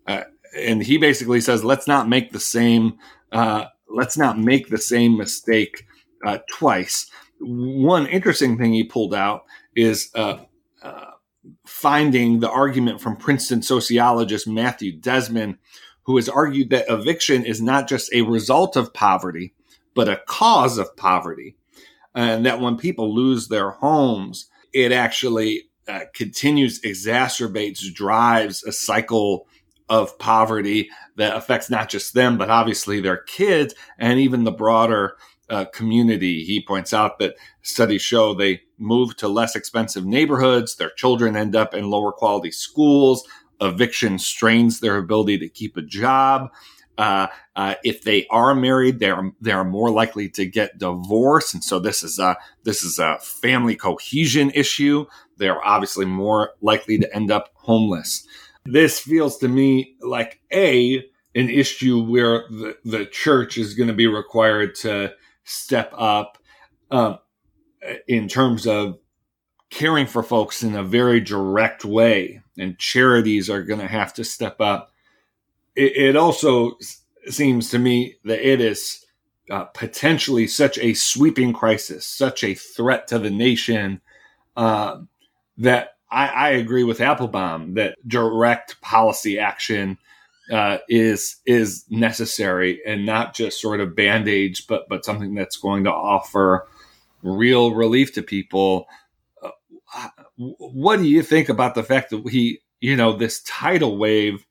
Uh, 0.07 0.23
and 0.55 0.81
he 0.83 0.97
basically 0.97 1.41
says, 1.41 1.63
let's 1.63 1.87
not 1.87 2.07
make 2.07 2.31
the 2.31 2.39
same 2.39 2.97
uh, 3.31 3.65
let's 3.89 4.17
not 4.17 4.39
make 4.39 4.69
the 4.69 4.77
same 4.77 5.17
mistake 5.17 5.85
uh, 6.25 6.39
twice. 6.49 7.09
One 7.39 8.07
interesting 8.07 8.57
thing 8.57 8.73
he 8.73 8.83
pulled 8.83 9.13
out 9.13 9.43
is 9.75 10.09
uh, 10.15 10.39
uh, 10.81 11.11
finding 11.65 12.39
the 12.39 12.49
argument 12.49 13.01
from 13.01 13.15
Princeton 13.15 13.61
sociologist 13.61 14.47
Matthew 14.47 14.97
Desmond, 14.97 15.57
who 16.03 16.15
has 16.17 16.27
argued 16.27 16.69
that 16.71 16.89
eviction 16.89 17.45
is 17.45 17.61
not 17.61 17.87
just 17.87 18.13
a 18.13 18.23
result 18.23 18.75
of 18.75 18.93
poverty, 18.93 19.53
but 19.99 20.07
a 20.07 20.21
cause 20.27 20.77
of 20.77 20.95
poverty. 20.95 21.57
And 22.15 22.45
that 22.45 22.61
when 22.61 22.77
people 22.77 23.13
lose 23.13 23.49
their 23.49 23.71
homes, 23.71 24.49
it 24.71 24.93
actually 24.93 25.63
uh, 25.89 26.05
continues, 26.15 26.79
exacerbates, 26.83 27.93
drives 27.93 28.63
a 28.63 28.71
cycle 28.71 29.45
of 29.89 30.17
poverty 30.17 30.89
that 31.17 31.35
affects 31.35 31.69
not 31.69 31.89
just 31.89 32.13
them, 32.13 32.37
but 32.37 32.49
obviously 32.49 33.01
their 33.01 33.17
kids 33.17 33.75
and 33.97 34.21
even 34.21 34.45
the 34.45 34.53
broader 34.53 35.17
uh, 35.49 35.65
community. 35.65 36.45
He 36.45 36.63
points 36.65 36.93
out 36.93 37.19
that 37.19 37.35
studies 37.61 38.01
show 38.01 38.33
they 38.33 38.61
move 38.77 39.17
to 39.17 39.27
less 39.27 39.53
expensive 39.53 40.05
neighborhoods, 40.05 40.77
their 40.77 40.91
children 40.91 41.35
end 41.35 41.57
up 41.57 41.73
in 41.73 41.89
lower 41.89 42.13
quality 42.13 42.51
schools, 42.51 43.27
eviction 43.59 44.17
strains 44.17 44.79
their 44.79 44.95
ability 44.95 45.39
to 45.39 45.49
keep 45.49 45.75
a 45.75 45.81
job. 45.81 46.51
Uh, 46.99 47.27
uh, 47.55 47.75
if 47.85 48.03
they 48.03 48.27
are 48.27 48.53
married, 48.53 48.99
they're 48.99 49.31
they're 49.39 49.63
more 49.63 49.89
likely 49.89 50.27
to 50.27 50.45
get 50.45 50.77
divorced, 50.77 51.53
and 51.53 51.63
so 51.63 51.79
this 51.79 52.03
is 52.03 52.19
a 52.19 52.35
this 52.63 52.83
is 52.83 52.99
a 52.99 53.17
family 53.19 53.73
cohesion 53.73 54.51
issue. 54.53 55.05
They're 55.37 55.65
obviously 55.65 56.05
more 56.05 56.51
likely 56.61 56.97
to 56.99 57.15
end 57.15 57.31
up 57.31 57.51
homeless. 57.53 58.27
This 58.65 58.99
feels 58.99 59.37
to 59.37 59.47
me 59.47 59.95
like 60.01 60.41
a 60.51 60.97
an 61.35 61.49
issue 61.49 62.03
where 62.03 62.43
the, 62.49 62.77
the 62.83 63.05
church 63.05 63.57
is 63.57 63.75
going 63.75 63.87
to 63.87 63.93
be 63.93 64.07
required 64.07 64.75
to 64.75 65.13
step 65.45 65.93
up 65.97 66.37
uh, 66.91 67.15
in 68.09 68.27
terms 68.27 68.67
of 68.67 68.99
caring 69.69 70.05
for 70.05 70.21
folks 70.21 70.63
in 70.63 70.75
a 70.75 70.83
very 70.83 71.21
direct 71.21 71.85
way, 71.85 72.41
and 72.57 72.77
charities 72.77 73.49
are 73.49 73.63
going 73.63 73.79
to 73.79 73.87
have 73.87 74.13
to 74.15 74.25
step 74.25 74.59
up. 74.59 74.91
It, 75.75 75.97
it 75.97 76.15
also 76.15 76.77
seems 77.27 77.69
to 77.71 77.79
me 77.79 78.15
that 78.25 78.47
it 78.47 78.61
is 78.61 79.05
uh, 79.49 79.65
potentially 79.65 80.47
such 80.47 80.77
a 80.77 80.93
sweeping 80.93 81.53
crisis, 81.53 82.05
such 82.05 82.43
a 82.43 82.53
threat 82.53 83.07
to 83.07 83.19
the 83.19 83.31
nation, 83.31 84.01
uh, 84.55 84.99
that 85.57 85.95
I, 86.11 86.27
I, 86.27 86.49
agree 86.49 86.83
with 86.83 86.99
Appelbaum 86.99 87.75
that 87.75 87.95
direct 88.07 88.79
policy 88.81 89.39
action 89.39 89.97
uh, 90.51 90.79
is 90.87 91.37
is 91.45 91.85
necessary 91.89 92.81
and 92.85 93.05
not 93.05 93.35
just 93.35 93.61
sort 93.61 93.79
of 93.79 93.95
band 93.95 94.27
aids, 94.27 94.61
but 94.61 94.87
but 94.89 95.05
something 95.05 95.35
that's 95.35 95.57
going 95.57 95.83
to 95.83 95.91
offer 95.91 96.67
real 97.21 97.73
relief 97.73 98.13
to 98.13 98.23
people. 98.23 98.87
Uh, 99.43 100.09
what 100.35 100.97
do 100.97 101.07
you 101.07 101.23
think 101.23 101.49
about 101.49 101.75
the 101.75 101.83
fact 101.83 102.09
that 102.11 102.19
we, 102.19 102.61
you 102.79 102.95
know, 102.95 103.15
this 103.15 103.41
tidal 103.43 103.97
wave 103.97 104.45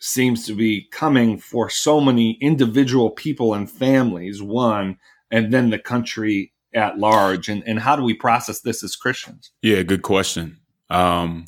seems 0.00 0.46
to 0.46 0.54
be 0.54 0.86
coming 0.90 1.38
for 1.38 1.68
so 1.68 2.00
many 2.00 2.38
individual 2.40 3.10
people 3.10 3.54
and 3.54 3.70
families, 3.70 4.42
one, 4.42 4.98
and 5.30 5.52
then 5.52 5.70
the 5.70 5.78
country 5.78 6.52
at 6.74 6.98
large, 6.98 7.48
and 7.48 7.62
and 7.66 7.80
how 7.80 7.96
do 7.96 8.02
we 8.02 8.14
process 8.14 8.60
this 8.60 8.82
as 8.82 8.96
Christians? 8.96 9.52
Yeah, 9.62 9.82
good 9.82 10.02
question. 10.02 10.58
Um, 10.90 11.46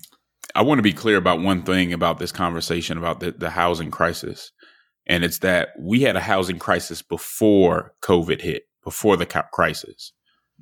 I 0.55 0.63
want 0.63 0.79
to 0.79 0.83
be 0.83 0.93
clear 0.93 1.17
about 1.17 1.41
one 1.41 1.63
thing 1.63 1.93
about 1.93 2.19
this 2.19 2.33
conversation 2.33 2.99
about 2.99 3.21
the, 3.21 3.33
the 3.33 3.51
housing 3.51 3.91
crisis. 3.91 4.53
And 5.07 5.25
it's 5.25 5.39
that 5.39 5.71
we 5.79 6.03
had 6.03 6.17
a 6.17 6.21
housing 6.21 6.59
crisis 6.59 7.03
before 7.03 7.95
COVID 8.03 8.41
hit, 8.41 8.65
before 8.85 9.17
the 9.17 9.27
crisis. 9.27 10.13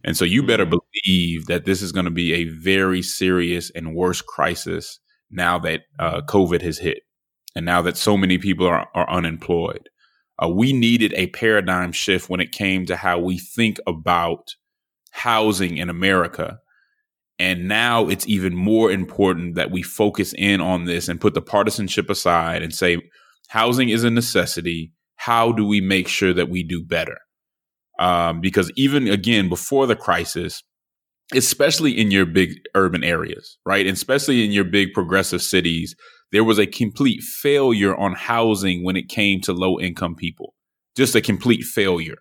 And 0.05 0.17
so 0.17 0.25
you 0.25 0.43
better 0.43 0.67
believe 0.67 1.47
that 1.47 1.65
this 1.65 1.83
is 1.83 1.93
going 1.93 2.05
to 2.05 2.11
be 2.11 2.33
a 2.33 2.45
very 2.45 3.03
serious 3.03 3.71
and 3.71 3.95
worse 3.95 4.23
crisis 4.23 5.01
now 5.31 5.59
that 5.59 5.83
uh, 5.99 6.23
COVID 6.23 6.63
has 6.63 6.79
hit 6.79 6.99
and 7.55 7.65
now 7.67 7.83
that 7.83 7.97
so 7.97 8.17
many 8.17 8.39
people 8.39 8.67
are, 8.67 8.89
are 8.95 9.11
unemployed. 9.11 9.89
Uh, 10.43 10.49
we 10.49 10.73
needed 10.73 11.13
a 11.15 11.27
paradigm 11.29 11.93
shift 11.93 12.31
when 12.31 12.41
it 12.41 12.53
came 12.53 12.87
to 12.87 12.97
how 12.97 13.19
we 13.19 13.39
think 13.39 13.79
about 13.87 14.55
housing 15.11 15.79
in 15.79 15.91
America 15.91 16.59
and 17.39 17.69
now 17.69 18.09
it's 18.09 18.27
even 18.27 18.55
more 18.55 18.91
important 18.91 19.55
that 19.55 19.71
we 19.71 19.83
focus 19.83 20.35
in 20.37 20.61
on 20.61 20.87
this 20.87 21.09
and 21.09 21.21
put 21.21 21.35
the 21.35 21.43
partisanship 21.43 22.11
aside 22.11 22.63
and 22.63 22.75
say, 22.75 22.99
housing 23.49 23.91
is 23.91 24.03
a 24.03 24.11
necessity. 24.11 24.93
How 25.17 25.53
do 25.53 25.65
we 25.65 25.81
make 25.81 26.09
sure 26.09 26.33
that 26.33 26.49
we 26.49 26.65
do 26.65 26.83
better? 26.85 27.19
Um, 27.99 28.41
because 28.41 28.73
even 28.77 29.09
again, 29.09 29.49
before 29.49 29.87
the 29.87 29.97
crisis, 29.97 30.63
especially 31.33 31.93
in 31.93 32.11
your 32.11 32.27
big 32.27 32.55
urban 32.75 33.05
areas, 33.05 33.59
right? 33.65 33.87
And 33.87 33.97
especially 33.97 34.45
in 34.45 34.51
your 34.51 34.65
big 34.65 34.93
progressive 34.93 35.43
cities, 35.43 35.95
there 36.33 36.45
was 36.45 36.59
a 36.59 36.67
complete 36.67 37.23
failure 37.23 37.97
on 37.97 38.15
housing 38.15 38.85
when 38.85 38.97
it 38.97 39.09
came 39.09 39.41
to 39.43 39.53
low 39.53 39.79
income 39.79 40.15
people. 40.15 40.55
Just 40.97 41.15
a 41.15 41.21
complete 41.21 41.65
failure. 41.65 42.19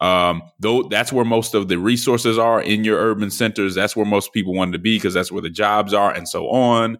Um, 0.00 0.42
though 0.58 0.82
that's 0.82 1.12
where 1.12 1.24
most 1.24 1.54
of 1.54 1.68
the 1.68 1.78
resources 1.78 2.36
are 2.36 2.60
in 2.60 2.84
your 2.84 2.98
urban 2.98 3.30
centers. 3.30 3.74
That's 3.74 3.94
where 3.94 4.06
most 4.06 4.32
people 4.32 4.54
want 4.54 4.72
to 4.72 4.78
be 4.78 4.96
because 4.96 5.14
that's 5.14 5.30
where 5.30 5.42
the 5.42 5.50
jobs 5.50 5.94
are 5.94 6.12
and 6.12 6.28
so 6.28 6.48
on. 6.48 6.98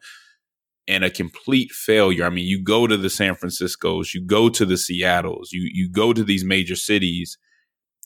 And 0.86 1.02
a 1.02 1.10
complete 1.10 1.72
failure. 1.72 2.24
I 2.24 2.30
mean, 2.30 2.46
you 2.46 2.62
go 2.62 2.86
to 2.86 2.96
the 2.96 3.10
San 3.10 3.34
Franciscos, 3.34 4.14
you 4.14 4.24
go 4.24 4.48
to 4.50 4.64
the 4.64 4.76
Seattles, 4.76 5.50
you 5.50 5.68
you 5.72 5.90
go 5.90 6.12
to 6.12 6.22
these 6.22 6.44
major 6.44 6.76
cities. 6.76 7.38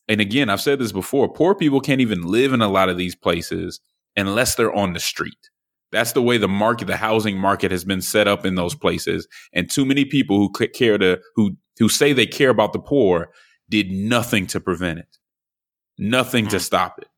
And 0.09 0.21
again, 0.21 0.49
I've 0.49 0.61
said 0.61 0.79
this 0.79 0.93
before, 0.93 1.31
poor 1.31 1.55
people 1.55 1.81
can't 1.81 2.01
even 2.01 2.23
live 2.23 2.53
in 2.53 2.63
a 2.63 2.69
lot 2.69 2.89
of 2.89 2.97
these 2.97 3.15
places 3.15 3.81
unless 4.17 4.55
they're 4.55 4.73
on 4.73 4.95
the 4.95 5.01
street. 5.01 5.51
That's 5.91 6.13
the 6.13 6.23
way 6.23 6.37
the 6.39 6.49
market, 6.49 6.87
the 6.87 6.97
housing 6.97 7.39
market 7.39 7.71
has 7.71 7.85
been 7.85 8.03
set 8.03 8.29
up 8.29 8.45
in 8.45 8.55
those 8.55 8.75
places. 8.75 9.27
And 9.53 9.71
too 9.71 9.85
many 9.85 10.05
people 10.05 10.39
who 10.39 10.51
care 10.51 10.99
to, 10.99 11.21
who, 11.35 11.57
who 11.79 11.89
say 11.89 12.13
they 12.13 12.27
care 12.27 12.51
about 12.51 12.73
the 12.73 12.79
poor 12.79 13.29
did 13.69 13.91
nothing 13.91 14.47
to 14.49 14.61
prevent 14.61 14.99
it, 14.99 15.19
nothing 15.99 16.45
mm-hmm. 16.45 16.53
to 16.53 16.61
stop 16.61 16.99
it. 16.99 17.09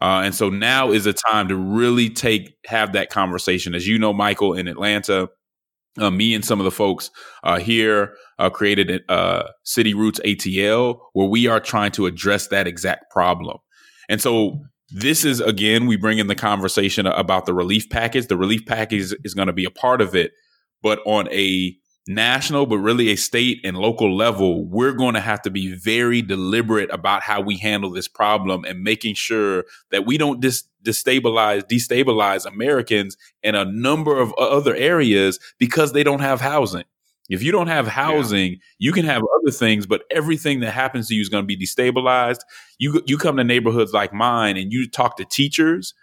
Uh, 0.00 0.22
and 0.24 0.34
so 0.34 0.50
now 0.50 0.90
is 0.90 1.06
a 1.06 1.12
time 1.12 1.48
to 1.48 1.56
really 1.56 2.10
take 2.10 2.56
have 2.66 2.92
that 2.92 3.10
conversation. 3.10 3.74
As 3.74 3.86
you 3.86 3.98
know, 3.98 4.12
Michael 4.12 4.52
in 4.54 4.68
Atlanta, 4.68 5.28
uh, 5.98 6.10
me 6.10 6.34
and 6.34 6.44
some 6.44 6.60
of 6.60 6.64
the 6.64 6.70
folks 6.70 7.10
uh, 7.44 7.58
here 7.58 8.14
uh, 8.38 8.50
created 8.50 9.02
uh, 9.08 9.44
City 9.62 9.94
Roots 9.94 10.20
ATL, 10.24 10.98
where 11.12 11.28
we 11.28 11.46
are 11.46 11.60
trying 11.60 11.92
to 11.92 12.06
address 12.06 12.48
that 12.48 12.66
exact 12.66 13.10
problem. 13.10 13.58
And 14.08 14.20
so 14.20 14.60
this 14.94 15.24
is 15.24 15.40
again, 15.40 15.86
we 15.86 15.96
bring 15.96 16.18
in 16.18 16.28
the 16.28 16.36
conversation 16.36 17.04
about 17.06 17.46
the 17.46 17.52
relief 17.52 17.90
package. 17.90 18.28
The 18.28 18.36
relief 18.36 18.64
package 18.64 19.12
is 19.24 19.34
going 19.34 19.48
to 19.48 19.52
be 19.52 19.64
a 19.64 19.70
part 19.70 20.00
of 20.00 20.14
it, 20.14 20.32
but 20.82 21.00
on 21.04 21.28
a 21.32 21.76
national, 22.06 22.66
but 22.66 22.78
really 22.78 23.10
a 23.10 23.16
state 23.16 23.58
and 23.64 23.76
local 23.76 24.16
level, 24.16 24.64
we're 24.68 24.92
going 24.92 25.14
to 25.14 25.20
have 25.20 25.42
to 25.42 25.50
be 25.50 25.74
very 25.74 26.22
deliberate 26.22 26.92
about 26.92 27.22
how 27.22 27.40
we 27.40 27.56
handle 27.56 27.90
this 27.90 28.06
problem 28.06 28.64
and 28.64 28.84
making 28.84 29.16
sure 29.16 29.64
that 29.90 30.06
we 30.06 30.16
don't 30.16 30.40
dis- 30.40 30.62
destabilize, 30.84 31.62
destabilize 31.62 32.46
Americans 32.46 33.16
in 33.42 33.56
a 33.56 33.64
number 33.64 34.16
of 34.16 34.32
other 34.34 34.76
areas 34.76 35.40
because 35.58 35.92
they 35.92 36.04
don't 36.04 36.20
have 36.20 36.40
housing. 36.40 36.84
If 37.30 37.42
you 37.42 37.52
don't 37.52 37.68
have 37.68 37.86
housing, 37.86 38.52
yeah. 38.52 38.58
you 38.78 38.92
can 38.92 39.06
have 39.06 39.22
other 39.22 39.50
things, 39.50 39.86
but 39.86 40.02
everything 40.10 40.60
that 40.60 40.72
happens 40.72 41.08
to 41.08 41.14
you 41.14 41.22
is 41.22 41.30
going 41.30 41.42
to 41.42 41.46
be 41.46 41.56
destabilized. 41.56 42.40
You 42.78 43.02
you 43.06 43.16
come 43.16 43.36
to 43.38 43.44
neighborhoods 43.44 43.92
like 43.92 44.12
mine 44.12 44.56
and 44.56 44.72
you 44.72 44.88
talk 44.88 45.16
to 45.16 45.24
teachers 45.24 45.94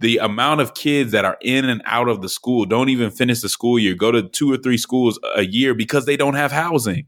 the 0.00 0.16
amount 0.16 0.62
of 0.62 0.74
kids 0.74 1.12
that 1.12 1.24
are 1.24 1.36
in 1.42 1.66
and 1.66 1.82
out 1.84 2.08
of 2.08 2.22
the 2.22 2.28
school 2.28 2.64
don't 2.64 2.88
even 2.88 3.10
finish 3.10 3.42
the 3.42 3.48
school 3.48 3.78
year, 3.78 3.94
go 3.94 4.10
to 4.10 4.22
two 4.22 4.50
or 4.50 4.56
three 4.56 4.78
schools 4.78 5.20
a 5.36 5.44
year 5.44 5.74
because 5.74 6.06
they 6.06 6.16
don't 6.16 6.34
have 6.34 6.50
housing, 6.50 7.06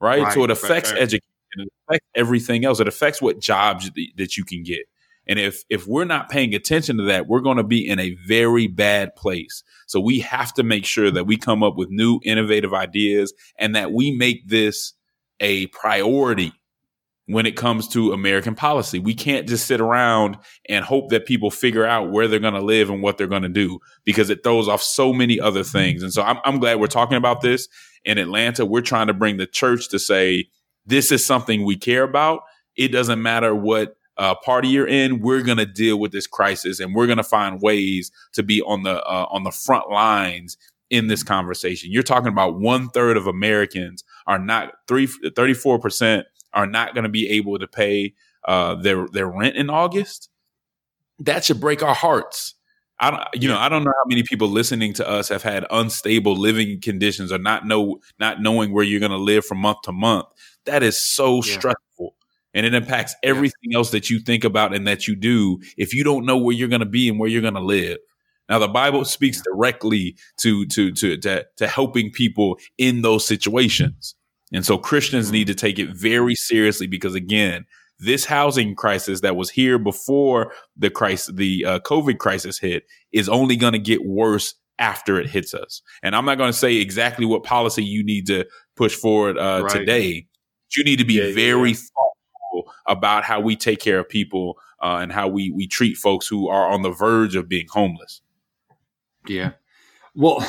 right? 0.00 0.22
right 0.22 0.32
so 0.32 0.44
it 0.44 0.50
affects 0.50 0.90
right, 0.90 0.96
right. 0.96 1.02
education, 1.02 1.30
it 1.52 1.68
affects 1.88 2.06
everything 2.14 2.64
else. 2.64 2.80
It 2.80 2.88
affects 2.88 3.22
what 3.22 3.38
jobs 3.40 3.90
that 4.16 4.36
you 4.36 4.44
can 4.44 4.62
get. 4.62 4.86
And 5.26 5.38
if 5.38 5.62
if 5.68 5.86
we're 5.86 6.04
not 6.04 6.28
paying 6.28 6.54
attention 6.54 6.98
to 6.98 7.04
that, 7.04 7.26
we're 7.26 7.40
going 7.40 7.56
to 7.56 7.64
be 7.64 7.86
in 7.86 7.98
a 7.98 8.16
very 8.26 8.66
bad 8.66 9.14
place. 9.16 9.62
So 9.86 10.00
we 10.00 10.20
have 10.20 10.52
to 10.54 10.62
make 10.62 10.84
sure 10.84 11.10
that 11.10 11.26
we 11.26 11.36
come 11.36 11.62
up 11.62 11.76
with 11.76 11.90
new 11.90 12.20
innovative 12.24 12.74
ideas 12.74 13.32
and 13.58 13.74
that 13.74 13.92
we 13.92 14.12
make 14.12 14.48
this 14.48 14.92
a 15.40 15.66
priority 15.68 16.52
when 17.26 17.46
it 17.46 17.56
comes 17.56 17.88
to 17.88 18.12
American 18.12 18.54
policy. 18.54 18.98
We 18.98 19.14
can't 19.14 19.48
just 19.48 19.66
sit 19.66 19.80
around 19.80 20.36
and 20.68 20.84
hope 20.84 21.08
that 21.08 21.24
people 21.24 21.50
figure 21.50 21.86
out 21.86 22.10
where 22.10 22.28
they're 22.28 22.38
going 22.38 22.54
to 22.54 22.60
live 22.60 22.90
and 22.90 23.02
what 23.02 23.16
they're 23.16 23.26
going 23.26 23.42
to 23.42 23.48
do 23.48 23.78
because 24.04 24.28
it 24.28 24.42
throws 24.42 24.68
off 24.68 24.82
so 24.82 25.12
many 25.12 25.40
other 25.40 25.64
things. 25.64 26.02
And 26.02 26.12
so 26.12 26.22
I'm, 26.22 26.38
I'm 26.44 26.58
glad 26.58 26.80
we're 26.80 26.86
talking 26.86 27.16
about 27.16 27.40
this 27.40 27.66
in 28.04 28.18
Atlanta. 28.18 28.66
We're 28.66 28.82
trying 28.82 29.06
to 29.06 29.14
bring 29.14 29.38
the 29.38 29.46
church 29.46 29.88
to 29.88 29.98
say, 29.98 30.48
this 30.84 31.10
is 31.10 31.24
something 31.24 31.64
we 31.64 31.76
care 31.76 32.02
about. 32.02 32.42
it 32.76 32.88
doesn't 32.88 33.22
matter 33.22 33.54
what 33.54 33.96
uh, 34.16 34.34
party 34.36 34.68
you're 34.68 34.86
in, 34.86 35.20
we're 35.20 35.42
going 35.42 35.58
to 35.58 35.66
deal 35.66 35.98
with 35.98 36.12
this 36.12 36.26
crisis 36.26 36.80
and 36.80 36.94
we're 36.94 37.06
going 37.06 37.18
to 37.18 37.24
find 37.24 37.60
ways 37.60 38.10
to 38.32 38.42
be 38.42 38.62
on 38.62 38.82
the 38.82 39.02
uh, 39.04 39.26
on 39.30 39.42
the 39.42 39.50
front 39.50 39.90
lines 39.90 40.56
in 40.90 41.08
this 41.08 41.22
conversation. 41.22 41.90
You're 41.90 42.02
talking 42.02 42.28
about 42.28 42.58
one 42.58 42.88
third 42.90 43.16
of 43.16 43.26
Americans 43.26 44.04
are 44.26 44.38
not 44.38 44.72
three, 44.86 45.06
34 45.06 45.78
percent 45.78 46.26
are 46.52 46.66
not 46.66 46.94
going 46.94 47.04
to 47.04 47.10
be 47.10 47.28
able 47.30 47.58
to 47.58 47.66
pay 47.66 48.14
uh, 48.44 48.76
their 48.76 49.08
their 49.08 49.26
rent 49.26 49.56
in 49.56 49.70
August. 49.70 50.30
That 51.18 51.44
should 51.44 51.60
break 51.60 51.82
our 51.82 51.94
hearts. 51.94 52.54
I 53.00 53.10
don't, 53.10 53.22
you 53.34 53.48
know, 53.48 53.58
I 53.58 53.68
don't 53.68 53.82
know 53.82 53.92
how 53.92 54.08
many 54.08 54.22
people 54.22 54.48
listening 54.48 54.92
to 54.94 55.08
us 55.08 55.28
have 55.28 55.42
had 55.42 55.66
unstable 55.70 56.36
living 56.36 56.80
conditions 56.80 57.32
or 57.32 57.38
not 57.38 57.66
know, 57.66 57.98
not 58.20 58.40
knowing 58.40 58.72
where 58.72 58.84
you're 58.84 59.00
going 59.00 59.10
to 59.10 59.18
live 59.18 59.44
from 59.44 59.58
month 59.58 59.78
to 59.84 59.92
month. 59.92 60.26
That 60.64 60.82
is 60.82 61.02
so 61.02 61.36
yeah. 61.36 61.54
stressful 61.54 61.83
and 62.54 62.64
it 62.64 62.74
impacts 62.74 63.14
everything 63.22 63.70
yeah. 63.70 63.78
else 63.78 63.90
that 63.90 64.08
you 64.08 64.20
think 64.20 64.44
about 64.44 64.74
and 64.74 64.86
that 64.86 65.06
you 65.06 65.16
do 65.16 65.58
if 65.76 65.92
you 65.92 66.04
don't 66.04 66.24
know 66.24 66.38
where 66.38 66.54
you're 66.54 66.68
going 66.68 66.80
to 66.80 66.86
be 66.86 67.08
and 67.08 67.18
where 67.18 67.28
you're 67.28 67.42
going 67.42 67.54
to 67.54 67.60
live. 67.60 67.98
Now, 68.48 68.58
the 68.58 68.68
Bible 68.68 69.04
speaks 69.04 69.40
directly 69.42 70.16
to, 70.40 70.66
to, 70.66 70.92
to, 70.92 71.16
to, 71.16 71.44
to 71.56 71.66
helping 71.66 72.10
people 72.10 72.58
in 72.78 73.02
those 73.02 73.26
situations. 73.26 74.14
And 74.52 74.64
so 74.64 74.78
Christians 74.78 75.32
need 75.32 75.46
to 75.46 75.54
take 75.54 75.78
it 75.78 75.96
very 75.96 76.34
seriously 76.34 76.86
because 76.86 77.14
again, 77.14 77.64
this 77.98 78.26
housing 78.26 78.74
crisis 78.74 79.20
that 79.22 79.36
was 79.36 79.50
here 79.50 79.78
before 79.78 80.52
the 80.76 80.90
crisis, 80.90 81.34
the 81.34 81.64
uh, 81.64 81.78
COVID 81.80 82.18
crisis 82.18 82.58
hit 82.58 82.84
is 83.12 83.28
only 83.28 83.56
going 83.56 83.72
to 83.72 83.78
get 83.78 84.04
worse 84.04 84.54
after 84.78 85.18
it 85.18 85.30
hits 85.30 85.54
us. 85.54 85.80
And 86.02 86.14
I'm 86.14 86.24
not 86.24 86.36
going 86.36 86.52
to 86.52 86.58
say 86.58 86.76
exactly 86.76 87.24
what 87.24 87.44
policy 87.44 87.84
you 87.84 88.04
need 88.04 88.26
to 88.26 88.44
push 88.76 88.94
forward 88.94 89.38
uh, 89.38 89.62
right. 89.64 89.72
today. 89.72 90.26
You 90.76 90.84
need 90.84 90.98
to 90.98 91.04
be 91.04 91.14
yeah, 91.14 91.32
very 91.32 91.70
yeah. 91.70 91.76
thoughtful 91.76 92.13
about 92.86 93.24
how 93.24 93.40
we 93.40 93.56
take 93.56 93.80
care 93.80 93.98
of 93.98 94.08
people 94.08 94.58
uh, 94.82 94.98
and 95.00 95.12
how 95.12 95.28
we 95.28 95.50
we 95.50 95.66
treat 95.66 95.96
folks 95.96 96.26
who 96.26 96.48
are 96.48 96.68
on 96.68 96.82
the 96.82 96.90
verge 96.90 97.36
of 97.36 97.48
being 97.48 97.66
homeless. 97.70 98.20
Yeah. 99.26 99.52
Well, 100.14 100.46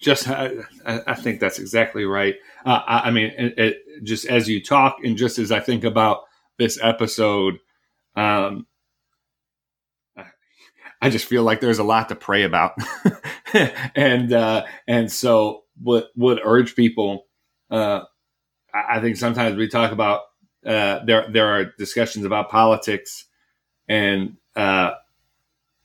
just 0.00 0.28
I, 0.28 0.52
I 0.84 1.14
think 1.14 1.40
that's 1.40 1.58
exactly 1.58 2.04
right. 2.04 2.36
Uh, 2.64 2.80
I, 2.86 2.98
I, 3.00 3.10
mean, 3.10 3.32
it, 3.36 3.58
it, 3.58 4.04
just 4.04 4.26
as 4.26 4.48
you 4.48 4.62
talk, 4.62 4.98
and 5.02 5.16
just 5.16 5.38
as 5.38 5.50
I 5.50 5.60
think 5.60 5.84
about 5.84 6.22
this 6.58 6.78
episode, 6.80 7.58
um, 8.14 8.66
I 11.00 11.10
just 11.10 11.26
feel 11.26 11.42
like 11.42 11.60
there's 11.60 11.78
a 11.78 11.84
lot 11.84 12.08
to 12.08 12.16
pray 12.16 12.42
about, 12.42 12.76
and 13.94 14.32
uh, 14.32 14.64
and 14.86 15.10
so 15.10 15.64
would 15.80 16.04
would 16.16 16.40
urge 16.42 16.74
people. 16.74 17.26
Uh, 17.70 18.00
I 18.74 19.00
think 19.00 19.16
sometimes 19.16 19.56
we 19.56 19.68
talk 19.68 19.92
about 19.92 20.22
uh, 20.66 21.04
there 21.04 21.28
there 21.30 21.46
are 21.46 21.72
discussions 21.78 22.24
about 22.24 22.50
politics, 22.50 23.24
and 23.88 24.36
uh, 24.56 24.92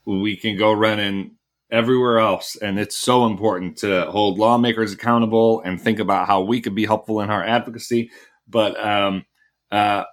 we 0.06 0.36
can 0.36 0.58
go 0.58 0.74
running 0.74 1.36
everywhere 1.72 2.20
else. 2.20 2.56
And 2.56 2.80
it's 2.80 2.96
so 2.96 3.26
important 3.26 3.78
to 3.78 4.06
hold 4.12 4.38
lawmakers 4.38 4.94
accountable 4.94 5.62
and 5.62 5.82
think 5.82 6.00
about 6.00 6.28
how 6.28 6.42
we 6.42 6.62
could 6.62 6.76
be 6.76 6.86
helpful 6.86 7.20
in 7.22 7.32
our 7.32 7.44
advocacy. 7.44 8.12
But 8.48 8.80
um, 8.80 9.26
uh, 9.72 10.04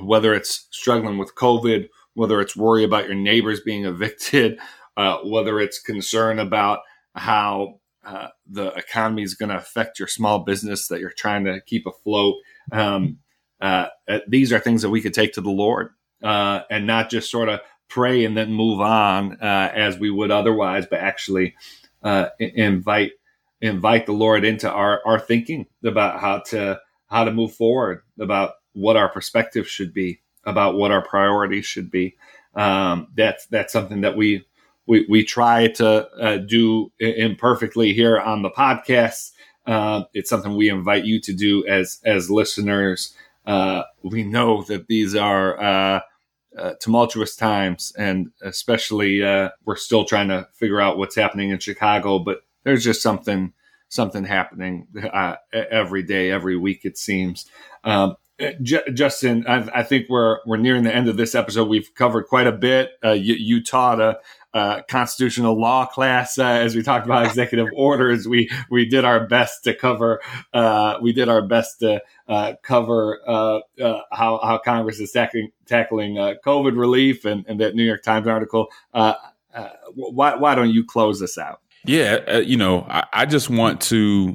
whether 0.00 0.32
it's 0.32 0.66
struggling 0.70 1.18
with 1.18 1.34
COVID, 1.34 1.88
whether 2.14 2.40
it's 2.40 2.56
worry 2.56 2.84
about 2.84 3.06
your 3.06 3.14
neighbors 3.14 3.60
being 3.60 3.84
evicted, 3.86 4.58
uh, 4.96 5.18
whether 5.24 5.60
it's 5.60 5.80
concern 5.80 6.38
about 6.38 6.80
how 7.14 7.80
uh, 8.04 8.28
the 8.46 8.68
economy 8.74 9.22
is 9.22 9.34
going 9.34 9.48
to 9.48 9.56
affect 9.56 9.98
your 9.98 10.08
small 10.08 10.40
business 10.40 10.88
that 10.88 11.00
you're 11.00 11.10
trying 11.10 11.44
to 11.44 11.60
keep 11.60 11.86
afloat. 11.86 12.36
Um, 12.72 13.18
uh, 13.60 13.86
uh, 14.08 14.18
these 14.28 14.52
are 14.52 14.58
things 14.58 14.82
that 14.82 14.90
we 14.90 15.00
could 15.00 15.14
take 15.14 15.32
to 15.34 15.40
the 15.40 15.50
Lord 15.50 15.90
uh, 16.22 16.60
and 16.70 16.86
not 16.86 17.10
just 17.10 17.30
sort 17.30 17.48
of 17.48 17.60
pray 17.88 18.24
and 18.24 18.36
then 18.36 18.52
move 18.52 18.80
on 18.80 19.38
uh, 19.40 19.70
as 19.74 19.98
we 19.98 20.10
would 20.10 20.30
otherwise, 20.30 20.86
but 20.86 21.00
actually 21.00 21.54
uh, 22.02 22.26
invite 22.38 23.12
invite 23.60 24.06
the 24.06 24.12
Lord 24.12 24.44
into 24.44 24.70
our 24.70 25.00
our 25.06 25.18
thinking 25.18 25.66
about 25.84 26.20
how 26.20 26.40
to 26.40 26.80
how 27.06 27.24
to 27.24 27.32
move 27.32 27.54
forward, 27.54 28.02
about 28.18 28.54
what 28.72 28.96
our 28.96 29.08
perspective 29.08 29.68
should 29.68 29.94
be, 29.94 30.20
about 30.44 30.74
what 30.74 30.90
our 30.90 31.02
priorities 31.02 31.64
should 31.64 31.90
be. 31.90 32.16
Um, 32.54 33.08
that's 33.14 33.46
that's 33.46 33.72
something 33.72 34.02
that 34.02 34.16
we 34.16 34.44
we, 34.86 35.06
we 35.08 35.24
try 35.24 35.68
to 35.68 36.08
uh, 36.20 36.36
do 36.38 36.92
imperfectly 36.98 37.94
here 37.94 38.18
on 38.18 38.42
the 38.42 38.50
podcast. 38.50 39.30
It's 40.12 40.28
something 40.28 40.54
we 40.54 40.68
invite 40.68 41.04
you 41.04 41.20
to 41.20 41.32
do 41.32 41.66
as 41.66 42.00
as 42.04 42.30
listeners. 42.30 43.14
Uh, 43.46 43.82
we 44.02 44.22
know 44.22 44.62
that 44.62 44.86
these 44.86 45.14
are 45.14 45.60
uh, 45.60 46.00
uh, 46.58 46.74
tumultuous 46.80 47.36
times, 47.36 47.92
and 47.98 48.30
especially 48.42 49.20
we're 49.64 49.76
still 49.76 50.04
trying 50.04 50.28
to 50.28 50.48
figure 50.54 50.80
out 50.80 50.98
what's 50.98 51.16
happening 51.16 51.50
in 51.50 51.58
Chicago. 51.58 52.18
But 52.18 52.42
there's 52.64 52.84
just 52.84 53.02
something 53.02 53.52
something 53.88 54.24
happening 54.24 54.88
every 55.52 56.02
day, 56.02 56.30
every 56.30 56.56
week. 56.56 56.84
It 56.84 56.98
seems. 56.98 57.46
Um, 57.84 58.16
J- 58.62 58.90
Justin, 58.92 59.46
I, 59.46 59.68
I, 59.72 59.82
think 59.84 60.08
we're 60.08 60.38
we're 60.44 60.56
nearing 60.56 60.82
the 60.82 60.94
end 60.94 61.08
of 61.08 61.16
this 61.16 61.36
episode. 61.36 61.68
We've 61.68 61.94
covered 61.94 62.24
quite 62.24 62.48
a 62.48 62.52
bit. 62.52 62.90
Uh, 63.04 63.12
you, 63.12 63.62
taught 63.62 64.00
a, 64.00 64.18
a, 64.54 64.82
constitutional 64.88 65.60
law 65.60 65.84
class 65.84 66.38
uh, 66.38 66.44
as 66.44 66.74
we 66.74 66.82
talked 66.82 67.04
about 67.04 67.26
executive 67.26 67.68
orders. 67.74 68.26
We 68.26 68.50
we 68.70 68.86
did 68.86 69.04
our 69.04 69.26
best 69.26 69.64
to 69.64 69.74
cover. 69.74 70.20
Uh, 70.52 70.98
we 71.02 71.12
did 71.12 71.28
our 71.28 71.42
best 71.42 71.80
to 71.80 72.00
uh, 72.28 72.54
cover 72.62 73.20
uh, 73.26 73.60
uh, 73.82 74.00
how 74.12 74.40
how 74.42 74.58
Congress 74.58 75.00
is 75.00 75.12
tackling 75.12 75.50
tackling 75.66 76.14
COVID 76.46 76.78
relief 76.78 77.24
and, 77.24 77.44
and 77.48 77.60
that 77.60 77.74
New 77.74 77.84
York 77.84 78.02
Times 78.02 78.26
article. 78.26 78.68
why 78.92 80.36
why 80.36 80.54
don't 80.54 80.70
you 80.70 80.84
close 80.84 81.20
this 81.20 81.36
out? 81.36 81.60
Yeah, 81.86 82.20
uh, 82.26 82.38
you 82.38 82.56
know, 82.56 82.86
I, 82.88 83.04
I, 83.12 83.26
just 83.26 83.50
want 83.50 83.82
to 83.82 84.34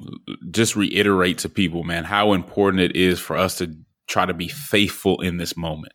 just 0.51 0.75
reiterate 0.75 1.39
to 1.39 1.49
people, 1.49 1.83
man, 1.83 2.03
how 2.03 2.33
important 2.33 2.83
it 2.83 2.95
is 2.95 3.19
for 3.19 3.35
us 3.35 3.57
to 3.57 3.75
try 4.07 4.27
to 4.27 4.35
be 4.35 4.47
faithful 4.47 5.19
in 5.21 5.37
this 5.37 5.57
moment. 5.57 5.93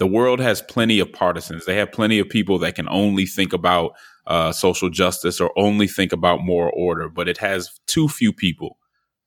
The 0.00 0.06
world 0.06 0.40
has 0.40 0.62
plenty 0.62 0.98
of 0.98 1.12
partisans. 1.12 1.66
They 1.66 1.76
have 1.76 1.92
plenty 1.92 2.18
of 2.18 2.28
people 2.28 2.58
that 2.60 2.74
can 2.74 2.88
only 2.88 3.26
think 3.26 3.52
about 3.52 3.92
uh, 4.26 4.50
social 4.50 4.88
justice 4.88 5.42
or 5.42 5.52
only 5.58 5.86
think 5.86 6.14
about 6.14 6.40
moral 6.40 6.72
order, 6.74 7.10
but 7.10 7.28
it 7.28 7.36
has 7.36 7.68
too 7.86 8.08
few 8.08 8.32
people 8.32 8.78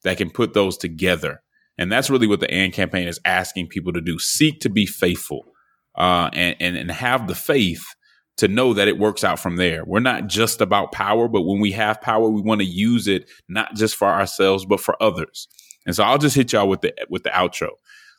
that 0.04 0.18
can 0.18 0.32
put 0.32 0.56
those 0.56 0.76
together. 0.76 1.44
And 1.78 1.92
that's 1.92 2.10
really 2.10 2.26
what 2.26 2.40
the 2.40 2.52
AND 2.52 2.74
campaign 2.74 3.08
is 3.08 3.20
asking 3.24 3.68
people 3.68 3.94
to 3.94 4.02
do. 4.02 4.18
Seek 4.18 4.62
to 4.62 4.70
be 4.70 4.88
faithful 4.88 5.44
uh, 5.96 6.32
and, 6.34 6.56
and, 6.60 6.76
and 6.76 6.92
have 6.92 7.28
the 7.28 7.36
faith 7.36 7.86
to 8.38 8.48
know 8.48 8.74
that 8.74 8.88
it 8.88 8.98
works 8.98 9.24
out 9.24 9.40
from 9.40 9.58
there. 9.58 9.84
We're 9.86 10.00
not 10.00 10.26
just 10.26 10.60
about 10.60 10.92
power, 10.92 11.28
but 11.28 11.44
when 11.44 11.60
we 11.60 11.72
have 11.74 12.02
power, 12.02 12.28
we 12.30 12.42
want 12.42 12.62
to 12.62 12.68
use 12.68 13.08
it 13.08 13.30
not 13.48 13.76
just 13.76 13.96
for 13.96 14.08
ourselves, 14.08 14.66
but 14.66 14.80
for 14.80 15.02
others. 15.02 15.48
And 15.86 15.96
so 15.96 16.04
I'll 16.04 16.18
just 16.18 16.36
hit 16.36 16.52
y'all 16.52 16.68
with 16.68 16.82
the 16.82 16.96
with 17.10 17.24
the 17.24 17.30
outro 17.30 17.70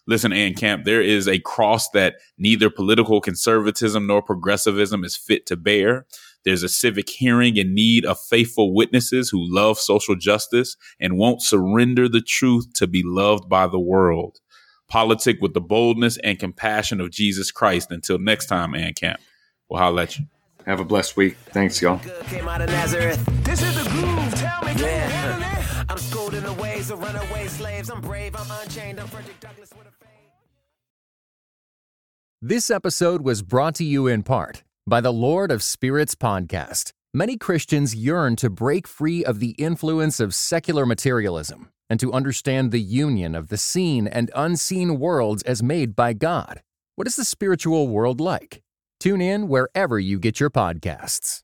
listen, 0.06 0.32
AND 0.32 0.56
Camp, 0.56 0.84
there 0.84 1.02
is 1.02 1.28
a 1.28 1.38
cross 1.40 1.90
that 1.90 2.16
neither 2.38 2.70
political 2.70 3.20
conservatism 3.20 4.06
nor 4.06 4.22
progressivism 4.22 5.04
is 5.04 5.16
fit 5.16 5.46
to 5.46 5.56
bear. 5.56 6.06
There's 6.44 6.62
a 6.62 6.68
civic 6.68 7.08
hearing 7.08 7.56
in 7.56 7.74
need 7.74 8.04
of 8.04 8.20
faithful 8.20 8.74
witnesses 8.74 9.30
who 9.30 9.40
love 9.42 9.78
social 9.78 10.14
justice 10.14 10.76
and 11.00 11.16
won't 11.16 11.42
surrender 11.42 12.08
the 12.08 12.20
truth 12.20 12.72
to 12.74 12.86
be 12.86 13.02
loved 13.04 13.48
by 13.48 13.66
the 13.66 13.80
world. 13.80 14.40
Politic 14.88 15.38
with 15.40 15.54
the 15.54 15.62
boldness 15.62 16.18
and 16.18 16.38
compassion 16.38 17.00
of 17.00 17.10
Jesus 17.10 17.50
Christ. 17.50 17.90
Until 17.90 18.18
next 18.18 18.46
time, 18.46 18.74
AND 18.74 18.94
Camp, 18.96 19.20
we'll 19.68 19.80
holler 19.80 20.02
at 20.02 20.18
you. 20.18 20.26
Have 20.66 20.80
a 20.80 20.84
blessed 20.84 21.16
week. 21.16 21.36
Thanks, 21.46 21.80
y'all. 21.80 22.00
This 24.62 24.74
is 24.74 24.80
the 24.80 24.86
groove. 24.86 25.10
Tell 25.10 25.38
me, 25.38 25.46
I'm 25.88 25.98
schooled 25.98 26.34
in 26.34 26.42
the 26.44 26.52
ways 26.54 26.90
of 26.90 27.00
runaway 27.00 27.48
slaves. 27.48 27.90
I'm 27.90 28.00
brave, 28.00 28.34
I'm 28.36 28.50
unchained. 28.62 29.00
I'm 29.00 29.06
Frederick 29.08 29.40
Douglass 29.40 29.70
with 29.76 29.86
a 29.86 29.90
This 32.42 32.70
episode 32.70 33.22
was 33.22 33.42
brought 33.42 33.74
to 33.76 33.84
you 33.84 34.06
in 34.06 34.22
part 34.22 34.64
by 34.86 35.00
the 35.00 35.12
Lord 35.12 35.50
of 35.50 35.62
Spirits 35.62 36.14
podcast. 36.14 36.92
Many 37.14 37.38
Christians 37.38 37.94
yearn 37.94 38.36
to 38.36 38.50
break 38.50 38.86
free 38.86 39.24
of 39.24 39.40
the 39.40 39.52
influence 39.52 40.20
of 40.20 40.34
secular 40.34 40.84
materialism 40.84 41.70
and 41.88 41.98
to 42.00 42.12
understand 42.12 42.70
the 42.70 42.82
union 42.82 43.34
of 43.34 43.48
the 43.48 43.56
seen 43.56 44.06
and 44.06 44.30
unseen 44.34 44.98
worlds 44.98 45.42
as 45.44 45.62
made 45.62 45.96
by 45.96 46.12
God. 46.12 46.60
What 46.96 47.06
is 47.06 47.16
the 47.16 47.24
spiritual 47.24 47.88
world 47.88 48.20
like? 48.20 48.62
Tune 49.00 49.22
in 49.22 49.48
wherever 49.48 49.98
you 49.98 50.18
get 50.18 50.38
your 50.38 50.50
podcasts. 50.50 51.43